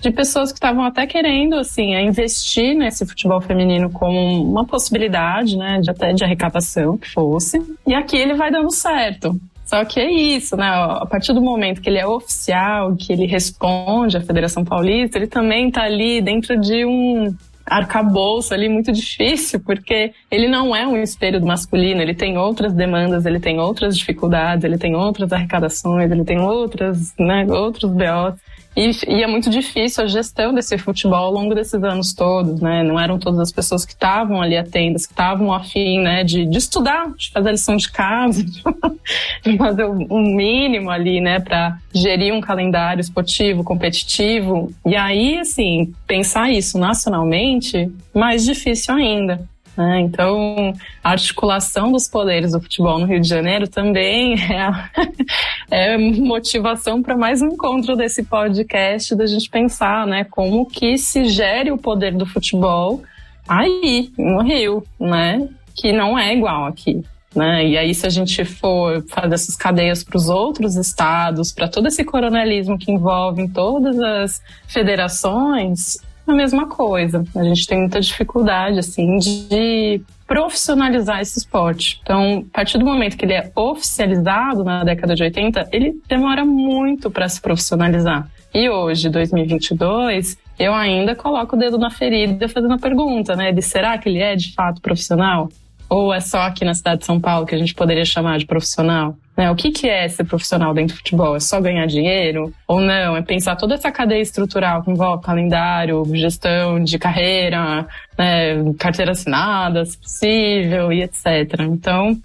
de 0.00 0.10
pessoas 0.10 0.50
que 0.50 0.56
estavam 0.56 0.84
até 0.84 1.06
querendo, 1.06 1.54
assim, 1.54 1.94
investir 1.94 2.74
nesse 2.74 3.06
futebol 3.06 3.40
feminino 3.40 3.90
como 3.90 4.42
uma 4.42 4.64
possibilidade, 4.64 5.56
né? 5.56 5.80
De 5.80 5.90
até 5.90 6.12
de 6.12 6.24
arrecadação 6.24 6.98
que 6.98 7.08
fosse. 7.10 7.60
E 7.86 7.94
aqui 7.94 8.16
ele 8.16 8.34
vai 8.34 8.50
dando 8.50 8.70
certo. 8.70 9.38
Só 9.64 9.84
que 9.84 9.98
é 10.00 10.10
isso, 10.10 10.56
né? 10.56 10.66
A 10.66 11.06
partir 11.06 11.32
do 11.32 11.40
momento 11.40 11.80
que 11.80 11.88
ele 11.88 11.98
é 11.98 12.06
oficial, 12.06 12.94
que 12.94 13.12
ele 13.12 13.26
responde 13.26 14.16
à 14.16 14.20
Federação 14.20 14.64
Paulista, 14.64 15.16
ele 15.16 15.26
também 15.26 15.68
está 15.68 15.84
ali 15.84 16.20
dentro 16.20 16.60
de 16.60 16.84
um 16.84 17.34
arcabouço 17.66 18.52
ali 18.52 18.68
muito 18.68 18.92
difícil, 18.92 19.60
porque 19.60 20.12
ele 20.30 20.48
não 20.48 20.74
é 20.74 20.86
um 20.86 20.96
espelho 20.96 21.40
do 21.40 21.46
masculino, 21.46 22.00
ele 22.00 22.14
tem 22.14 22.36
outras 22.36 22.72
demandas, 22.72 23.24
ele 23.24 23.40
tem 23.40 23.58
outras 23.60 23.96
dificuldades, 23.96 24.64
ele 24.64 24.76
tem 24.76 24.94
outras 24.94 25.32
arrecadações, 25.32 26.10
ele 26.10 26.24
tem 26.24 26.40
outras, 26.40 27.14
né, 27.18 27.46
outros 27.48 27.90
BOs. 27.90 28.34
E, 28.74 28.90
e, 29.06 29.22
é 29.22 29.26
muito 29.26 29.50
difícil 29.50 30.02
a 30.02 30.06
gestão 30.06 30.54
desse 30.54 30.78
futebol 30.78 31.26
ao 31.26 31.32
longo 31.32 31.54
desses 31.54 31.82
anos 31.84 32.14
todos, 32.14 32.60
né? 32.60 32.82
Não 32.82 32.98
eram 32.98 33.18
todas 33.18 33.38
as 33.38 33.52
pessoas 33.52 33.84
que 33.84 33.92
estavam 33.92 34.40
ali 34.40 34.56
atentas, 34.56 35.04
que 35.04 35.12
estavam 35.12 35.52
afim, 35.52 36.00
né, 36.00 36.24
de, 36.24 36.46
de 36.46 36.58
estudar, 36.58 37.12
de 37.14 37.30
fazer 37.30 37.50
lição 37.50 37.76
de 37.76 37.90
casa, 37.92 38.42
de 39.44 39.56
fazer 39.58 39.84
um 39.84 40.34
mínimo 40.34 40.90
ali, 40.90 41.20
né, 41.20 41.38
para 41.38 41.76
gerir 41.94 42.32
um 42.32 42.40
calendário 42.40 43.00
esportivo, 43.00 43.62
competitivo. 43.62 44.72
E 44.86 44.96
aí, 44.96 45.38
assim, 45.38 45.92
pensar 46.06 46.50
isso 46.50 46.78
nacionalmente, 46.78 47.92
mais 48.14 48.42
difícil 48.42 48.94
ainda. 48.94 49.51
Né? 49.76 50.00
Então, 50.00 50.72
a 51.02 51.10
articulação 51.10 51.90
dos 51.90 52.06
poderes 52.06 52.52
do 52.52 52.60
futebol 52.60 52.98
no 52.98 53.06
Rio 53.06 53.20
de 53.20 53.28
Janeiro 53.28 53.66
também 53.68 54.34
é, 55.70 55.94
é 55.94 55.98
motivação 55.98 57.02
para 57.02 57.16
mais 57.16 57.40
um 57.40 57.48
encontro 57.48 57.96
desse 57.96 58.22
podcast, 58.22 59.14
da 59.14 59.26
gente 59.26 59.48
pensar 59.48 60.06
né, 60.06 60.24
como 60.24 60.66
que 60.66 60.98
se 60.98 61.24
gere 61.24 61.70
o 61.70 61.78
poder 61.78 62.14
do 62.14 62.26
futebol 62.26 63.02
aí, 63.48 64.12
no 64.16 64.42
Rio, 64.42 64.84
né? 65.00 65.48
que 65.74 65.92
não 65.92 66.18
é 66.18 66.34
igual 66.34 66.66
aqui. 66.66 67.02
Né? 67.34 67.66
E 67.66 67.78
aí, 67.78 67.94
se 67.94 68.06
a 68.06 68.10
gente 68.10 68.44
for 68.44 69.02
fazer 69.08 69.34
essas 69.34 69.56
cadeias 69.56 70.04
para 70.04 70.16
os 70.18 70.28
outros 70.28 70.76
estados, 70.76 71.50
para 71.50 71.66
todo 71.66 71.88
esse 71.88 72.04
coronelismo 72.04 72.78
que 72.78 72.92
envolve 72.92 73.40
em 73.40 73.48
todas 73.48 73.98
as 73.98 74.42
federações, 74.66 75.96
a 76.26 76.32
mesma 76.32 76.66
coisa. 76.68 77.24
A 77.34 77.44
gente 77.44 77.66
tem 77.66 77.80
muita 77.80 78.00
dificuldade, 78.00 78.78
assim, 78.78 79.18
de 79.18 80.02
profissionalizar 80.26 81.20
esse 81.20 81.38
esporte. 81.38 82.00
Então, 82.02 82.44
a 82.52 82.56
partir 82.56 82.78
do 82.78 82.84
momento 82.84 83.16
que 83.16 83.24
ele 83.24 83.34
é 83.34 83.50
oficializado 83.54 84.64
na 84.64 84.82
década 84.84 85.14
de 85.14 85.22
80, 85.22 85.68
ele 85.72 86.00
demora 86.08 86.44
muito 86.44 87.10
para 87.10 87.28
se 87.28 87.40
profissionalizar. 87.40 88.28
E 88.54 88.68
hoje, 88.68 89.08
2022, 89.08 90.38
eu 90.58 90.74
ainda 90.74 91.14
coloco 91.14 91.56
o 91.56 91.58
dedo 91.58 91.78
na 91.78 91.90
ferida 91.90 92.48
fazendo 92.48 92.74
a 92.74 92.78
pergunta, 92.78 93.34
né? 93.34 93.52
De 93.52 93.62
será 93.62 93.98
que 93.98 94.08
ele 94.08 94.20
é 94.20 94.36
de 94.36 94.54
fato 94.54 94.80
profissional? 94.80 95.48
Ou 95.88 96.12
é 96.12 96.20
só 96.20 96.40
aqui 96.40 96.64
na 96.64 96.72
cidade 96.72 97.00
de 97.00 97.06
São 97.06 97.20
Paulo 97.20 97.46
que 97.46 97.54
a 97.54 97.58
gente 97.58 97.74
poderia 97.74 98.04
chamar 98.04 98.38
de 98.38 98.46
profissional? 98.46 99.16
Né? 99.42 99.50
O 99.50 99.56
que, 99.56 99.72
que 99.72 99.88
é 99.88 100.08
ser 100.08 100.22
profissional 100.22 100.72
dentro 100.72 100.94
do 100.94 100.98
futebol? 100.98 101.34
É 101.34 101.40
só 101.40 101.60
ganhar 101.60 101.84
dinheiro? 101.86 102.54
Ou 102.68 102.80
não? 102.80 103.16
É 103.16 103.22
pensar 103.22 103.56
toda 103.56 103.74
essa 103.74 103.90
cadeia 103.90 104.22
estrutural 104.22 104.84
que 104.84 104.90
envolve 104.92 105.24
calendário, 105.24 106.04
gestão 106.14 106.78
de 106.78 106.96
carreira, 106.96 107.84
né? 108.16 108.72
carteira 108.78 109.10
assinada, 109.10 109.84
se 109.84 109.98
possível, 109.98 110.92
e 110.92 111.02
etc. 111.02 111.60
Então, 111.60 112.16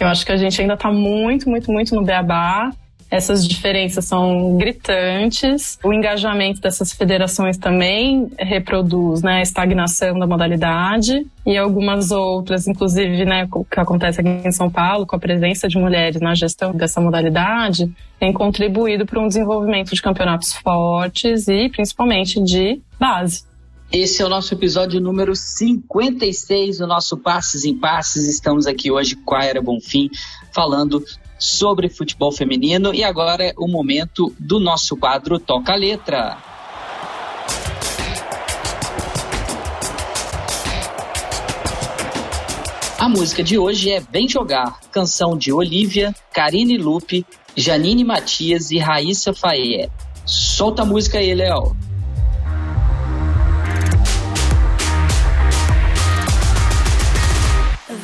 eu 0.00 0.08
acho 0.08 0.24
que 0.24 0.32
a 0.32 0.36
gente 0.36 0.58
ainda 0.62 0.72
está 0.72 0.90
muito, 0.90 1.50
muito, 1.50 1.70
muito 1.70 1.94
no 1.94 2.02
beabá 2.02 2.70
essas 3.12 3.46
diferenças 3.46 4.06
são 4.06 4.56
gritantes. 4.56 5.78
O 5.84 5.92
engajamento 5.92 6.62
dessas 6.62 6.94
federações 6.94 7.58
também 7.58 8.32
reproduz 8.38 9.20
né, 9.20 9.34
a 9.34 9.42
estagnação 9.42 10.18
da 10.18 10.26
modalidade 10.26 11.26
e 11.44 11.58
algumas 11.58 12.10
outras, 12.10 12.66
inclusive, 12.66 13.26
né, 13.26 13.46
o 13.52 13.66
que 13.66 13.78
acontece 13.78 14.22
aqui 14.22 14.48
em 14.48 14.50
São 14.50 14.70
Paulo, 14.70 15.06
com 15.06 15.14
a 15.14 15.18
presença 15.18 15.68
de 15.68 15.76
mulheres 15.76 16.22
na 16.22 16.34
gestão 16.34 16.72
dessa 16.72 17.02
modalidade, 17.02 17.92
tem 18.18 18.32
contribuído 18.32 19.04
para 19.04 19.20
um 19.20 19.28
desenvolvimento 19.28 19.94
de 19.94 20.00
campeonatos 20.00 20.54
fortes 20.54 21.48
e 21.48 21.68
principalmente 21.68 22.42
de 22.42 22.80
base. 22.98 23.44
Esse 23.92 24.22
é 24.22 24.24
o 24.24 24.28
nosso 24.30 24.54
episódio 24.54 25.02
número 25.02 25.36
56 25.36 26.78
do 26.78 26.86
nosso 26.86 27.18
Passes 27.18 27.62
em 27.66 27.76
Passes. 27.76 28.26
Estamos 28.26 28.66
aqui 28.66 28.90
hoje 28.90 29.16
com 29.16 29.34
a 29.34 29.44
Era 29.44 29.60
Bonfim 29.60 30.08
falando 30.54 31.04
sobre 31.42 31.88
futebol 31.88 32.30
feminino. 32.30 32.94
E 32.94 33.02
agora 33.02 33.44
é 33.44 33.52
o 33.58 33.66
momento 33.66 34.32
do 34.38 34.60
nosso 34.60 34.96
quadro 34.96 35.40
Toca 35.40 35.74
Letra. 35.74 36.38
A 42.98 43.08
música 43.08 43.42
de 43.42 43.58
hoje 43.58 43.90
é 43.90 44.00
Bem 44.00 44.28
Jogar, 44.28 44.78
canção 44.92 45.36
de 45.36 45.52
Olivia, 45.52 46.14
Karine 46.32 46.78
Lupe, 46.78 47.26
Janine 47.56 48.04
Matias 48.04 48.70
e 48.70 48.78
Raíssa 48.78 49.34
Faye. 49.34 49.90
Solta 50.24 50.82
a 50.82 50.86
música 50.86 51.18
aí, 51.18 51.34
Léo. 51.34 51.76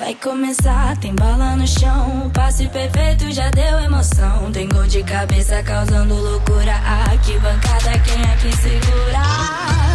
Vai 0.08 0.14
começar, 0.14 0.96
tem 0.96 1.14
bola 1.14 1.54
no 1.54 1.66
chão. 1.66 2.30
Passe 2.32 2.66
perfeito 2.68 3.30
já 3.30 3.50
deu 3.50 3.78
emoção. 3.80 4.50
Tem 4.50 4.66
gol 4.66 4.86
de 4.86 5.02
cabeça 5.02 5.62
causando 5.62 6.14
loucura. 6.14 6.76
Aqui 7.12 7.38
bancada, 7.38 7.98
quem 7.98 8.22
é 8.22 8.36
que 8.36 8.56
segura? 8.56 9.87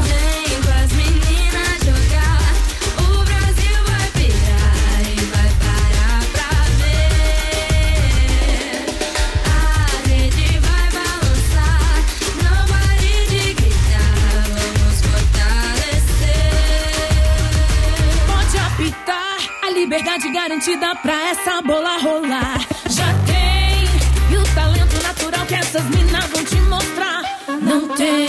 Liberdade 19.84 20.30
garantida 20.30 20.96
pra 20.96 21.14
essa 21.30 21.62
bola 21.62 21.98
rolar. 21.98 22.66
Já 22.90 23.14
tem, 23.26 23.84
e 24.32 24.38
o 24.38 24.44
talento 24.56 25.04
natural 25.04 25.46
que 25.46 25.56
essas 25.56 25.84
minas 25.90 26.24
vão 26.28 26.46
te 26.46 26.56
mostrar. 26.56 27.22
Não 27.62 27.90
tem 27.90 28.28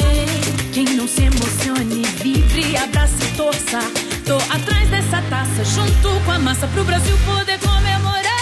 quem 0.73 0.85
não 0.97 1.07
se 1.07 1.23
emocione, 1.23 2.03
vibre, 2.21 2.77
abrace 2.77 3.23
e 3.23 3.37
torça. 3.37 3.79
Tô 4.27 4.35
atrás 4.53 4.89
dessa 4.91 5.23
taça, 5.31 5.65
junto 5.65 6.25
com 6.25 6.33
a 6.33 6.39
massa, 6.41 6.67
pro 6.67 6.83
Brasil 6.83 7.17
poder 7.25 7.61
comemorar. 7.61 8.34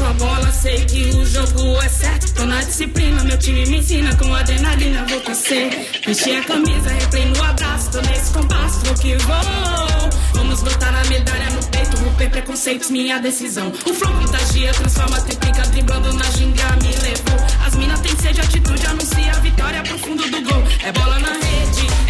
Passo 0.00 0.04
a 0.04 0.12
bola, 0.14 0.52
sei 0.52 0.84
que 0.86 1.10
o 1.16 1.24
jogo 1.26 1.82
é 1.82 1.88
certo. 1.88 2.32
Tô 2.32 2.46
na 2.46 2.62
disciplina, 2.62 3.22
meu 3.24 3.38
time 3.38 3.66
me 3.66 3.78
ensina 3.78 4.14
com 4.16 4.34
adrenalina, 4.34 5.04
vou 5.06 5.20
torcer. 5.20 5.88
Vestir 6.06 6.36
a 6.36 6.44
camisa, 6.44 6.88
replay 6.90 7.26
no 7.26 7.42
abraço, 7.42 7.90
tô 7.90 8.00
nesse 8.00 8.32
compasso, 8.32 8.80
vou 8.84 8.94
que 8.94 9.16
vou. 9.16 10.10
Vamos 10.34 10.62
botar 10.62 10.88
a 10.88 11.04
medalha 11.08 11.50
no 11.50 11.64
peito, 11.66 11.96
romper 11.98 12.30
preconceitos, 12.30 12.90
minha 12.90 13.18
decisão. 13.18 13.68
O 13.68 13.94
flow 13.94 14.12
contagia, 14.14 14.72
transforma, 14.72 15.20
triplica, 15.20 15.62
driblando 15.62 16.12
na 16.14 16.24
ginga, 16.30 16.76
me 16.82 16.88
levou. 16.88 17.66
As 17.66 17.74
minas 17.76 18.00
têm 18.00 18.16
sede, 18.16 18.40
atitude, 18.40 18.86
anuncia 18.86 19.32
a 19.32 19.40
vitória 19.40 19.82
pro 19.82 19.98
fundo 19.98 20.22
do 20.30 20.42
gol. 20.42 20.62
É 20.82 20.92
bola 20.92 21.18
na 21.18 21.32
rede, 21.32 22.09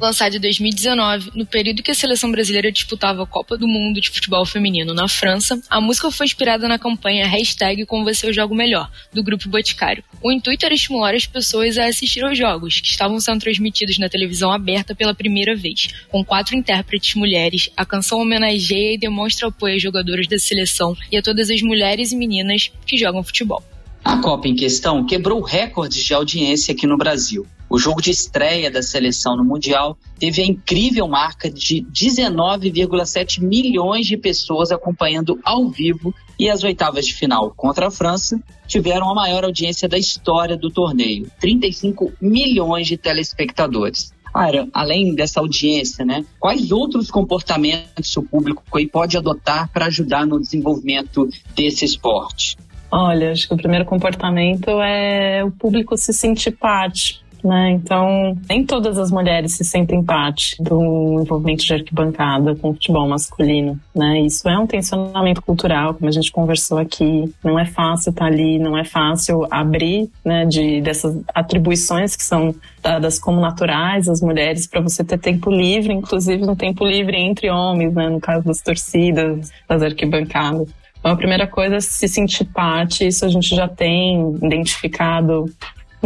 lançado 0.00 0.36
em 0.36 0.40
2019, 0.40 1.30
no 1.34 1.46
período 1.46 1.82
que 1.82 1.90
a 1.90 1.94
seleção 1.94 2.30
brasileira 2.30 2.70
disputava 2.70 3.22
a 3.22 3.26
Copa 3.26 3.56
do 3.56 3.66
Mundo 3.66 4.00
de 4.00 4.10
Futebol 4.10 4.44
Feminino 4.44 4.92
na 4.92 5.08
França, 5.08 5.60
a 5.68 5.80
música 5.80 6.10
foi 6.10 6.26
inspirada 6.26 6.68
na 6.68 6.78
campanha 6.78 7.26
Hashtag 7.26 7.86
Você 8.04 8.28
Eu 8.28 8.32
Jogo 8.32 8.54
Melhor, 8.54 8.90
do 9.12 9.22
Grupo 9.22 9.48
Boticário. 9.48 10.04
O 10.22 10.30
intuito 10.30 10.64
era 10.64 10.74
estimular 10.74 11.14
as 11.14 11.26
pessoas 11.26 11.78
a 11.78 11.86
assistir 11.86 12.24
aos 12.24 12.36
jogos, 12.36 12.80
que 12.80 12.88
estavam 12.88 13.18
sendo 13.20 13.40
transmitidos 13.40 13.98
na 13.98 14.08
televisão 14.08 14.52
aberta 14.52 14.94
pela 14.94 15.14
primeira 15.14 15.56
vez. 15.56 15.88
Com 16.08 16.24
quatro 16.24 16.56
intérpretes 16.56 17.14
mulheres, 17.14 17.70
a 17.76 17.84
canção 17.84 18.20
homenageia 18.20 18.94
e 18.94 18.98
demonstra 18.98 19.48
apoio 19.48 19.76
às 19.76 19.82
jogadoras 19.82 20.26
da 20.26 20.38
seleção 20.38 20.94
e 21.10 21.16
a 21.16 21.22
todas 21.22 21.50
as 21.50 21.62
mulheres 21.62 22.12
e 22.12 22.16
meninas 22.16 22.70
que 22.86 22.96
jogam 22.96 23.22
futebol. 23.22 23.62
A 24.04 24.18
Copa 24.18 24.46
em 24.46 24.54
questão 24.54 25.04
quebrou 25.04 25.42
recordes 25.42 26.04
de 26.04 26.14
audiência 26.14 26.72
aqui 26.72 26.86
no 26.86 26.96
Brasil. 26.96 27.46
O 27.68 27.78
jogo 27.78 28.00
de 28.00 28.10
estreia 28.10 28.70
da 28.70 28.80
seleção 28.80 29.36
no 29.36 29.44
Mundial 29.44 29.98
teve 30.18 30.40
a 30.40 30.46
incrível 30.46 31.08
marca 31.08 31.50
de 31.50 31.84
19,7 31.92 33.40
milhões 33.42 34.06
de 34.06 34.16
pessoas 34.16 34.70
acompanhando 34.70 35.38
ao 35.42 35.68
vivo 35.68 36.14
e 36.38 36.48
as 36.48 36.62
oitavas 36.62 37.06
de 37.06 37.14
final 37.14 37.52
contra 37.56 37.88
a 37.88 37.90
França 37.90 38.40
tiveram 38.68 39.10
a 39.10 39.14
maior 39.14 39.44
audiência 39.44 39.88
da 39.88 39.98
história 39.98 40.56
do 40.56 40.70
torneio, 40.70 41.28
35 41.40 42.12
milhões 42.20 42.86
de 42.86 42.96
telespectadores. 42.96 44.14
Cara, 44.32 44.68
além 44.72 45.14
dessa 45.14 45.40
audiência, 45.40 46.04
né, 46.04 46.24
quais 46.38 46.70
outros 46.70 47.10
comportamentos 47.10 48.16
o 48.16 48.22
público 48.22 48.62
pode 48.92 49.16
adotar 49.16 49.68
para 49.72 49.86
ajudar 49.86 50.26
no 50.26 50.38
desenvolvimento 50.38 51.28
desse 51.54 51.84
esporte? 51.84 52.56
Olha, 52.90 53.32
acho 53.32 53.48
que 53.48 53.54
o 53.54 53.56
primeiro 53.56 53.84
comportamento 53.84 54.70
é 54.80 55.42
o 55.42 55.50
público 55.50 55.96
se 55.96 56.12
sentir 56.12 56.52
parte 56.52 57.25
né? 57.46 57.70
Então, 57.70 58.36
nem 58.48 58.64
todas 58.64 58.98
as 58.98 59.10
mulheres 59.10 59.56
se 59.56 59.64
sentem 59.64 60.02
parte 60.02 60.60
do 60.60 61.20
envolvimento 61.22 61.64
de 61.64 61.74
arquibancada 61.74 62.54
com 62.56 62.70
o 62.70 62.72
futebol 62.74 63.08
masculino, 63.08 63.78
né? 63.94 64.20
Isso 64.20 64.48
é 64.48 64.58
um 64.58 64.66
tensionamento 64.66 65.40
cultural, 65.40 65.94
como 65.94 66.08
a 66.08 66.12
gente 66.12 66.32
conversou 66.32 66.78
aqui. 66.78 67.32
Não 67.44 67.58
é 67.58 67.64
fácil 67.64 68.10
estar 68.10 68.26
ali, 68.26 68.58
não 68.58 68.76
é 68.76 68.84
fácil 68.84 69.46
abrir, 69.50 70.10
né, 70.24 70.44
de 70.44 70.80
dessas 70.80 71.16
atribuições 71.34 72.16
que 72.16 72.24
são 72.24 72.54
dadas 72.82 73.18
como 73.18 73.40
naturais 73.40 74.08
às 74.08 74.20
mulheres 74.20 74.66
para 74.66 74.80
você 74.80 75.04
ter 75.04 75.18
tempo 75.18 75.50
livre, 75.50 75.92
inclusive 75.92 76.44
no 76.44 76.56
tempo 76.56 76.84
livre 76.84 77.16
entre 77.16 77.48
homens, 77.50 77.94
né, 77.94 78.08
no 78.08 78.20
caso 78.20 78.44
das 78.44 78.60
torcidas, 78.60 79.50
das 79.68 79.82
arquibancadas. 79.82 80.68
Então, 80.98 81.12
a 81.12 81.16
primeira 81.16 81.46
coisa 81.46 81.76
é 81.76 81.80
se 81.80 82.08
sentir 82.08 82.46
parte, 82.46 83.06
isso 83.06 83.24
a 83.24 83.28
gente 83.28 83.54
já 83.54 83.68
tem 83.68 84.34
identificado 84.42 85.44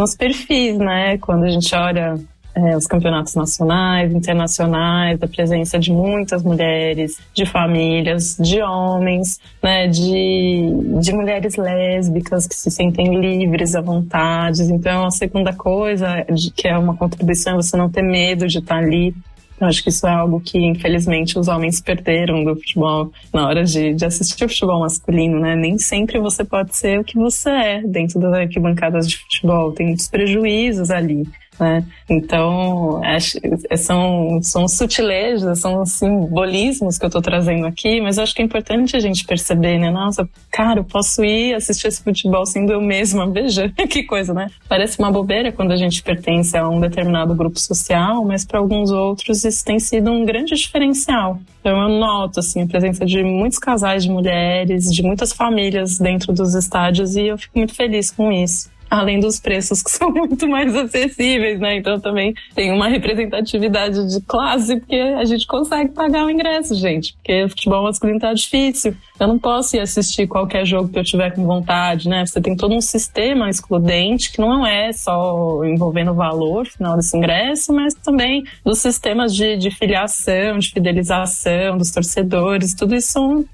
nos 0.01 0.17
perfis, 0.17 0.79
né? 0.79 1.19
Quando 1.19 1.45
a 1.45 1.51
gente 1.51 1.75
olha 1.75 2.19
é, 2.55 2.77
os 2.77 2.87
campeonatos 2.87 3.35
nacionais, 3.35 4.13
internacionais, 4.13 5.23
a 5.23 5.29
presença 5.29 5.79
de 5.79 5.93
muitas 5.93 6.43
mulheres, 6.43 7.19
de 7.35 7.45
famílias, 7.45 8.37
de 8.41 8.63
homens, 8.63 9.39
né, 9.63 9.87
de, 9.87 10.73
de 11.01 11.13
mulheres 11.13 11.57
lésbicas 11.57 12.47
que 12.47 12.55
se 12.55 12.71
sentem 12.71 13.21
livres 13.21 13.75
à 13.75 13.81
vontade. 13.81 14.63
Então, 14.63 15.07
a 15.07 15.11
segunda 15.11 15.53
coisa, 15.53 16.25
que 16.57 16.67
é 16.67 16.77
uma 16.77 16.97
contribuição, 16.97 17.55
é 17.55 17.57
você 17.57 17.77
não 17.77 17.91
ter 17.91 18.03
medo 18.03 18.47
de 18.47 18.59
estar 18.59 18.79
ali 18.79 19.15
eu 19.61 19.67
acho 19.67 19.83
que 19.83 19.91
isso 19.91 20.07
é 20.07 20.11
algo 20.11 20.41
que, 20.41 20.59
infelizmente, 20.59 21.39
os 21.39 21.47
homens 21.47 21.81
perderam 21.81 22.43
do 22.43 22.57
futebol 22.57 23.13
na 23.33 23.47
hora 23.47 23.63
de, 23.63 23.93
de 23.93 24.05
assistir 24.05 24.45
o 24.45 24.49
futebol 24.49 24.81
masculino, 24.81 25.39
né? 25.39 25.55
Nem 25.55 25.79
sempre 25.79 26.19
você 26.19 26.43
pode 26.45 26.75
ser 26.75 26.99
o 26.99 27.05
que 27.05 27.17
você 27.17 27.51
é 27.51 27.83
dentro 27.83 28.19
das 28.19 28.33
arquibancadas 28.33 29.07
de 29.07 29.19
futebol. 29.19 29.73
Tem 29.73 29.89
muitos 29.89 30.09
prejuízos 30.09 30.91
ali. 30.91 31.29
Né? 31.61 31.85
Então, 32.09 33.05
acho, 33.05 33.39
são, 33.77 34.41
são 34.43 34.67
sutilezas, 34.67 35.61
são 35.61 35.85
simbolismos 35.85 36.97
que 36.97 37.05
eu 37.05 37.09
estou 37.09 37.21
trazendo 37.21 37.67
aqui, 37.67 38.01
mas 38.01 38.19
acho 38.19 38.35
que 38.35 38.41
é 38.41 38.45
importante 38.45 38.97
a 38.97 39.01
gente 39.01 39.27
perceber, 39.27 39.79
né? 39.79 39.91
Nossa, 39.91 40.27
cara, 40.51 40.81
eu 40.81 40.85
posso 40.85 41.23
ir 41.23 41.55
assistir 41.55 41.89
esse 41.89 42.03
futebol 42.03 42.47
sendo 42.47 42.73
eu 42.73 42.81
mesma, 42.81 43.29
veja 43.31 43.71
que 43.91 44.05
coisa, 44.05 44.33
né? 44.33 44.51
Parece 44.67 44.99
uma 44.99 45.13
bobeira 45.13 45.53
quando 45.53 45.73
a 45.73 45.77
gente 45.77 46.03
pertence 46.03 46.57
a 46.57 46.67
um 46.67 46.81
determinado 46.81 47.35
grupo 47.35 47.61
social, 47.61 48.25
mas 48.25 48.47
para 48.47 48.59
alguns 48.59 48.91
outros 48.91 49.45
isso 49.45 49.63
tem 49.63 49.79
sido 49.79 50.11
um 50.11 50.25
grande 50.25 50.55
diferencial. 50.55 51.39
Então 51.61 51.83
eu 51.83 51.89
noto 51.91 52.41
assim 52.41 52.63
a 52.63 52.67
presença 52.67 53.05
de 53.05 53.23
muitos 53.23 53.59
casais 53.59 54.03
de 54.03 54.11
mulheres, 54.11 54.91
de 54.91 55.03
muitas 55.03 55.31
famílias 55.31 55.99
dentro 55.99 56.33
dos 56.33 56.55
estádios 56.55 57.17
e 57.17 57.27
eu 57.27 57.37
fico 57.37 57.59
muito 57.59 57.75
feliz 57.75 58.11
com 58.11 58.33
isso 58.33 58.71
além 58.91 59.21
dos 59.21 59.39
preços 59.39 59.83
que 59.83 59.91
são 59.91 60.11
muito 60.11 60.49
mais 60.49 60.75
acessíveis, 60.75 61.61
né? 61.61 61.77
Então 61.77 62.01
também 62.01 62.35
tem 62.55 62.73
uma 62.73 62.89
representatividade 62.89 64.09
de 64.09 64.21
classe, 64.23 64.77
porque 64.77 64.97
a 64.97 65.25
gente 65.25 65.47
consegue 65.47 65.93
pagar 65.93 66.27
o 66.27 66.31
ingresso, 66.31 66.75
gente. 66.75 67.15
Porque 67.15 67.49
futebol 67.49 67.85
masculino 67.85 68.19
tá 68.19 68.35
difícil. 68.35 68.95
Eu 69.19 69.29
não 69.29 69.39
posso 69.39 69.77
ir 69.77 69.81
assistir 69.81 70.27
qualquer 70.27 70.65
jogo 70.65 70.89
que 70.89 70.99
eu 70.99 71.05
tiver 71.05 71.31
com 71.31 71.45
vontade, 71.45 72.09
né? 72.09 72.25
Você 72.27 72.41
tem 72.41 72.57
todo 72.57 72.75
um 72.75 72.81
sistema 72.81 73.49
excludente 73.49 74.33
que 74.33 74.41
não 74.41 74.67
é 74.67 74.93
só 74.93 75.63
envolvendo 75.65 76.11
o 76.11 76.15
valor 76.15 76.67
final 76.67 76.97
desse 76.97 77.17
ingresso, 77.17 77.73
mas 77.73 77.95
também 77.95 78.45
dos 78.65 78.79
sistemas 78.79 79.35
de, 79.35 79.57
de 79.57 79.71
filiação, 79.71 80.59
de 80.59 80.71
fidelização 80.71 81.77
dos 81.77 81.91
torcedores. 81.91 82.75
Tudo 82.75 82.95
isso 82.95 83.13
são 83.13 83.45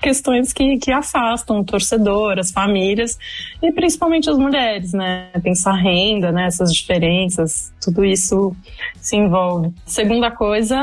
questões 0.00 0.52
que, 0.52 0.78
que 0.78 0.90
afastam 0.90 1.60
o 1.60 1.64
torcedor, 1.64 2.38
as 2.38 2.50
famílias 2.50 3.18
e 3.62 3.72
principalmente 3.72 4.30
as 4.30 4.38
mulheres, 4.38 4.92
né? 4.92 5.28
Pensar 5.42 5.72
renda, 5.72 6.32
né? 6.32 6.46
Essas 6.46 6.72
diferenças, 6.72 7.72
tudo 7.80 8.04
isso 8.04 8.54
se 9.00 9.16
envolve. 9.16 9.72
Segunda 9.84 10.30
coisa 10.30 10.76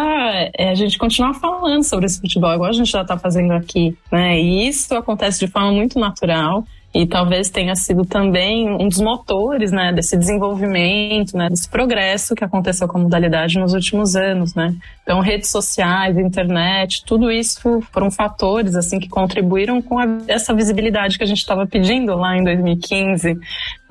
é 0.58 0.70
a 0.70 0.76
gente 0.76 0.98
continuar 0.98 1.34
falando 1.34 1.84
sobre 1.84 2.06
esse 2.06 2.20
futebol, 2.20 2.54
igual 2.54 2.70
a 2.70 2.74
gente 2.74 2.92
já 2.92 3.02
está 3.02 3.18
fazendo 3.18 3.52
aqui, 3.54 3.98
né? 4.12 4.40
E 4.40 4.68
isso 4.68 4.94
acontece 4.96 5.40
de 5.46 5.52
forma 5.52 5.72
muito 5.72 6.00
natural 6.00 6.64
e 6.96 7.06
talvez 7.06 7.50
tenha 7.50 7.76
sido 7.76 8.06
também 8.06 8.70
um 8.70 8.88
dos 8.88 9.02
motores, 9.02 9.70
né, 9.70 9.92
desse 9.92 10.16
desenvolvimento, 10.16 11.36
né, 11.36 11.50
desse 11.50 11.68
progresso 11.68 12.34
que 12.34 12.42
aconteceu 12.42 12.88
com 12.88 12.98
a 12.98 13.02
modalidade 13.02 13.60
nos 13.60 13.74
últimos 13.74 14.16
anos, 14.16 14.56
né. 14.56 14.74
Então, 15.04 15.20
redes 15.20 15.52
sociais, 15.52 16.18
internet, 16.18 17.04
tudo 17.06 17.30
isso 17.30 17.82
foram 17.92 18.10
fatores, 18.10 18.76
assim, 18.76 18.98
que 18.98 19.10
contribuíram 19.10 19.82
com 19.82 20.00
a, 20.00 20.06
essa 20.26 20.54
visibilidade 20.54 21.18
que 21.18 21.24
a 21.26 21.28
gente 21.28 21.40
estava 21.40 21.68
pedindo 21.68 22.16
lá 22.16 22.38
em 22.38 22.46
2015, 22.46 23.38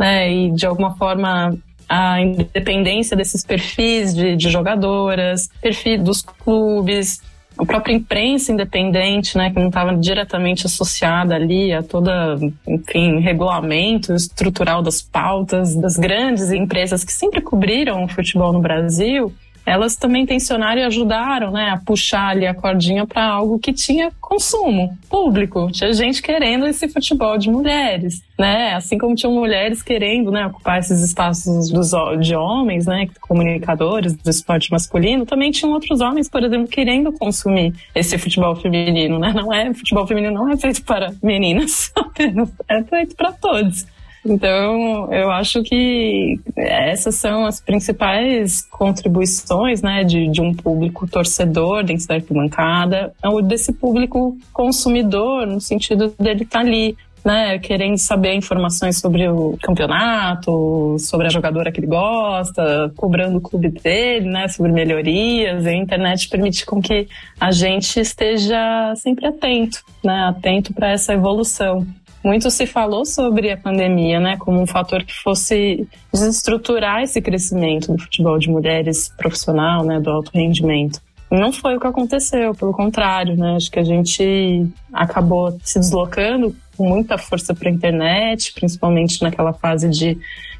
né, 0.01 0.33
e 0.33 0.51
de 0.53 0.65
alguma 0.65 0.97
forma 0.97 1.55
a 1.87 2.23
independência 2.23 3.15
desses 3.15 3.45
perfis 3.45 4.15
de, 4.15 4.35
de 4.35 4.49
jogadoras, 4.49 5.51
perfil 5.61 6.03
dos 6.03 6.23
clubes, 6.23 7.21
a 7.57 7.65
própria 7.65 7.95
imprensa 7.95 8.53
independente, 8.53 9.39
né, 9.39 9.51
que 9.51 9.59
não 9.59 9.69
estava 9.69 9.97
diretamente 9.97 10.67
associada 10.67 11.35
ali 11.35 11.73
a 11.73 11.83
toda, 11.83 12.39
enfim, 12.67 13.21
regulamento 13.21 14.13
estrutural 14.13 14.83
das 14.83 15.01
pautas 15.01 15.75
das 15.77 15.97
grandes 15.97 16.51
empresas 16.51 17.05
que 17.05 17.13
sempre 17.13 17.41
cobriram 17.41 18.05
o 18.05 18.09
futebol 18.09 18.53
no 18.53 18.61
Brasil, 18.61 19.33
elas 19.67 19.97
também 19.97 20.27
tensionaram 20.27 20.81
e 20.81 20.85
ajudaram 20.85 21.51
né, 21.51 21.71
a 21.71 21.79
puxar 21.79 22.29
ali 22.29 22.47
a 22.47 22.55
cordinha 22.55 23.07
para 23.07 23.25
algo 23.25 23.59
que 23.59 23.73
tinha 23.73 24.13
consumo 24.21 24.97
público. 25.09 25.71
Tinha 25.73 25.93
gente 25.93 26.23
querendo 26.23 26.67
esse 26.67 26.89
futebol 26.89 27.39
de 27.39 27.51
mulheres, 27.51 28.23
né? 28.39 28.75
Assim 28.75 28.99
como 28.99 29.15
tinham 29.15 29.33
mulheres 29.33 29.83
querendo 29.83 30.31
né, 30.31 30.47
ocupar 30.47 30.79
esses 30.79 31.03
espaços 31.03 31.71
dos, 31.71 31.93
de 32.21 32.35
homens, 32.35 32.87
né, 32.87 33.09
comunicadores 33.21 34.15
do 34.15 34.31
esporte 34.31 34.71
masculino, 34.71 35.25
também 35.25 35.51
tinham 35.51 35.73
outros 35.73 36.01
homens, 36.01 36.29
por 36.29 36.43
exemplo, 36.43 36.69
querendo 36.69 37.13
consumir 37.13 37.75
esse 37.95 38.19
futebol 38.19 38.55
feminino. 38.57 39.19
Né? 39.19 39.33
Não 39.35 39.53
é, 39.53 39.73
futebol 39.73 40.07
feminino 40.07 40.35
não 40.35 40.51
é 40.51 40.57
feito 40.57 40.83
para 40.85 41.13
meninas 41.23 41.91
apenas, 41.97 42.51
é 42.69 42.83
feito 42.83 43.17
para 43.17 43.33
todos. 43.33 43.87
Então, 44.27 45.13
eu 45.13 45.31
acho 45.31 45.63
que 45.63 46.41
essas 46.57 47.15
são 47.17 47.45
as 47.45 47.61
principais 47.61 48.63
contribuições 48.71 49.83
né, 49.83 50.03
de, 50.03 50.29
de 50.29 50.41
um 50.41 50.55
público 50.55 51.07
torcedor 51.07 51.85
dentro 51.85 52.07
da 52.07 52.15
arquibancada, 52.15 53.13
ou 53.23 53.43
desse 53.43 53.73
público 53.73 54.37
consumidor, 54.53 55.47
no 55.47 55.61
sentido 55.61 56.15
dele 56.19 56.45
estar 56.45 56.61
tá 56.61 56.67
ali 56.67 56.97
né, 57.25 57.59
querendo 57.59 57.97
saber 57.97 58.35
informações 58.35 58.99
sobre 58.99 59.27
o 59.29 59.57
campeonato, 59.63 60.97
sobre 60.99 61.27
a 61.27 61.31
jogadora 61.31 61.73
que 61.73 61.81
ele 61.81 61.87
gosta, 61.87 62.93
cobrando 62.97 63.39
o 63.39 63.41
clube 63.41 63.71
dele, 63.71 64.29
né, 64.29 64.47
sobre 64.49 64.71
melhorias. 64.71 65.65
A 65.65 65.73
internet 65.73 66.29
permite 66.29 66.67
com 66.67 66.83
que 66.83 67.09
a 67.41 67.51
gente 67.51 67.99
esteja 67.99 68.95
sempre 68.97 69.27
atento, 69.27 69.83
né, 70.03 70.27
atento 70.29 70.75
para 70.75 70.91
essa 70.91 71.15
evolução. 71.15 71.87
Muito 72.25 72.51
se 72.51 72.67
falou 72.67 73.05
sobre 73.05 73.51
a 73.51 73.57
pandemia, 73.57 74.19
né, 74.19 74.37
como 74.39 74.61
um 74.61 74.67
fator 74.67 75.05
que 75.05 75.13
fosse 75.13 75.87
desestruturar 76.11 77.03
esse 77.03 77.21
crescimento 77.21 77.93
do 77.93 77.99
futebol 78.03 78.39
de 78.39 78.49
mulheres 78.49 79.13
profissional, 79.17 79.85
né, 79.85 80.01
do 80.01 80.11
alto 80.11 80.31
rendimento. 80.33 81.01
Não 81.31 81.53
foi 81.53 81.77
o 81.77 81.81
que 81.81 81.87
aconteceu, 81.87 82.55
pelo 82.55 82.73
contrário, 82.73 83.37
né, 83.37 83.57
acho 83.57 83.71
que 83.71 83.79
a 83.79 83.85
gente 83.85 84.67
acabou 84.93 85.59
se 85.63 85.79
deslocando 85.79 86.57
com 86.77 86.89
muita 86.89 87.19
força 87.19 87.55
para 87.55 87.69
a 87.69 87.73
internet, 87.73 88.55
principalmente 88.55 89.23
naquela 89.23 89.53
fase 89.53 89.89
de 89.91 90.17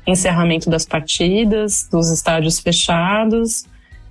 encerramento 0.07 0.69
das 0.69 0.85
partidas, 0.85 1.89
dos 1.91 2.11
estádios 2.11 2.61
fechados, 2.61 3.65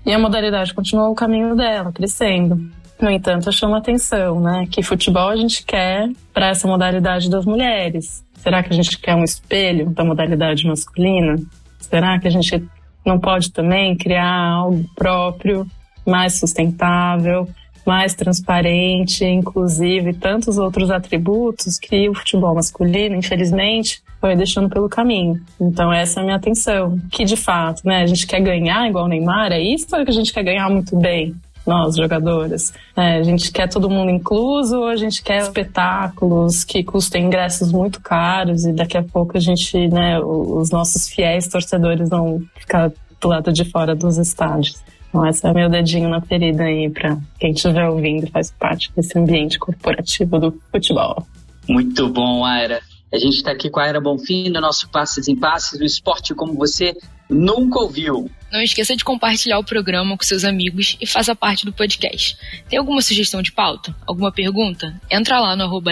E 0.06 0.12
a 0.12 0.20
modalidade 0.20 0.74
continuou 0.74 1.12
o 1.12 1.16
caminho 1.16 1.56
dela, 1.56 1.92
crescendo. 1.92 2.70
No 3.02 3.10
entanto, 3.10 3.52
chama 3.52 3.78
atenção, 3.78 4.40
né? 4.40 4.68
Que 4.70 4.82
futebol 4.82 5.30
a 5.30 5.36
gente 5.36 5.66
quer 5.66 6.10
para 6.34 6.50
essa 6.50 6.68
modalidade 6.68 7.30
das 7.30 7.46
mulheres. 7.46 8.24
Será 8.36 8.62
que 8.62 8.72
a 8.72 8.76
gente 8.76 8.98
quer 8.98 9.16
um 9.16 9.24
espelho 9.24 9.90
da 9.90 10.04
modalidade 10.04 10.66
masculina? 10.66 11.38
Será 11.80 12.20
que 12.20 12.28
a 12.28 12.32
gente 12.32 12.64
não 13.06 13.20
pode 13.20 13.52
também 13.52 13.96
criar 13.96 14.52
algo 14.52 14.86
próprio, 14.96 15.68
mais 16.06 16.40
sustentável, 16.40 17.48
mais 17.86 18.14
transparente, 18.14 19.26
inclusive 19.26 20.14
tantos 20.14 20.58
outros 20.58 20.90
atributos 20.90 21.78
que 21.78 22.10
o 22.10 22.14
futebol 22.14 22.56
masculino, 22.56 23.16
infelizmente, 23.16 24.02
foi 24.22 24.36
deixando 24.36 24.70
pelo 24.70 24.88
caminho. 24.88 25.42
Então 25.60 25.92
essa 25.92 26.20
é 26.20 26.22
a 26.22 26.24
minha 26.24 26.38
atenção, 26.38 26.98
que 27.12 27.26
de 27.26 27.36
fato, 27.36 27.82
né, 27.86 28.04
a 28.04 28.08
gente 28.08 28.26
quer 28.26 28.40
ganhar 28.40 28.88
igual 28.88 29.06
o 29.06 29.08
Neymar, 29.08 29.52
é 29.52 29.60
isso 29.60 29.88
que 29.88 29.96
a 29.96 30.14
gente 30.14 30.34
quer 30.34 30.44
ganhar 30.44 30.70
muito 30.70 30.96
bem? 30.96 31.36
Nós, 31.66 31.96
jogadoras. 31.96 32.74
É, 32.96 33.18
a 33.18 33.24
gente 33.24 33.52
quer 33.52 33.68
todo 33.70 33.90
mundo 33.90 34.12
incluso 34.12 34.84
a 34.84 34.96
gente 34.96 35.24
quer 35.24 35.42
espetáculos 35.42 36.64
que 36.64 36.84
custem 36.84 37.26
ingressos 37.26 37.72
muito 37.72 38.02
caros 38.02 38.66
e 38.66 38.74
daqui 38.74 38.98
a 38.98 39.04
pouco 39.04 39.38
a 39.38 39.40
gente, 39.40 39.88
né, 39.88 40.20
os 40.20 40.70
nossos 40.70 41.08
fiéis 41.08 41.48
torcedores 41.48 42.10
vão 42.10 42.42
ficar 42.56 42.92
do 43.20 43.28
lado 43.28 43.52
de 43.52 43.66
fora 43.66 43.96
dos 43.96 44.18
estádios. 44.18 44.82
Então, 45.10 45.26
esse 45.28 45.46
é 45.46 45.54
meu 45.54 45.70
dedinho 45.70 46.10
na 46.10 46.20
ferida 46.22 46.64
aí 46.64 46.90
para 46.90 47.18
quem 47.40 47.52
estiver 47.52 47.88
ouvindo 47.88 48.30
faz 48.32 48.52
parte 48.52 48.92
desse 48.96 49.18
ambiente 49.18 49.60
corporativo 49.60 50.40
do 50.40 50.60
futebol. 50.72 51.26
Muito 51.70 52.10
bom, 52.10 52.44
Aira. 52.44 52.82
A 53.14 53.18
gente 53.20 53.36
está 53.36 53.52
aqui 53.52 53.70
com 53.70 53.80
a 53.80 53.84
Aira 53.84 54.02
Bonfim 54.02 54.50
no 54.50 54.60
nosso 54.60 54.90
Passes 54.90 55.28
em 55.28 55.36
Passes, 55.36 55.80
o 55.80 55.84
esporte 55.84 56.34
como 56.34 56.56
você 56.56 56.96
nunca 57.30 57.80
ouviu. 57.80 58.30
Não 58.52 58.62
esqueça 58.62 58.96
de 58.96 59.04
compartilhar 59.04 59.58
o 59.58 59.64
programa 59.64 60.16
com 60.16 60.24
seus 60.24 60.44
amigos 60.44 60.96
e 61.02 61.08
faça 61.08 61.36
parte 61.36 61.66
do 61.66 61.74
podcast. 61.74 62.38
Tem 62.70 62.78
alguma 62.78 63.02
sugestão 63.02 63.42
de 63.42 63.52
pauta? 63.52 63.96
Alguma 64.06 64.32
pergunta? 64.32 65.02
Entra 65.10 65.40
lá 65.40 65.56
no 65.56 65.64
arroba 65.64 65.92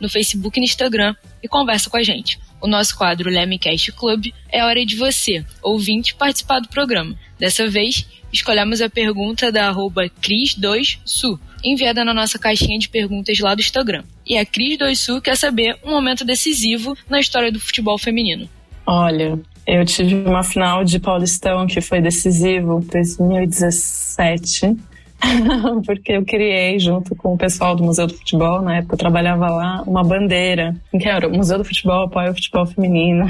no 0.00 0.08
Facebook 0.08 0.58
e 0.58 0.60
no 0.60 0.66
Instagram 0.66 1.14
e 1.42 1.48
conversa 1.48 1.88
com 1.88 1.96
a 1.96 2.02
gente. 2.02 2.38
O 2.60 2.68
nosso 2.68 2.96
quadro 2.96 3.30
Lemecast 3.30 3.90
Club 3.92 4.26
é 4.50 4.62
hora 4.62 4.84
de 4.84 4.96
você, 4.96 5.44
ouvinte, 5.62 6.14
participar 6.14 6.60
do 6.60 6.68
programa. 6.68 7.16
Dessa 7.38 7.68
vez, 7.68 8.06
escolhemos 8.32 8.80
a 8.80 8.88
pergunta 8.88 9.50
da 9.50 9.68
arroba 9.68 10.10
Cris2Su, 10.22 11.40
enviada 11.64 12.04
na 12.04 12.14
nossa 12.14 12.38
caixinha 12.38 12.78
de 12.78 12.88
perguntas 12.88 13.38
lá 13.40 13.54
do 13.54 13.60
Instagram. 13.60 14.04
E 14.26 14.36
a 14.36 14.46
Cris2Su 14.46 15.20
quer 15.20 15.36
saber 15.36 15.78
um 15.82 15.90
momento 15.90 16.24
decisivo 16.24 16.96
na 17.08 17.18
história 17.18 17.50
do 17.50 17.58
futebol 17.58 17.98
feminino. 17.98 18.48
Olha, 18.86 19.40
eu 19.66 19.84
tive 19.84 20.14
uma 20.14 20.42
final 20.42 20.84
de 20.84 20.98
Paulistão 20.98 21.66
que 21.66 21.80
foi 21.80 22.00
decisivo, 22.00 22.80
2017. 22.80 24.76
porque 25.86 26.12
eu 26.12 26.24
criei, 26.24 26.78
junto 26.78 27.14
com 27.14 27.34
o 27.34 27.38
pessoal 27.38 27.76
do 27.76 27.84
Museu 27.84 28.06
do 28.06 28.14
Futebol, 28.14 28.60
na 28.60 28.78
época 28.78 28.94
eu 28.94 28.98
trabalhava 28.98 29.48
lá, 29.48 29.82
uma 29.86 30.02
bandeira, 30.02 30.74
que 30.90 31.08
era 31.08 31.28
o 31.28 31.36
Museu 31.36 31.58
do 31.58 31.64
Futebol 31.64 32.06
apoia 32.06 32.30
o 32.30 32.34
futebol 32.34 32.66
feminino. 32.66 33.26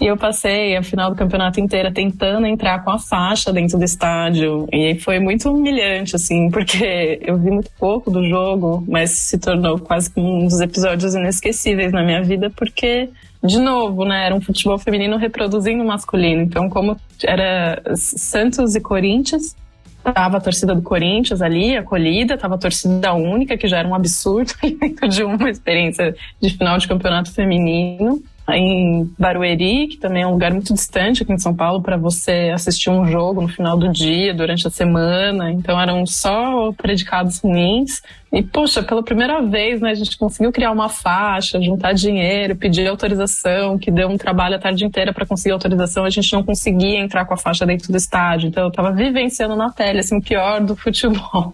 E 0.00 0.06
eu 0.06 0.16
passei 0.16 0.76
a 0.76 0.82
final 0.82 1.10
do 1.10 1.16
campeonato 1.16 1.60
inteira 1.60 1.92
tentando 1.92 2.44
entrar 2.44 2.82
com 2.82 2.90
a 2.90 2.98
faixa 2.98 3.52
dentro 3.52 3.78
do 3.78 3.84
estádio. 3.84 4.66
E 4.72 4.98
foi 4.98 5.20
muito 5.20 5.48
humilhante, 5.48 6.16
assim, 6.16 6.50
porque 6.50 7.20
eu 7.22 7.38
vi 7.38 7.52
muito 7.52 7.70
pouco 7.78 8.10
do 8.10 8.26
jogo, 8.28 8.84
mas 8.88 9.10
se 9.10 9.38
tornou 9.38 9.78
quase 9.78 10.10
um 10.16 10.46
dos 10.46 10.60
episódios 10.60 11.14
inesquecíveis 11.14 11.92
na 11.92 12.02
minha 12.02 12.20
vida, 12.20 12.50
porque, 12.50 13.10
de 13.42 13.58
novo, 13.58 14.04
né, 14.04 14.26
era 14.26 14.34
um 14.34 14.40
futebol 14.40 14.78
feminino 14.78 15.16
reproduzindo 15.16 15.82
o 15.82 15.86
masculino. 15.86 16.42
Então, 16.42 16.68
como 16.68 16.96
era 17.24 17.82
Santos 17.96 18.74
e 18.74 18.80
Corinthians, 18.80 19.56
Tava 20.02 20.38
a 20.38 20.40
torcida 20.40 20.74
do 20.74 20.82
Corinthians 20.82 21.40
ali, 21.40 21.76
acolhida, 21.76 22.36
tava 22.36 22.56
a 22.56 22.58
torcida 22.58 23.14
única, 23.14 23.56
que 23.56 23.68
já 23.68 23.78
era 23.78 23.86
um 23.86 23.94
absurdo 23.94 24.52
dentro 24.80 25.06
de 25.08 25.22
uma 25.22 25.48
experiência 25.48 26.16
de 26.40 26.50
final 26.50 26.76
de 26.76 26.88
campeonato 26.88 27.32
feminino 27.32 28.20
em 28.50 29.08
Barueri, 29.18 29.86
que 29.88 29.96
também 29.98 30.22
é 30.22 30.26
um 30.26 30.32
lugar 30.32 30.52
muito 30.52 30.74
distante 30.74 31.22
aqui 31.22 31.32
em 31.32 31.38
São 31.38 31.54
Paulo, 31.54 31.80
para 31.80 31.96
você 31.96 32.50
assistir 32.52 32.90
um 32.90 33.06
jogo 33.06 33.40
no 33.40 33.48
final 33.48 33.76
do 33.76 33.88
dia, 33.90 34.34
durante 34.34 34.66
a 34.66 34.70
semana. 34.70 35.50
Então 35.50 35.80
eram 35.80 36.04
só 36.04 36.72
predicados 36.72 37.38
ruins. 37.38 38.02
E, 38.32 38.42
poxa, 38.42 38.82
pela 38.82 39.02
primeira 39.02 39.42
vez, 39.42 39.80
né, 39.80 39.90
a 39.90 39.94
gente 39.94 40.16
conseguiu 40.16 40.50
criar 40.50 40.72
uma 40.72 40.88
faixa, 40.88 41.60
juntar 41.60 41.92
dinheiro, 41.92 42.56
pedir 42.56 42.88
autorização, 42.88 43.78
que 43.78 43.90
deu 43.90 44.08
um 44.08 44.16
trabalho 44.16 44.56
a 44.56 44.58
tarde 44.58 44.84
inteira 44.86 45.12
para 45.12 45.26
conseguir 45.26 45.52
autorização. 45.52 46.04
A 46.04 46.10
gente 46.10 46.32
não 46.32 46.42
conseguia 46.42 46.98
entrar 46.98 47.26
com 47.26 47.34
a 47.34 47.36
faixa 47.36 47.66
dentro 47.66 47.92
do 47.92 47.96
estádio. 47.96 48.48
Então 48.48 48.64
eu 48.64 48.70
estava 48.70 48.90
vivenciando 48.90 49.54
na 49.54 49.70
tela, 49.70 50.00
assim, 50.00 50.16
o 50.16 50.22
pior 50.22 50.60
do 50.60 50.74
futebol. 50.74 51.52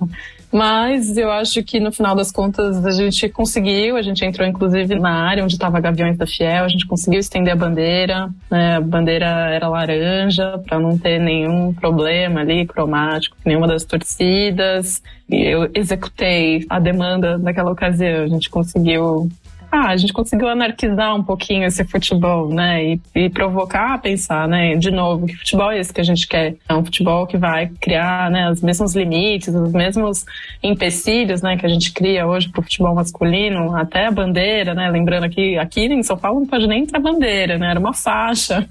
Mas 0.51 1.17
eu 1.17 1.31
acho 1.31 1.63
que 1.63 1.79
no 1.79 1.93
final 1.93 2.17
das 2.17 2.33
contas 2.33 2.85
a 2.85 2.91
gente 2.91 3.29
conseguiu, 3.29 3.97
a 3.97 4.03
gente 4.03 4.25
entrou 4.25 4.47
inclusive 4.49 4.95
na 4.99 5.11
área 5.11 5.45
onde 5.45 5.55
estava 5.55 5.79
Gaviões 5.79 6.17
da 6.17 6.27
Fiel, 6.27 6.65
a 6.65 6.69
gente 6.69 6.87
conseguiu 6.87 7.21
estender 7.21 7.53
a 7.53 7.57
bandeira, 7.57 8.31
né? 8.51 8.77
a 8.77 8.81
bandeira 8.81 9.27
era 9.27 9.69
laranja 9.69 10.59
para 10.67 10.79
não 10.79 10.97
ter 10.97 11.19
nenhum 11.19 11.75
problema 11.75 12.41
ali 12.41 12.67
cromático, 12.67 13.37
nenhuma 13.45 13.69
das 13.69 13.85
torcidas. 13.85 15.03
E 15.29 15.37
eu 15.37 15.71
executei 15.75 16.65
a 16.71 16.81
demanda 16.81 17.37
naquela 17.37 17.71
ocasião, 17.71 18.25
a 18.25 18.29
gente 18.29 18.49
conseguiu 18.49 19.29
ah, 19.71 19.89
a 19.89 19.97
gente 19.97 20.13
conseguiu 20.13 20.49
anarquizar 20.49 21.15
um 21.15 21.23
pouquinho 21.23 21.65
esse 21.67 21.85
futebol, 21.85 22.49
né? 22.49 22.85
E, 22.85 23.01
e, 23.15 23.29
provocar 23.31 23.95
a 23.95 23.99
pensar, 23.99 24.49
né? 24.49 24.75
De 24.77 24.91
novo, 24.91 25.27
que 25.27 25.37
futebol 25.37 25.71
é 25.71 25.79
esse 25.79 25.93
que 25.93 26.01
a 26.01 26.05
gente 26.05 26.27
quer? 26.27 26.57
É 26.69 26.75
um 26.75 26.85
futebol 26.85 27.27
que 27.27 27.37
vai 27.37 27.71
criar, 27.81 28.31
né? 28.31 28.51
Os 28.51 28.63
mesmos 28.63 28.95
limites, 28.95 29.55
os 29.55 29.73
mesmos 29.73 30.25
empecilhos, 30.63 31.43
né? 31.43 31.57
Que 31.57 31.67
a 31.67 31.69
gente 31.69 31.93
cria 31.93 32.27
hoje 32.27 32.49
pro 32.49 32.63
futebol 32.63 32.95
masculino, 32.95 33.77
até 33.77 34.07
a 34.07 34.11
bandeira, 34.11 34.75
né? 34.75 34.89
Lembrando 34.91 35.25
aqui, 35.25 35.59
aqui 35.59 35.85
em 35.85 36.03
São 36.03 36.17
Paulo 36.17 36.41
não 36.41 36.47
pode 36.47 36.67
nem 36.67 36.83
entrar 36.83 37.01
bandeira, 37.01 37.59
né? 37.59 37.71
Era 37.71 37.81
uma 37.81 37.93
faixa, 37.93 38.67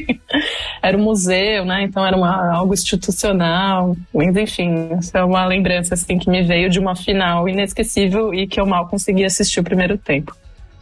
era 0.82 0.96
um 0.96 1.02
museu, 1.02 1.64
né? 1.64 1.82
Então 1.82 2.04
era 2.04 2.16
uma, 2.16 2.56
algo 2.56 2.74
institucional. 2.74 3.96
Mas 4.12 4.36
enfim, 4.36 4.88
essa 4.98 5.18
é 5.18 5.24
uma 5.24 5.46
lembrança 5.46 5.94
assim 5.94 6.18
que 6.18 6.28
me 6.28 6.42
veio 6.42 6.68
de 6.68 6.80
uma 6.80 6.96
final 6.96 7.48
inesquecível 7.48 8.34
e 8.34 8.46
que 8.46 8.60
eu 8.60 8.66
mal 8.66 8.88
consegui 8.88 9.24
assistir 9.24 9.60
o 9.60 9.64
primeiro 9.64 9.96
tempo. 9.96 10.23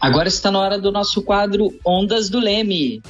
Agora 0.03 0.27
está 0.27 0.51
na 0.51 0.59
hora 0.59 0.81
do 0.81 0.91
nosso 0.91 1.23
quadro 1.23 1.79
Ondas 1.87 2.29
do 2.29 2.41
Leme. 2.41 3.01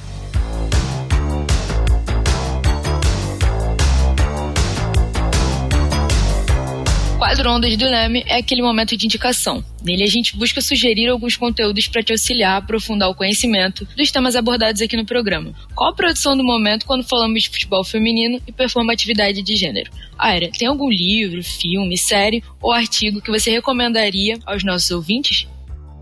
Quadro 7.17 7.49
Ondas 7.49 7.75
do 7.77 7.85
Leme 7.85 8.23
é 8.27 8.37
aquele 8.37 8.61
momento 8.61 8.95
de 8.95 9.07
indicação. 9.07 9.65
Nele 9.83 10.03
a 10.03 10.07
gente 10.07 10.37
busca 10.37 10.61
sugerir 10.61 11.09
alguns 11.09 11.35
conteúdos 11.35 11.87
para 11.87 12.03
te 12.03 12.11
auxiliar 12.11 12.53
a 12.53 12.57
aprofundar 12.57 13.09
o 13.09 13.15
conhecimento 13.15 13.87
dos 13.97 14.11
temas 14.11 14.35
abordados 14.35 14.79
aqui 14.79 14.95
no 14.95 15.03
programa. 15.03 15.51
Qual 15.73 15.89
a 15.89 15.95
produção 15.95 16.37
do 16.37 16.43
momento 16.43 16.85
quando 16.85 17.03
falamos 17.03 17.41
de 17.41 17.49
futebol 17.49 17.83
feminino 17.83 18.39
e 18.47 18.51
performatividade 18.51 19.41
de 19.41 19.55
gênero? 19.55 19.89
Aira, 20.15 20.51
tem 20.51 20.67
algum 20.67 20.91
livro, 20.91 21.43
filme, 21.43 21.97
série 21.97 22.43
ou 22.61 22.71
artigo 22.71 23.19
que 23.19 23.31
você 23.31 23.49
recomendaria 23.49 24.37
aos 24.45 24.63
nossos 24.63 24.91
ouvintes? 24.91 25.47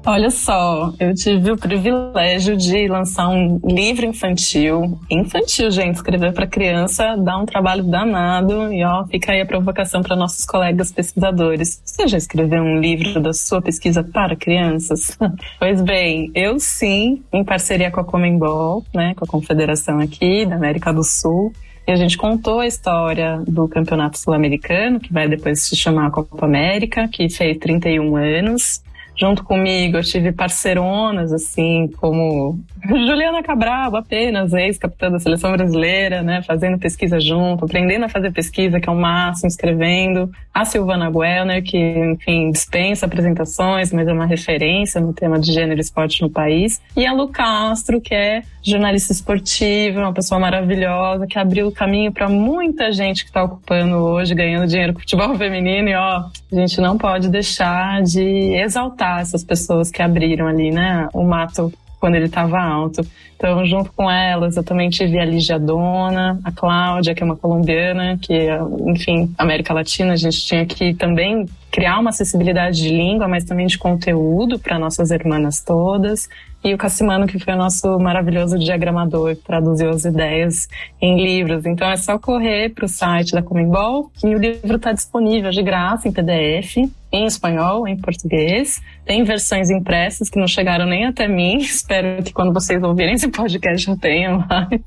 Olha 0.03 0.31
só, 0.31 0.91
eu 0.99 1.13
tive 1.13 1.51
o 1.51 1.57
privilégio 1.57 2.57
de 2.57 2.87
lançar 2.87 3.29
um 3.29 3.59
livro 3.63 4.03
infantil. 4.03 4.99
Infantil, 5.09 5.69
gente, 5.69 5.95
escrever 5.95 6.33
para 6.33 6.47
criança 6.47 7.15
dá 7.15 7.37
um 7.37 7.45
trabalho 7.45 7.83
danado 7.83 8.73
e 8.73 8.83
ó, 8.83 9.05
fica 9.05 9.31
aí 9.31 9.41
a 9.41 9.45
provocação 9.45 10.01
para 10.01 10.15
nossos 10.15 10.43
colegas 10.43 10.91
pesquisadores. 10.91 11.79
Você 11.85 12.07
já 12.07 12.17
escreveu 12.17 12.63
um 12.63 12.79
livro 12.79 13.21
da 13.21 13.31
sua 13.31 13.61
pesquisa 13.61 14.03
para 14.03 14.35
crianças? 14.35 15.15
pois 15.59 15.79
bem, 15.81 16.31
eu 16.33 16.59
sim, 16.59 17.21
em 17.31 17.43
parceria 17.43 17.91
com 17.91 17.99
a 17.99 18.03
Comembol, 18.03 18.83
né, 18.93 19.13
com 19.13 19.23
a 19.23 19.27
confederação 19.27 19.99
aqui 19.99 20.47
da 20.47 20.55
América 20.55 20.91
do 20.91 21.03
Sul, 21.03 21.53
e 21.87 21.91
a 21.91 21.95
gente 21.95 22.17
contou 22.17 22.59
a 22.59 22.65
história 22.65 23.37
do 23.47 23.67
Campeonato 23.67 24.17
Sul-Americano, 24.17 24.99
que 24.99 25.13
vai 25.13 25.27
depois 25.27 25.61
se 25.61 25.75
chamar 25.75 26.09
Copa 26.09 26.45
América, 26.45 27.07
que 27.07 27.29
fez 27.29 27.57
31 27.59 28.15
anos 28.15 28.81
junto 29.16 29.43
comigo. 29.43 29.97
Eu 29.97 30.03
tive 30.03 30.32
parceironas, 30.32 31.32
assim, 31.32 31.89
como 31.97 32.59
Juliana 32.89 33.43
Cabral, 33.43 33.95
apenas 33.95 34.53
ex-capitã 34.53 35.12
da 35.12 35.20
seleção 35.20 35.51
brasileira, 35.51 36.22
né, 36.22 36.41
fazendo 36.41 36.78
pesquisa 36.80 37.20
junto, 37.20 37.66
aprendendo 37.66 38.05
a 38.05 38.09
fazer 38.09 38.32
pesquisa, 38.32 38.80
que 38.80 38.89
é 38.89 38.91
o 38.91 38.95
máximo, 38.95 39.47
escrevendo. 39.47 40.32
A 40.53 40.66
Silvana 40.66 41.09
Guelner, 41.09 41.64
que, 41.64 41.78
enfim, 41.78 42.51
dispensa 42.51 43.05
apresentações, 43.05 43.93
mas 43.93 44.07
é 44.07 44.14
uma 44.14 44.26
referência 44.26 44.99
no 44.99 45.14
tema 45.14 45.39
de 45.39 45.51
gênero 45.51 45.80
e 45.80 45.82
esporte 45.82 46.22
no 46.22 46.30
país. 46.30 46.82
E 46.95 47.05
a 47.05 47.14
Lu 47.14 47.30
Castro, 47.30 48.01
que 48.01 48.14
é 48.14 48.43
jornalista 48.64 49.12
esportiva, 49.12 50.01
uma 50.01 50.14
pessoa 50.14 50.39
maravilhosa, 50.39 51.26
que 51.26 51.39
abriu 51.39 51.68
o 51.68 51.72
caminho 51.72 52.12
para 52.12 52.28
muita 52.28 52.91
gente 52.91 53.24
que 53.24 53.30
está 53.30 53.43
ocupando 53.43 53.95
hoje, 53.95 54.36
ganhando 54.36 54.68
dinheiro 54.68 54.93
com 54.93 54.99
futebol 54.99 55.36
feminino. 55.38 55.89
E, 55.89 55.95
ó, 55.95 56.26
a 56.51 56.55
gente 56.55 56.82
não 56.82 56.97
pode 56.97 57.30
deixar 57.30 58.01
de 58.03 58.53
exaltar 58.55 59.00
essas 59.19 59.43
pessoas 59.43 59.89
que 59.89 60.01
abriram 60.01 60.47
ali, 60.47 60.71
né, 60.71 61.07
o 61.13 61.23
mato 61.23 61.71
quando 61.99 62.15
ele 62.15 62.25
estava 62.25 62.59
alto. 62.59 63.05
Então, 63.37 63.63
junto 63.65 63.91
com 63.93 64.09
elas, 64.09 64.57
eu 64.57 64.63
também 64.63 64.89
tive 64.89 65.19
a 65.19 65.25
Lígia 65.25 65.59
Dona, 65.59 66.39
a 66.43 66.51
Cláudia, 66.51 67.13
que 67.13 67.21
é 67.21 67.25
uma 67.25 67.35
colombiana, 67.35 68.17
que, 68.19 68.47
enfim, 68.87 69.33
América 69.37 69.73
Latina, 69.73 70.13
a 70.13 70.15
gente 70.15 70.45
tinha 70.45 70.65
que 70.65 70.95
também 70.95 71.47
criar 71.71 71.99
uma 71.99 72.09
acessibilidade 72.09 72.81
de 72.81 72.89
língua, 72.89 73.27
mas 73.27 73.43
também 73.43 73.67
de 73.67 73.77
conteúdo 73.77 74.59
para 74.59 74.77
nossas 74.79 75.11
irmãs 75.11 75.63
todas. 75.63 76.27
E 76.64 76.74
o 76.74 76.78
Cassimano, 76.78 77.26
que 77.26 77.39
foi 77.39 77.53
o 77.53 77.57
nosso 77.57 77.97
maravilhoso 77.99 78.57
diagramador, 78.59 79.36
que 79.36 79.43
traduziu 79.43 79.89
as 79.89 80.05
ideias 80.05 80.68
em 81.01 81.24
livros. 81.24 81.66
Então 81.66 81.89
é 81.89 81.97
só 81.97 82.20
correr 82.20 82.70
para 82.70 82.86
o 82.86 82.89
site 82.89 83.32
da 83.32 83.41
Comembol, 83.41 84.12
que 84.20 84.28
o 84.28 84.38
livro 84.38 84.76
está 84.76 84.91
disponível 84.91 85.49
de 85.49 85.64
graça 85.64 86.07
em 86.07 86.12
PDF 86.12 86.91
em 87.12 87.26
espanhol, 87.26 87.88
em 87.88 87.97
português. 87.97 88.82
Tem 89.05 89.24
versões 89.24 89.70
impressas 89.70 90.30
que 90.30 90.39
não 90.39 90.47
chegaram 90.47 90.86
nem 90.86 91.05
até 91.05 91.28
mim. 91.28 91.57
Espero 91.59 92.24
que 92.24 92.32
quando 92.32 92.53
vocês 92.53 92.82
ouvirem 92.82 93.16
esse 93.16 93.28
podcast 93.28 93.86
já 93.86 93.95
tenha 93.97 94.38
mais. 94.38 94.82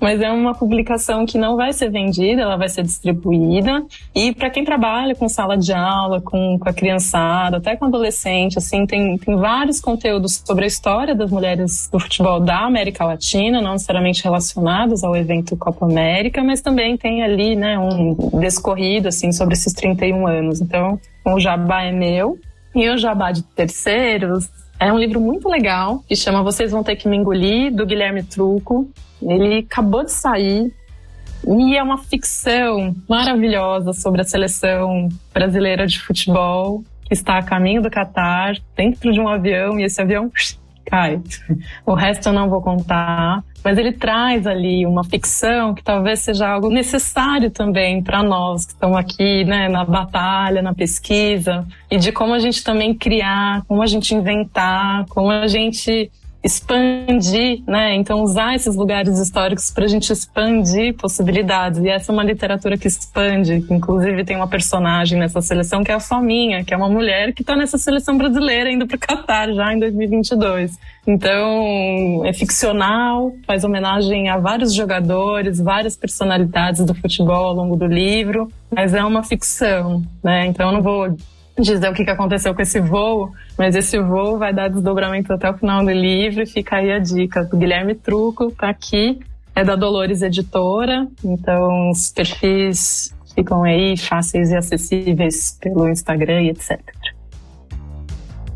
Mas 0.00 0.20
é 0.20 0.30
uma 0.30 0.54
publicação 0.54 1.26
que 1.26 1.36
não 1.36 1.56
vai 1.56 1.72
ser 1.72 1.90
vendida, 1.90 2.42
ela 2.42 2.56
vai 2.56 2.68
ser 2.68 2.82
distribuída. 2.82 3.84
E 4.14 4.32
para 4.32 4.48
quem 4.48 4.64
trabalha 4.64 5.14
com 5.14 5.28
sala 5.28 5.58
de 5.58 5.72
aula, 5.72 6.20
com, 6.20 6.58
com 6.58 6.68
a 6.68 6.72
criançada, 6.72 7.58
até 7.58 7.76
com 7.76 7.84
adolescente, 7.84 8.56
assim, 8.56 8.86
tem, 8.86 9.18
tem 9.18 9.36
vários 9.36 9.80
conteúdos 9.80 10.42
sobre 10.44 10.64
a 10.64 10.68
história 10.68 10.99
das 11.14 11.30
mulheres 11.30 11.88
do 11.90 11.98
futebol 11.98 12.40
da 12.40 12.66
América 12.66 13.04
Latina, 13.04 13.60
não 13.60 13.72
necessariamente 13.72 14.22
relacionados 14.22 15.02
ao 15.02 15.16
evento 15.16 15.56
Copa 15.56 15.86
América, 15.86 16.42
mas 16.42 16.60
também 16.60 16.96
tem 16.96 17.22
ali, 17.22 17.56
né, 17.56 17.78
um 17.78 18.14
descorrido, 18.38 19.08
assim, 19.08 19.32
sobre 19.32 19.54
esses 19.54 19.72
31 19.72 20.26
anos. 20.26 20.60
Então, 20.60 20.98
o 21.24 21.40
Jabá 21.40 21.82
é 21.82 21.92
meu. 21.92 22.38
E 22.74 22.88
o 22.88 22.96
Jabá 22.96 23.32
de 23.32 23.42
Terceiros 23.42 24.48
é 24.78 24.92
um 24.92 24.98
livro 24.98 25.20
muito 25.20 25.48
legal 25.48 26.02
que 26.08 26.14
chama 26.14 26.42
Vocês 26.42 26.70
Vão 26.70 26.82
Ter 26.82 26.96
Que 26.96 27.08
Me 27.08 27.16
Engolir, 27.16 27.74
do 27.74 27.84
Guilherme 27.84 28.22
Truco. 28.22 28.88
Ele 29.20 29.58
acabou 29.58 30.04
de 30.04 30.12
sair 30.12 30.72
e 31.46 31.76
é 31.76 31.82
uma 31.82 31.98
ficção 31.98 32.94
maravilhosa 33.08 33.92
sobre 33.92 34.20
a 34.20 34.24
seleção 34.24 35.08
brasileira 35.32 35.86
de 35.86 36.00
futebol 36.00 36.84
que 37.10 37.14
está 37.14 37.38
a 37.38 37.42
caminho 37.42 37.82
do 37.82 37.90
Catar, 37.90 38.54
dentro 38.76 39.12
de 39.12 39.20
um 39.20 39.26
avião, 39.26 39.80
e 39.80 39.82
esse 39.82 40.00
avião 40.00 40.30
O 41.86 41.94
resto 41.94 42.28
eu 42.28 42.32
não 42.32 42.48
vou 42.48 42.60
contar 42.60 43.42
mas 43.64 43.76
ele 43.76 43.92
traz 43.92 44.46
ali 44.46 44.86
uma 44.86 45.04
ficção 45.04 45.74
que 45.74 45.82
talvez 45.82 46.20
seja 46.20 46.48
algo 46.48 46.70
necessário 46.70 47.50
também 47.50 48.02
para 48.02 48.22
nós 48.22 48.64
que 48.64 48.72
estamos 48.72 48.96
aqui, 48.96 49.44
né, 49.44 49.68
na 49.68 49.84
batalha, 49.84 50.62
na 50.62 50.74
pesquisa, 50.74 51.66
e 51.90 51.98
de 51.98 52.10
como 52.10 52.32
a 52.32 52.38
gente 52.38 52.64
também 52.64 52.94
criar, 52.94 53.62
como 53.66 53.82
a 53.82 53.86
gente 53.86 54.14
inventar, 54.14 55.04
como 55.10 55.30
a 55.30 55.46
gente 55.46 56.10
expandir, 56.42 57.62
né? 57.66 57.94
Então 57.94 58.22
usar 58.22 58.54
esses 58.54 58.74
lugares 58.74 59.18
históricos 59.18 59.70
para 59.70 59.84
a 59.84 59.88
gente 59.88 60.10
expandir 60.10 60.94
possibilidades. 60.96 61.80
E 61.80 61.88
essa 61.88 62.10
é 62.10 62.12
uma 62.12 62.24
literatura 62.24 62.78
que 62.78 62.88
expande. 62.88 63.64
Inclusive 63.70 64.24
tem 64.24 64.36
uma 64.36 64.48
personagem 64.48 65.18
nessa 65.18 65.40
seleção 65.42 65.84
que 65.84 65.90
é 65.90 65.94
a 65.94 66.00
Fominha, 66.00 66.64
que 66.64 66.72
é 66.72 66.76
uma 66.76 66.88
mulher 66.88 67.32
que 67.34 67.42
está 67.42 67.54
nessa 67.54 67.76
seleção 67.76 68.16
brasileira 68.16 68.70
indo 68.70 68.86
para 68.86 68.96
o 68.96 68.98
Catar 68.98 69.52
já 69.52 69.72
em 69.72 69.78
2022. 69.78 70.78
Então 71.06 72.22
é 72.24 72.32
ficcional, 72.32 73.34
faz 73.46 73.64
homenagem 73.64 74.28
a 74.28 74.38
vários 74.38 74.72
jogadores, 74.72 75.58
várias 75.58 75.96
personalidades 75.96 76.84
do 76.84 76.94
futebol 76.94 77.48
ao 77.48 77.54
longo 77.54 77.76
do 77.76 77.86
livro, 77.86 78.48
mas 78.70 78.94
é 78.94 79.04
uma 79.04 79.22
ficção, 79.22 80.02
né? 80.22 80.46
Então 80.46 80.68
eu 80.68 80.72
não 80.72 80.82
vou 80.82 81.16
dizer 81.66 81.90
o 81.90 81.94
que 81.94 82.02
aconteceu 82.02 82.54
com 82.54 82.62
esse 82.62 82.80
voo, 82.80 83.32
mas 83.58 83.74
esse 83.74 83.98
voo 83.98 84.38
vai 84.38 84.52
dar 84.52 84.68
desdobramento 84.68 85.32
até 85.32 85.50
o 85.50 85.54
final 85.54 85.84
do 85.84 85.90
livro. 85.90 86.46
Fica 86.46 86.76
aí 86.76 86.92
a 86.92 86.98
dica. 86.98 87.48
O 87.52 87.56
Guilherme 87.56 87.94
Truco 87.94 88.50
tá 88.52 88.68
aqui, 88.68 89.20
é 89.54 89.64
da 89.64 89.76
Dolores 89.76 90.22
Editora, 90.22 91.06
então 91.24 91.90
os 91.90 92.10
perfis 92.10 93.14
ficam 93.34 93.62
aí 93.62 93.96
fáceis 93.96 94.50
e 94.50 94.56
acessíveis 94.56 95.56
pelo 95.60 95.88
Instagram 95.88 96.42
e 96.42 96.50
etc. 96.50 96.80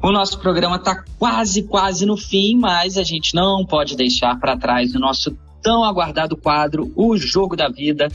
O 0.03 0.13
nosso 0.13 0.39
programa 0.39 0.77
está 0.77 1.03
quase, 1.19 1.63
quase 1.63 2.05
no 2.05 2.17
fim, 2.17 2.59
mas 2.59 2.99
a 2.99 3.03
gente 3.03 3.35
não 3.35 3.65
pode 3.65 3.97
deixar 3.97 4.39
para 4.39 4.57
trás 4.57 4.95
o 4.95 4.99
nosso 4.99 5.35
tão 5.63 5.83
aguardado 5.83 6.37
quadro, 6.37 6.93
O 6.95 7.17
Jogo 7.17 7.57
da 7.57 7.71
Vida, 7.71 8.09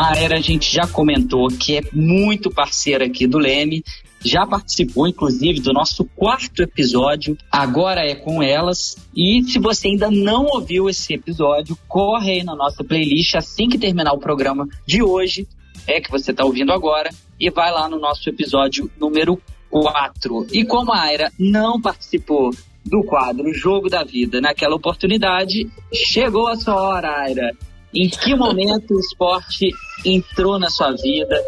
A 0.00 0.16
Era 0.16 0.36
a 0.36 0.40
gente 0.40 0.72
já 0.72 0.86
comentou 0.86 1.48
que 1.48 1.76
é 1.76 1.80
muito 1.92 2.52
parceira 2.52 3.06
aqui 3.06 3.26
do 3.26 3.36
Leme, 3.36 3.82
já 4.24 4.46
participou 4.46 5.08
inclusive 5.08 5.58
do 5.58 5.72
nosso 5.72 6.04
quarto 6.14 6.62
episódio, 6.62 7.36
agora 7.50 8.06
é 8.06 8.14
com 8.14 8.40
elas. 8.40 8.96
E 9.12 9.42
se 9.42 9.58
você 9.58 9.88
ainda 9.88 10.08
não 10.08 10.44
ouviu 10.44 10.88
esse 10.88 11.14
episódio, 11.14 11.76
corre 11.88 12.30
aí 12.30 12.44
na 12.44 12.54
nossa 12.54 12.84
playlist 12.84 13.34
assim 13.34 13.68
que 13.68 13.76
terminar 13.76 14.12
o 14.12 14.20
programa 14.20 14.68
de 14.86 15.02
hoje, 15.02 15.48
é 15.84 16.00
que 16.00 16.12
você 16.12 16.30
está 16.30 16.44
ouvindo 16.44 16.72
agora, 16.72 17.10
e 17.40 17.50
vai 17.50 17.72
lá 17.72 17.88
no 17.88 17.98
nosso 17.98 18.28
episódio 18.28 18.88
número 19.00 19.42
4. 19.68 20.46
E 20.52 20.64
como 20.64 20.92
a 20.92 21.00
Aira 21.00 21.32
não 21.36 21.80
participou 21.80 22.50
do 22.86 23.02
quadro 23.02 23.52
Jogo 23.52 23.90
da 23.90 24.04
Vida 24.04 24.40
naquela 24.40 24.76
oportunidade, 24.76 25.68
chegou 25.92 26.46
a 26.46 26.54
sua 26.54 26.76
hora, 26.76 27.18
Aira. 27.18 27.50
Em 27.94 28.08
que 28.08 28.34
momento 28.34 28.94
o 28.94 29.00
esporte 29.00 29.70
entrou 30.04 30.58
na 30.58 30.70
sua 30.70 30.92
vida? 30.92 31.42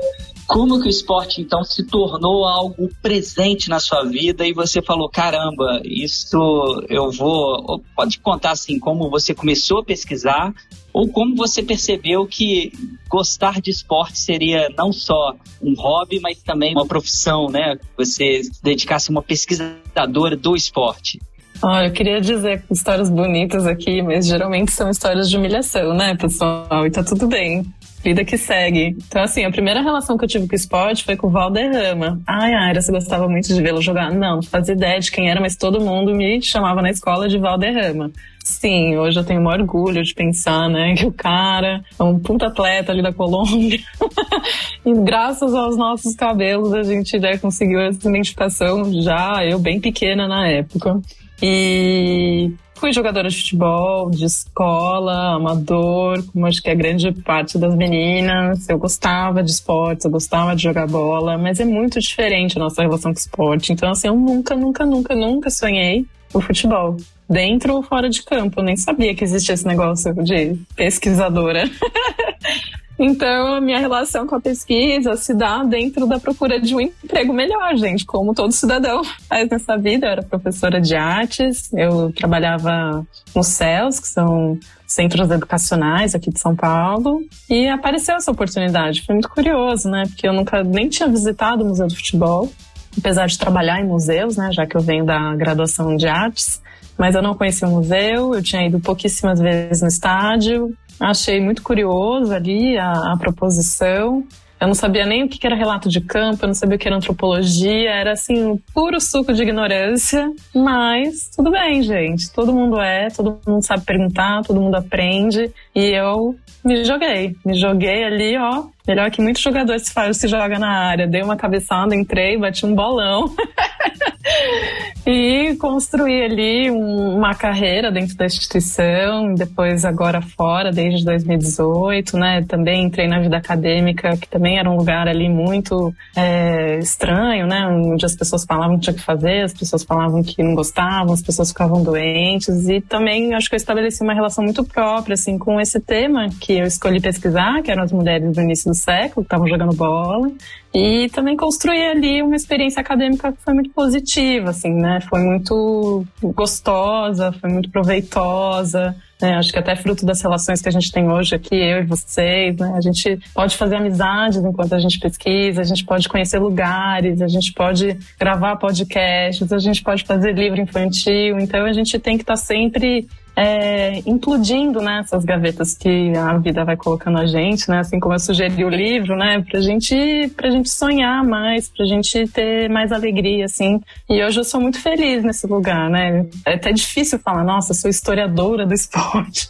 Como 0.47 0.81
que 0.81 0.89
o 0.89 0.91
esporte 0.91 1.41
então 1.41 1.63
se 1.63 1.87
tornou 1.87 2.45
algo 2.45 2.91
presente 3.01 3.69
na 3.69 3.79
sua 3.79 4.03
vida 4.03 4.45
e 4.45 4.53
você 4.53 4.83
falou, 4.83 5.09
caramba, 5.09 5.81
isso 5.85 6.85
eu 6.89 7.11
vou. 7.13 7.81
Pode 7.95 8.19
contar 8.19 8.53
assim 8.53 8.79
como 8.79 9.09
você 9.09 9.33
começou 9.33 9.79
a 9.79 9.85
pesquisar 9.85 10.53
ou 10.93 11.09
como 11.09 11.37
você 11.37 11.63
percebeu 11.63 12.27
que 12.27 12.73
gostar 13.09 13.61
de 13.61 13.71
esporte 13.71 14.19
seria 14.19 14.69
não 14.77 14.93
só 14.93 15.37
um 15.63 15.75
hobby, 15.75 16.19
mas 16.21 16.43
também 16.43 16.73
uma 16.73 16.87
profissão, 16.87 17.49
né? 17.49 17.79
Você 17.97 18.43
se 18.43 18.63
dedicasse 18.63 19.11
a 19.11 19.13
uma 19.13 19.23
pesquisadora 19.23 20.37
do 20.37 20.57
esporte. 20.57 21.21
Olha, 21.63 21.87
eu 21.87 21.93
queria 21.93 22.21
dizer 22.21 22.63
histórias 22.71 23.11
bonitas 23.11 23.67
aqui, 23.67 24.01
mas 24.03 24.27
geralmente 24.27 24.73
são 24.73 24.89
histórias 24.89 25.29
de 25.29 25.37
humilhação, 25.37 25.95
né, 25.95 26.17
pessoal? 26.17 26.87
E 26.87 26.91
tá 26.91 27.05
tudo 27.05 27.27
bem. 27.27 27.67
Vida 28.03 28.25
que 28.25 28.39
segue. 28.39 28.97
Então, 29.07 29.23
assim, 29.23 29.45
a 29.45 29.51
primeira 29.51 29.83
relação 29.83 30.17
que 30.17 30.25
eu 30.25 30.29
tive 30.29 30.47
com 30.49 30.55
o 30.55 30.57
esporte 30.57 31.05
foi 31.05 31.17
com 31.17 31.27
o 31.27 31.31
Valderrama. 31.31 32.19
Ai, 32.27 32.55
Aira, 32.55 32.81
você 32.81 32.91
gostava 32.91 33.29
muito 33.29 33.49
de 33.49 33.61
vê-lo 33.61 33.83
jogar? 33.83 34.11
Não, 34.11 34.37
não 34.37 34.43
fazia 34.43 34.75
ideia 34.75 34.99
de 34.99 35.11
quem 35.11 35.31
era, 35.31 35.39
mas 35.39 35.55
todo 35.55 35.81
mundo 35.83 36.15
me 36.15 36.41
chamava 36.41 36.81
na 36.81 36.89
escola 36.89 37.29
de 37.29 37.37
Valderrama. 37.37 38.11
Sim, 38.43 38.97
hoje 38.97 39.19
eu 39.21 39.25
tenho 39.25 39.43
maior 39.43 39.61
orgulho 39.61 40.03
de 40.03 40.15
pensar, 40.15 40.67
né, 40.71 40.95
que 40.95 41.05
o 41.05 41.13
cara 41.13 41.85
é 41.99 42.03
um 42.03 42.19
puta 42.19 42.47
atleta 42.47 42.91
ali 42.91 43.03
da 43.03 43.13
Colômbia. 43.13 43.79
e 44.85 44.95
graças 44.95 45.55
aos 45.55 45.77
nossos 45.77 46.15
cabelos 46.15 46.73
a 46.73 46.83
gente 46.83 47.21
já 47.21 47.37
conseguiu 47.39 47.81
essa 47.81 48.09
identificação, 48.09 48.91
já 49.03 49.45
eu 49.45 49.59
bem 49.59 49.79
pequena 49.79 50.27
na 50.27 50.49
época. 50.49 51.01
E 51.43 52.53
fui 52.75 52.93
jogadora 52.93 53.29
de 53.29 53.37
futebol, 53.37 54.11
de 54.11 54.25
escola, 54.25 55.35
amador, 55.35 56.25
como 56.33 56.47
acho 56.47 56.63
que 56.63 56.71
é 56.71 56.75
grande 56.75 57.13
parte 57.13 57.59
das 57.59 57.75
meninas. 57.75 58.69
Eu 58.69 58.79
gostava 58.79 59.43
de 59.43 59.51
esportes, 59.51 60.05
eu 60.05 60.11
gostava 60.11 60.57
de 60.57 60.63
jogar 60.63 60.87
bola, 60.87 61.37
mas 61.37 61.61
é 61.61 61.65
muito 61.65 62.01
diferente 62.01 62.57
a 62.57 62.61
nossa 62.61 62.83
relação 62.83 63.13
com 63.13 63.19
esporte. 63.19 63.73
Então, 63.73 63.91
assim, 63.91 64.09
eu 64.09 64.17
nunca, 64.17 64.57
nunca, 64.57 64.87
nunca, 64.87 65.15
nunca 65.15 65.51
sonhei 65.51 66.07
o 66.33 66.41
futebol. 66.41 66.97
Dentro 67.29 67.75
ou 67.75 67.83
fora 67.83 68.09
de 68.09 68.23
campo, 68.23 68.61
eu 68.61 68.65
nem 68.65 68.77
sabia 68.77 69.15
que 69.15 69.23
existia 69.23 69.55
esse 69.55 69.67
negócio 69.67 70.13
de 70.25 70.57
pesquisadora. 70.75 71.65
Então, 73.03 73.55
a 73.55 73.61
minha 73.63 73.79
relação 73.79 74.27
com 74.27 74.35
a 74.35 74.41
pesquisa 74.41 75.17
se 75.17 75.33
dá 75.33 75.65
dentro 75.65 76.07
da 76.07 76.21
procura 76.21 76.61
de 76.61 76.75
um 76.75 76.81
emprego 76.83 77.33
melhor, 77.33 77.75
gente, 77.75 78.05
como 78.05 78.35
todo 78.35 78.53
cidadão 78.53 79.01
faz 79.27 79.49
nessa 79.49 79.79
vida. 79.79 80.07
Eu 80.07 80.11
era 80.11 80.23
professora 80.23 80.79
de 80.79 80.95
artes, 80.95 81.73
eu 81.73 82.13
trabalhava 82.13 83.03
nos 83.35 83.47
CELS, 83.47 84.01
que 84.01 84.07
são 84.07 84.59
centros 84.87 85.31
educacionais 85.31 86.15
aqui 86.15 86.31
de 86.31 86.39
São 86.39 86.55
Paulo, 86.55 87.23
e 87.49 87.69
apareceu 87.69 88.17
essa 88.17 88.31
oportunidade. 88.31 89.01
Foi 89.07 89.15
muito 89.15 89.31
curioso, 89.31 89.89
né? 89.89 90.03
Porque 90.07 90.29
eu 90.29 90.35
nunca 90.35 90.63
nem 90.63 90.87
tinha 90.91 91.09
visitado 91.09 91.65
o 91.65 91.69
Museu 91.69 91.89
do 91.89 91.97
Futebol, 91.97 92.53
apesar 92.99 93.29
de 93.29 93.39
trabalhar 93.39 93.81
em 93.81 93.87
museus, 93.87 94.37
né? 94.37 94.51
Já 94.53 94.67
que 94.67 94.77
eu 94.77 94.81
venho 94.83 95.07
da 95.07 95.35
graduação 95.37 95.97
de 95.97 96.07
artes 96.07 96.61
mas 96.99 97.15
eu 97.15 97.23
não 97.23 97.35
conhecia 97.35 97.67
o 97.67 97.71
museu, 97.71 98.35
eu 98.35 98.43
tinha 98.43 98.67
ido 98.67 98.79
pouquíssimas 98.79 99.41
vezes 99.41 99.81
no 99.81 99.89
estádio, 99.89 100.77
Achei 101.01 101.41
muito 101.41 101.63
curioso 101.63 102.33
ali 102.33 102.77
a, 102.77 103.13
a 103.13 103.17
proposição. 103.19 104.23
Eu 104.61 104.67
não 104.67 104.75
sabia 104.75 105.07
nem 105.07 105.25
o 105.25 105.29
que 105.29 105.47
era 105.47 105.57
relato 105.57 105.89
de 105.89 106.03
campo, 106.03 106.45
eu 106.45 106.49
não 106.49 106.55
sabia 106.55 106.77
o 106.77 106.79
que 106.79 106.87
era 106.87 106.95
antropologia, 106.95 107.91
era 107.93 108.13
assim, 108.13 108.45
um 108.45 108.59
puro 108.75 109.01
suco 109.01 109.33
de 109.33 109.43
ignorância. 109.43 110.31
Mas 110.55 111.31
tudo 111.35 111.51
bem, 111.51 111.83
gente. 111.83 112.31
Todo 112.31 112.53
mundo 112.53 112.79
é, 112.79 113.09
todo 113.09 113.41
mundo 113.47 113.65
sabe 113.65 113.87
perguntar, 113.87 114.43
todo 114.43 114.61
mundo 114.61 114.75
aprende. 114.75 115.51
E 115.75 115.87
eu 115.87 116.37
me 116.65 116.85
joguei. 116.85 117.37
Me 117.45 117.55
joguei 117.55 118.05
ali, 118.05 118.37
ó. 118.37 118.65
Melhor 118.87 119.11
que 119.11 119.23
muitos 119.23 119.43
jogadores 119.43 119.83
se, 119.87 120.15
se 120.15 120.29
joga 120.29 120.59
na 120.59 120.69
área. 120.69 121.07
Dei 121.07 121.23
uma 121.23 121.37
cabeçada, 121.37 121.95
entrei, 121.95 122.37
bati 122.37 122.67
um 122.67 122.75
bolão. 122.75 123.33
e 125.07 125.55
construí 125.57 126.23
ali 126.23 126.71
um, 126.71 127.17
uma 127.17 127.35
carreira 127.35 127.91
dentro 127.93 128.17
da 128.17 128.27
instituição, 128.27 129.35
depois 129.35 129.85
agora 129.85 130.21
fora, 130.21 130.73
desde 130.73 131.05
2018, 131.05 132.17
né? 132.19 132.45
Também 132.49 132.85
entrei 132.85 133.07
na 133.07 133.21
vida 133.21 133.37
acadêmica, 133.37 134.17
que 134.17 134.29
também 134.29 134.59
era 134.59 134.69
um 134.69 134.77
lugar 134.77 135.07
ali 135.07 135.29
muito 135.29 135.95
é, 136.17 136.79
estranho, 136.79 137.47
né? 137.47 137.67
Onde 137.67 138.05
as 138.05 138.17
pessoas 138.17 138.45
falavam 138.45 138.77
que 138.77 138.85
tinha 138.85 138.95
que 138.95 139.03
fazer, 139.03 139.43
as 139.43 139.55
pessoas 139.55 139.85
falavam 139.85 140.23
que 140.23 140.43
não 140.43 140.55
gostavam, 140.55 141.13
as 141.13 141.23
pessoas 141.23 141.51
ficavam 141.51 141.83
doentes 141.83 142.69
e 142.69 142.81
também 142.81 143.35
acho 143.35 143.49
que 143.49 143.55
eu 143.55 143.59
estabeleci 143.59 144.03
uma 144.03 144.15
relação 144.15 144.43
muito 144.43 144.65
própria, 144.65 145.15
assim, 145.15 145.39
com 145.39 145.60
esse 145.61 145.81
tema 145.81 146.29
que 146.41 146.55
eu 146.55 146.67
escolhi 146.67 147.01
pesquisar, 147.01 147.63
que 147.63 147.71
eram 147.71 147.83
as 147.83 147.93
mulheres 147.93 148.33
do 148.33 148.41
início 148.41 148.71
do 148.71 148.77
século, 148.77 149.25
que 149.25 149.29
estavam 149.29 149.49
jogando 149.49 149.75
bola, 149.75 150.31
e 150.73 151.09
também 151.11 151.37
construir 151.37 151.85
ali 151.91 152.23
uma 152.23 152.37
experiência 152.37 152.81
acadêmica 152.81 153.33
que 153.33 153.43
foi 153.43 153.55
muito 153.55 153.71
positiva, 153.71 154.51
assim, 154.51 154.73
né? 154.73 155.01
Foi 155.09 155.21
muito 155.21 156.05
gostosa, 156.23 157.33
foi 157.33 157.51
muito 157.51 157.71
proveitosa. 157.71 158.95
Né? 159.21 159.35
Acho 159.35 159.53
que 159.53 159.59
até 159.59 159.77
fruto 159.77 160.07
das 160.07 160.23
relações 160.23 160.63
que 160.63 160.69
a 160.69 160.73
gente 160.73 160.91
tem 160.91 161.11
hoje 161.11 161.35
aqui, 161.35 161.55
eu 161.55 161.83
e 161.83 161.85
vocês, 161.85 162.57
né? 162.57 162.73
A 162.75 162.81
gente 162.81 163.19
pode 163.35 163.57
fazer 163.57 163.77
amizades 163.77 164.39
enquanto 164.39 164.73
a 164.73 164.79
gente 164.79 164.99
pesquisa, 164.99 165.61
a 165.61 165.65
gente 165.65 165.85
pode 165.85 166.09
conhecer 166.09 166.39
lugares, 166.39 167.21
a 167.21 167.29
gente 167.29 167.53
pode 167.53 167.99
gravar 168.19 168.57
podcasts, 168.57 169.53
a 169.53 169.59
gente 169.59 169.83
pode 169.83 170.05
fazer 170.05 170.33
livro 170.33 170.61
infantil. 170.61 171.39
Então 171.39 171.67
a 171.67 171.73
gente 171.73 171.99
tem 171.99 172.17
que 172.17 172.23
estar 172.23 172.35
tá 172.35 172.37
sempre 172.37 173.09
é, 173.37 173.99
incluindo 174.07 174.81
né, 174.81 175.01
essas 175.01 175.25
gavetas 175.25 175.75
que 175.75 176.13
a 176.17 176.37
vida 176.39 176.65
vai 176.65 176.77
colocando 176.77 177.19
a 177.19 177.27
gente, 177.27 177.69
né, 177.69 177.79
assim 177.79 177.99
como 177.99 178.15
eu 178.15 178.19
sugeri 178.19 178.65
o 178.65 178.69
livro, 178.69 179.17
né, 179.17 179.45
pra 179.49 179.61
gente, 179.61 180.31
pra 180.37 180.51
gente 180.51 180.69
sonhar 180.69 181.25
mais, 181.25 181.69
pra 181.69 181.87
gente 181.87 182.27
ter 182.29 182.69
mais 182.69 182.93
alegria, 182.93 183.45
assim. 183.45 183.81
E 184.09 184.23
hoje 184.23 184.41
eu 184.41 184.45
sou 184.45 184.61
muito 184.61 184.81
feliz 184.81 185.23
nesse 185.23 185.47
lugar, 185.47 185.89
né. 185.89 186.27
É 186.47 186.55
até 186.55 186.73
difícil 186.73 187.19
falar, 187.19 187.45
nossa, 187.45 187.75
sou 187.75 187.91
historiadora 187.91 188.67
do 188.67 188.75
esporte. 188.75 189.49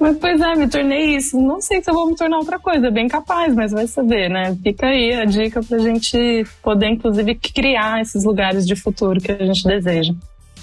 Mas, 0.00 0.16
pois 0.18 0.40
é, 0.40 0.54
me 0.54 0.68
tornei 0.68 1.16
isso. 1.16 1.40
Não 1.40 1.60
sei 1.60 1.82
se 1.82 1.90
eu 1.90 1.94
vou 1.94 2.08
me 2.08 2.16
tornar 2.16 2.38
outra 2.38 2.58
coisa, 2.58 2.90
bem 2.90 3.08
capaz, 3.08 3.54
mas 3.54 3.72
vai 3.72 3.86
saber, 3.86 4.28
né. 4.28 4.56
Fica 4.62 4.86
aí 4.86 5.14
a 5.14 5.24
dica 5.24 5.62
pra 5.62 5.78
gente 5.78 6.44
poder, 6.62 6.88
inclusive, 6.88 7.34
criar 7.34 8.00
esses 8.00 8.24
lugares 8.24 8.66
de 8.66 8.74
futuro 8.74 9.20
que 9.20 9.32
a 9.32 9.44
gente 9.44 9.64
deseja. 9.64 10.14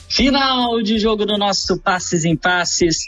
Final 0.09 0.81
de 0.81 0.97
jogo 0.99 1.25
do 1.25 1.37
nosso 1.37 1.79
Passes 1.79 2.25
em 2.25 2.35
Passes. 2.35 3.05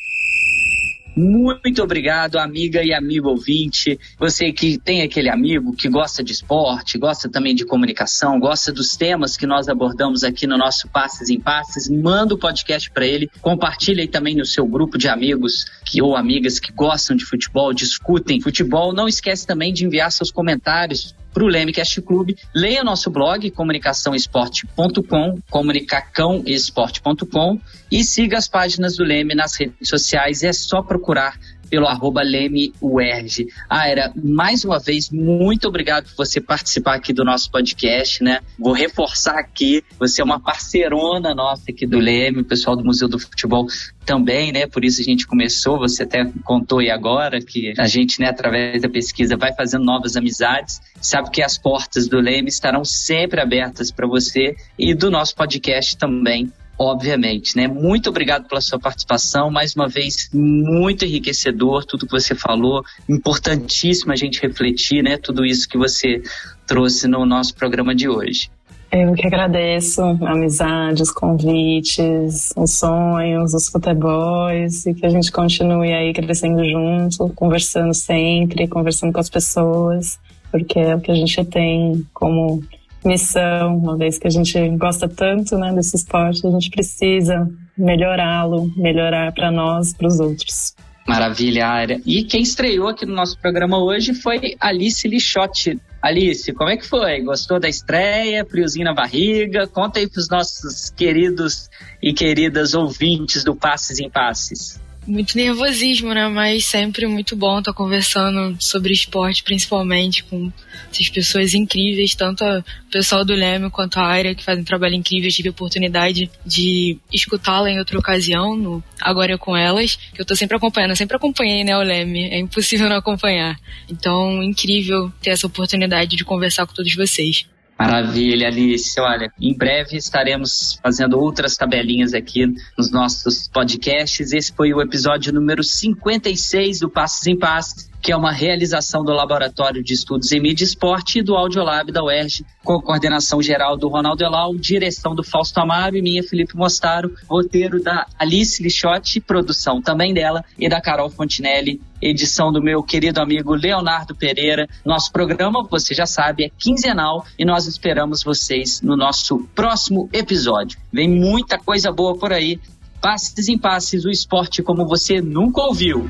Muito 1.15 1.81
obrigado, 1.81 2.37
amiga 2.37 2.83
e 2.83 2.93
amigo 2.93 3.29
ouvinte. 3.29 3.99
Você 4.19 4.51
que 4.51 4.77
tem 4.77 5.01
aquele 5.01 5.29
amigo 5.29 5.75
que 5.75 5.89
gosta 5.89 6.23
de 6.23 6.31
esporte, 6.31 6.99
gosta 6.99 7.27
também 7.27 7.55
de 7.55 7.65
comunicação, 7.65 8.39
gosta 8.39 8.71
dos 8.71 8.95
temas 8.95 9.35
que 9.35 9.47
nós 9.47 9.67
abordamos 9.67 10.23
aqui 10.23 10.45
no 10.45 10.59
nosso 10.59 10.87
Passes 10.89 11.29
em 11.29 11.39
Passes, 11.39 11.89
manda 11.89 12.35
o 12.35 12.37
podcast 12.37 12.91
para 12.91 13.07
ele. 13.07 13.31
Compartilhe 13.41 14.01
aí 14.01 14.07
também 14.07 14.35
no 14.35 14.45
seu 14.45 14.67
grupo 14.67 14.95
de 14.95 15.07
amigos 15.07 15.65
que, 15.87 16.03
ou 16.03 16.15
amigas 16.15 16.59
que 16.59 16.71
gostam 16.71 17.15
de 17.15 17.25
futebol, 17.25 17.73
discutem 17.73 18.39
futebol. 18.39 18.93
Não 18.93 19.07
esquece 19.07 19.47
também 19.47 19.73
de 19.73 19.85
enviar 19.85 20.11
seus 20.11 20.29
comentários 20.29 21.15
para 21.37 21.45
o 21.45 21.47
Lemecast 21.47 22.01
Clube. 22.01 22.35
Leia 22.55 22.83
nosso 22.83 23.11
blog 23.11 23.51
comunicaçãoesporte.com, 23.51 25.35
comunicacãoesporte.com 25.51 27.61
e 27.91 28.03
siga 28.03 28.39
as 28.39 28.47
páginas 28.47 28.95
do 28.95 29.03
Leme 29.03 29.35
nas 29.35 29.55
redes 29.55 29.87
sociais. 29.87 30.41
É 30.41 30.51
só 30.51 30.81
procurar 30.81 31.37
pelo 31.69 31.87
arroba 31.87 32.21
LemeUERJ. 32.21 33.47
Aira, 33.69 34.11
mais 34.15 34.63
uma 34.63 34.79
vez, 34.79 35.09
muito 35.09 35.67
obrigado 35.67 36.05
por 36.05 36.25
você 36.25 36.39
participar 36.39 36.95
aqui 36.95 37.13
do 37.13 37.23
nosso 37.23 37.51
podcast, 37.51 38.23
né? 38.23 38.39
Vou 38.57 38.73
reforçar 38.73 39.37
aqui, 39.37 39.83
você 39.99 40.21
é 40.21 40.23
uma 40.23 40.39
parceirona 40.39 41.33
nossa 41.33 41.71
aqui 41.71 41.85
do 41.85 41.99
Leme, 41.99 42.41
o 42.41 42.45
pessoal 42.45 42.75
do 42.75 42.83
Museu 42.83 43.07
do 43.07 43.19
Futebol 43.19 43.67
também, 44.05 44.51
né? 44.51 44.65
Por 44.65 44.85
isso 44.85 45.01
a 45.01 45.03
gente 45.03 45.27
começou, 45.27 45.77
você 45.77 46.03
até 46.03 46.25
contou 46.43 46.79
aí 46.79 46.89
agora 46.89 47.41
que 47.41 47.73
a 47.77 47.87
gente, 47.87 48.19
né, 48.19 48.29
através 48.29 48.81
da 48.81 48.89
pesquisa, 48.89 49.35
vai 49.35 49.53
fazendo 49.53 49.83
novas 49.83 50.15
amizades. 50.15 50.79
Sabe 51.01 51.29
que 51.29 51.43
as 51.43 51.57
portas 51.57 52.07
do 52.07 52.19
Leme 52.19 52.47
estarão 52.47 52.83
sempre 52.85 53.41
abertas 53.41 53.91
para 53.91 54.07
você 54.07 54.55
e 54.79 54.93
do 54.93 55.11
nosso 55.11 55.35
podcast 55.35 55.97
também 55.97 56.51
obviamente, 56.77 57.55
né? 57.55 57.67
Muito 57.67 58.09
obrigado 58.09 58.47
pela 58.47 58.61
sua 58.61 58.79
participação, 58.79 59.49
mais 59.49 59.75
uma 59.75 59.87
vez 59.87 60.29
muito 60.33 61.05
enriquecedor 61.05 61.85
tudo 61.85 62.05
que 62.05 62.11
você 62.11 62.35
falou, 62.35 62.83
importantíssimo 63.09 64.11
a 64.11 64.15
gente 64.15 64.41
refletir, 64.41 65.03
né? 65.03 65.17
Tudo 65.17 65.45
isso 65.45 65.67
que 65.67 65.77
você 65.77 66.21
trouxe 66.65 67.07
no 67.07 67.25
nosso 67.25 67.55
programa 67.55 67.95
de 67.95 68.07
hoje. 68.07 68.49
Eu 68.89 69.13
que 69.13 69.27
agradeço 69.27 70.01
amizades, 70.01 71.11
convites, 71.11 72.53
os 72.55 72.71
sonhos, 72.71 73.53
os 73.53 73.67
futebols 73.67 74.85
e 74.85 74.93
que 74.93 75.05
a 75.05 75.09
gente 75.09 75.29
continue 75.29 75.91
aí 75.91 76.13
crescendo 76.13 76.63
junto, 76.63 77.33
conversando 77.35 77.93
sempre, 77.93 78.65
conversando 78.67 79.11
com 79.11 79.19
as 79.19 79.29
pessoas, 79.29 80.17
porque 80.49 80.79
é 80.79 80.95
o 80.95 81.01
que 81.01 81.11
a 81.11 81.15
gente 81.15 81.43
tem 81.43 82.05
como 82.13 82.63
missão, 83.05 83.77
uma 83.77 83.97
vez 83.97 84.17
que 84.17 84.27
a 84.27 84.29
gente 84.29 84.69
gosta 84.77 85.07
tanto 85.07 85.57
né, 85.57 85.73
desse 85.73 85.95
esporte, 85.95 86.45
a 86.45 86.51
gente 86.51 86.69
precisa 86.69 87.49
melhorá-lo, 87.77 88.71
melhorar 88.75 89.31
para 89.33 89.51
nós, 89.51 89.93
para 89.93 90.07
os 90.07 90.19
outros. 90.19 90.75
Maravilha, 91.07 91.67
área. 91.67 92.01
E 92.05 92.23
quem 92.23 92.41
estreou 92.41 92.89
aqui 92.89 93.05
no 93.05 93.15
nosso 93.15 93.39
programa 93.39 93.81
hoje 93.81 94.13
foi 94.13 94.55
Alice 94.59 95.07
Lixotti. 95.07 95.79
Alice, 96.01 96.51
como 96.53 96.69
é 96.69 96.75
que 96.75 96.85
foi? 96.85 97.21
Gostou 97.21 97.59
da 97.59 97.69
estreia? 97.69 98.45
Friozinho 98.45 98.85
na 98.85 98.93
barriga? 98.93 99.67
Conta 99.67 99.99
aí 99.99 100.09
para 100.09 100.19
os 100.19 100.29
nossos 100.29 100.89
queridos 100.89 101.69
e 102.03 102.13
queridas 102.13 102.73
ouvintes 102.73 103.43
do 103.43 103.55
Passes 103.55 103.99
em 103.99 104.09
Passes 104.09 104.79
muito 105.07 105.37
nervosismo, 105.37 106.13
né? 106.13 106.27
Mas 106.27 106.65
sempre 106.65 107.07
muito 107.07 107.35
bom 107.35 107.59
estar 107.59 107.73
conversando 107.73 108.57
sobre 108.59 108.93
esporte, 108.93 109.41
principalmente 109.41 110.23
com 110.23 110.51
essas 110.91 111.09
pessoas 111.09 111.53
incríveis, 111.53 112.13
tanto 112.13 112.43
o 112.43 112.63
pessoal 112.91 113.23
do 113.23 113.33
Leme 113.33 113.69
quanto 113.69 113.99
a 113.99 114.05
área 114.05 114.35
que 114.35 114.43
fazem 114.43 114.61
um 114.61 114.65
trabalho 114.65 114.95
incrível. 114.95 115.29
Eu 115.29 115.33
tive 115.33 115.47
a 115.47 115.51
oportunidade 115.51 116.29
de 116.45 116.97
escutá-la 117.11 117.71
em 117.71 117.79
outra 117.79 117.97
ocasião, 117.97 118.55
no 118.55 118.83
Agora 119.01 119.37
com 119.37 119.55
Elas, 119.55 119.97
que 120.13 120.21
eu 120.21 120.25
tô 120.25 120.35
sempre 120.35 120.57
acompanhando. 120.57 120.91
Eu 120.91 120.97
sempre 120.97 121.15
acompanhei, 121.15 121.63
né, 121.63 121.77
o 121.77 121.81
Leme. 121.81 122.25
É 122.25 122.37
impossível 122.37 122.89
não 122.89 122.97
acompanhar. 122.97 123.57
Então, 123.89 124.43
incrível 124.43 125.11
ter 125.21 125.31
essa 125.31 125.47
oportunidade 125.47 126.15
de 126.15 126.25
conversar 126.25 126.67
com 126.67 126.73
todos 126.73 126.93
vocês. 126.93 127.45
Maravilha, 127.77 128.47
Alice. 128.47 128.99
Olha, 128.99 129.31
em 129.39 129.55
breve 129.55 129.97
estaremos 129.97 130.79
fazendo 130.81 131.19
outras 131.19 131.55
tabelinhas 131.55 132.13
aqui 132.13 132.55
nos 132.77 132.89
nossos 132.89 133.47
podcasts. 133.47 134.31
Esse 134.31 134.51
foi 134.51 134.73
o 134.73 134.81
episódio 134.81 135.31
número 135.31 135.63
56 135.63 136.79
do 136.79 136.89
Passos 136.89 137.27
em 137.27 137.37
Passos 137.37 137.87
que 138.07 138.13
é 138.13 138.15
uma 138.15 138.31
realização 138.31 139.03
do 139.03 139.11
Laboratório 139.11 139.83
de 139.83 139.93
Estudos 139.93 140.31
em 140.31 140.39
Mídia 140.39 140.63
e 140.63 140.67
Esporte 140.67 141.19
e 141.19 141.21
do 141.21 141.35
Audiolab 141.35 141.91
da 141.91 142.01
UERJ, 142.01 142.45
com 142.63 142.79
coordenação 142.79 143.41
geral 143.41 143.75
do 143.75 143.89
Ronaldo 143.89 144.23
Elau, 144.23 144.55
direção 144.55 145.13
do 145.13 145.25
Fausto 145.25 145.59
Amaro 145.59 145.97
e 145.97 146.01
minha, 146.01 146.23
Felipe 146.23 146.55
Mostaro, 146.55 147.13
roteiro 147.29 147.83
da 147.83 148.07
Alice 148.17 148.63
Lixotti, 148.63 149.19
produção 149.19 149.81
também 149.81 150.13
dela, 150.13 150.41
e 150.57 150.69
da 150.69 150.79
Carol 150.79 151.09
Fontinelli, 151.09 151.81
edição 152.01 152.49
do 152.49 152.63
meu 152.63 152.81
querido 152.81 153.19
amigo 153.19 153.53
Leonardo 153.53 154.15
Pereira. 154.15 154.69
Nosso 154.85 155.11
programa, 155.11 155.67
você 155.69 155.93
já 155.93 156.05
sabe, 156.05 156.45
é 156.45 156.49
quinzenal 156.57 157.25
e 157.37 157.43
nós 157.43 157.67
esperamos 157.67 158.23
vocês 158.23 158.81
no 158.81 158.95
nosso 158.95 159.39
próximo 159.53 160.07
episódio. 160.13 160.79
Vem 160.93 161.09
muita 161.09 161.57
coisa 161.57 161.91
boa 161.91 162.17
por 162.17 162.31
aí. 162.31 162.57
Passes 163.01 163.49
em 163.49 163.57
passes, 163.57 164.05
o 164.05 164.09
esporte 164.09 164.63
como 164.63 164.87
você 164.87 165.19
nunca 165.19 165.59
ouviu. 165.61 166.09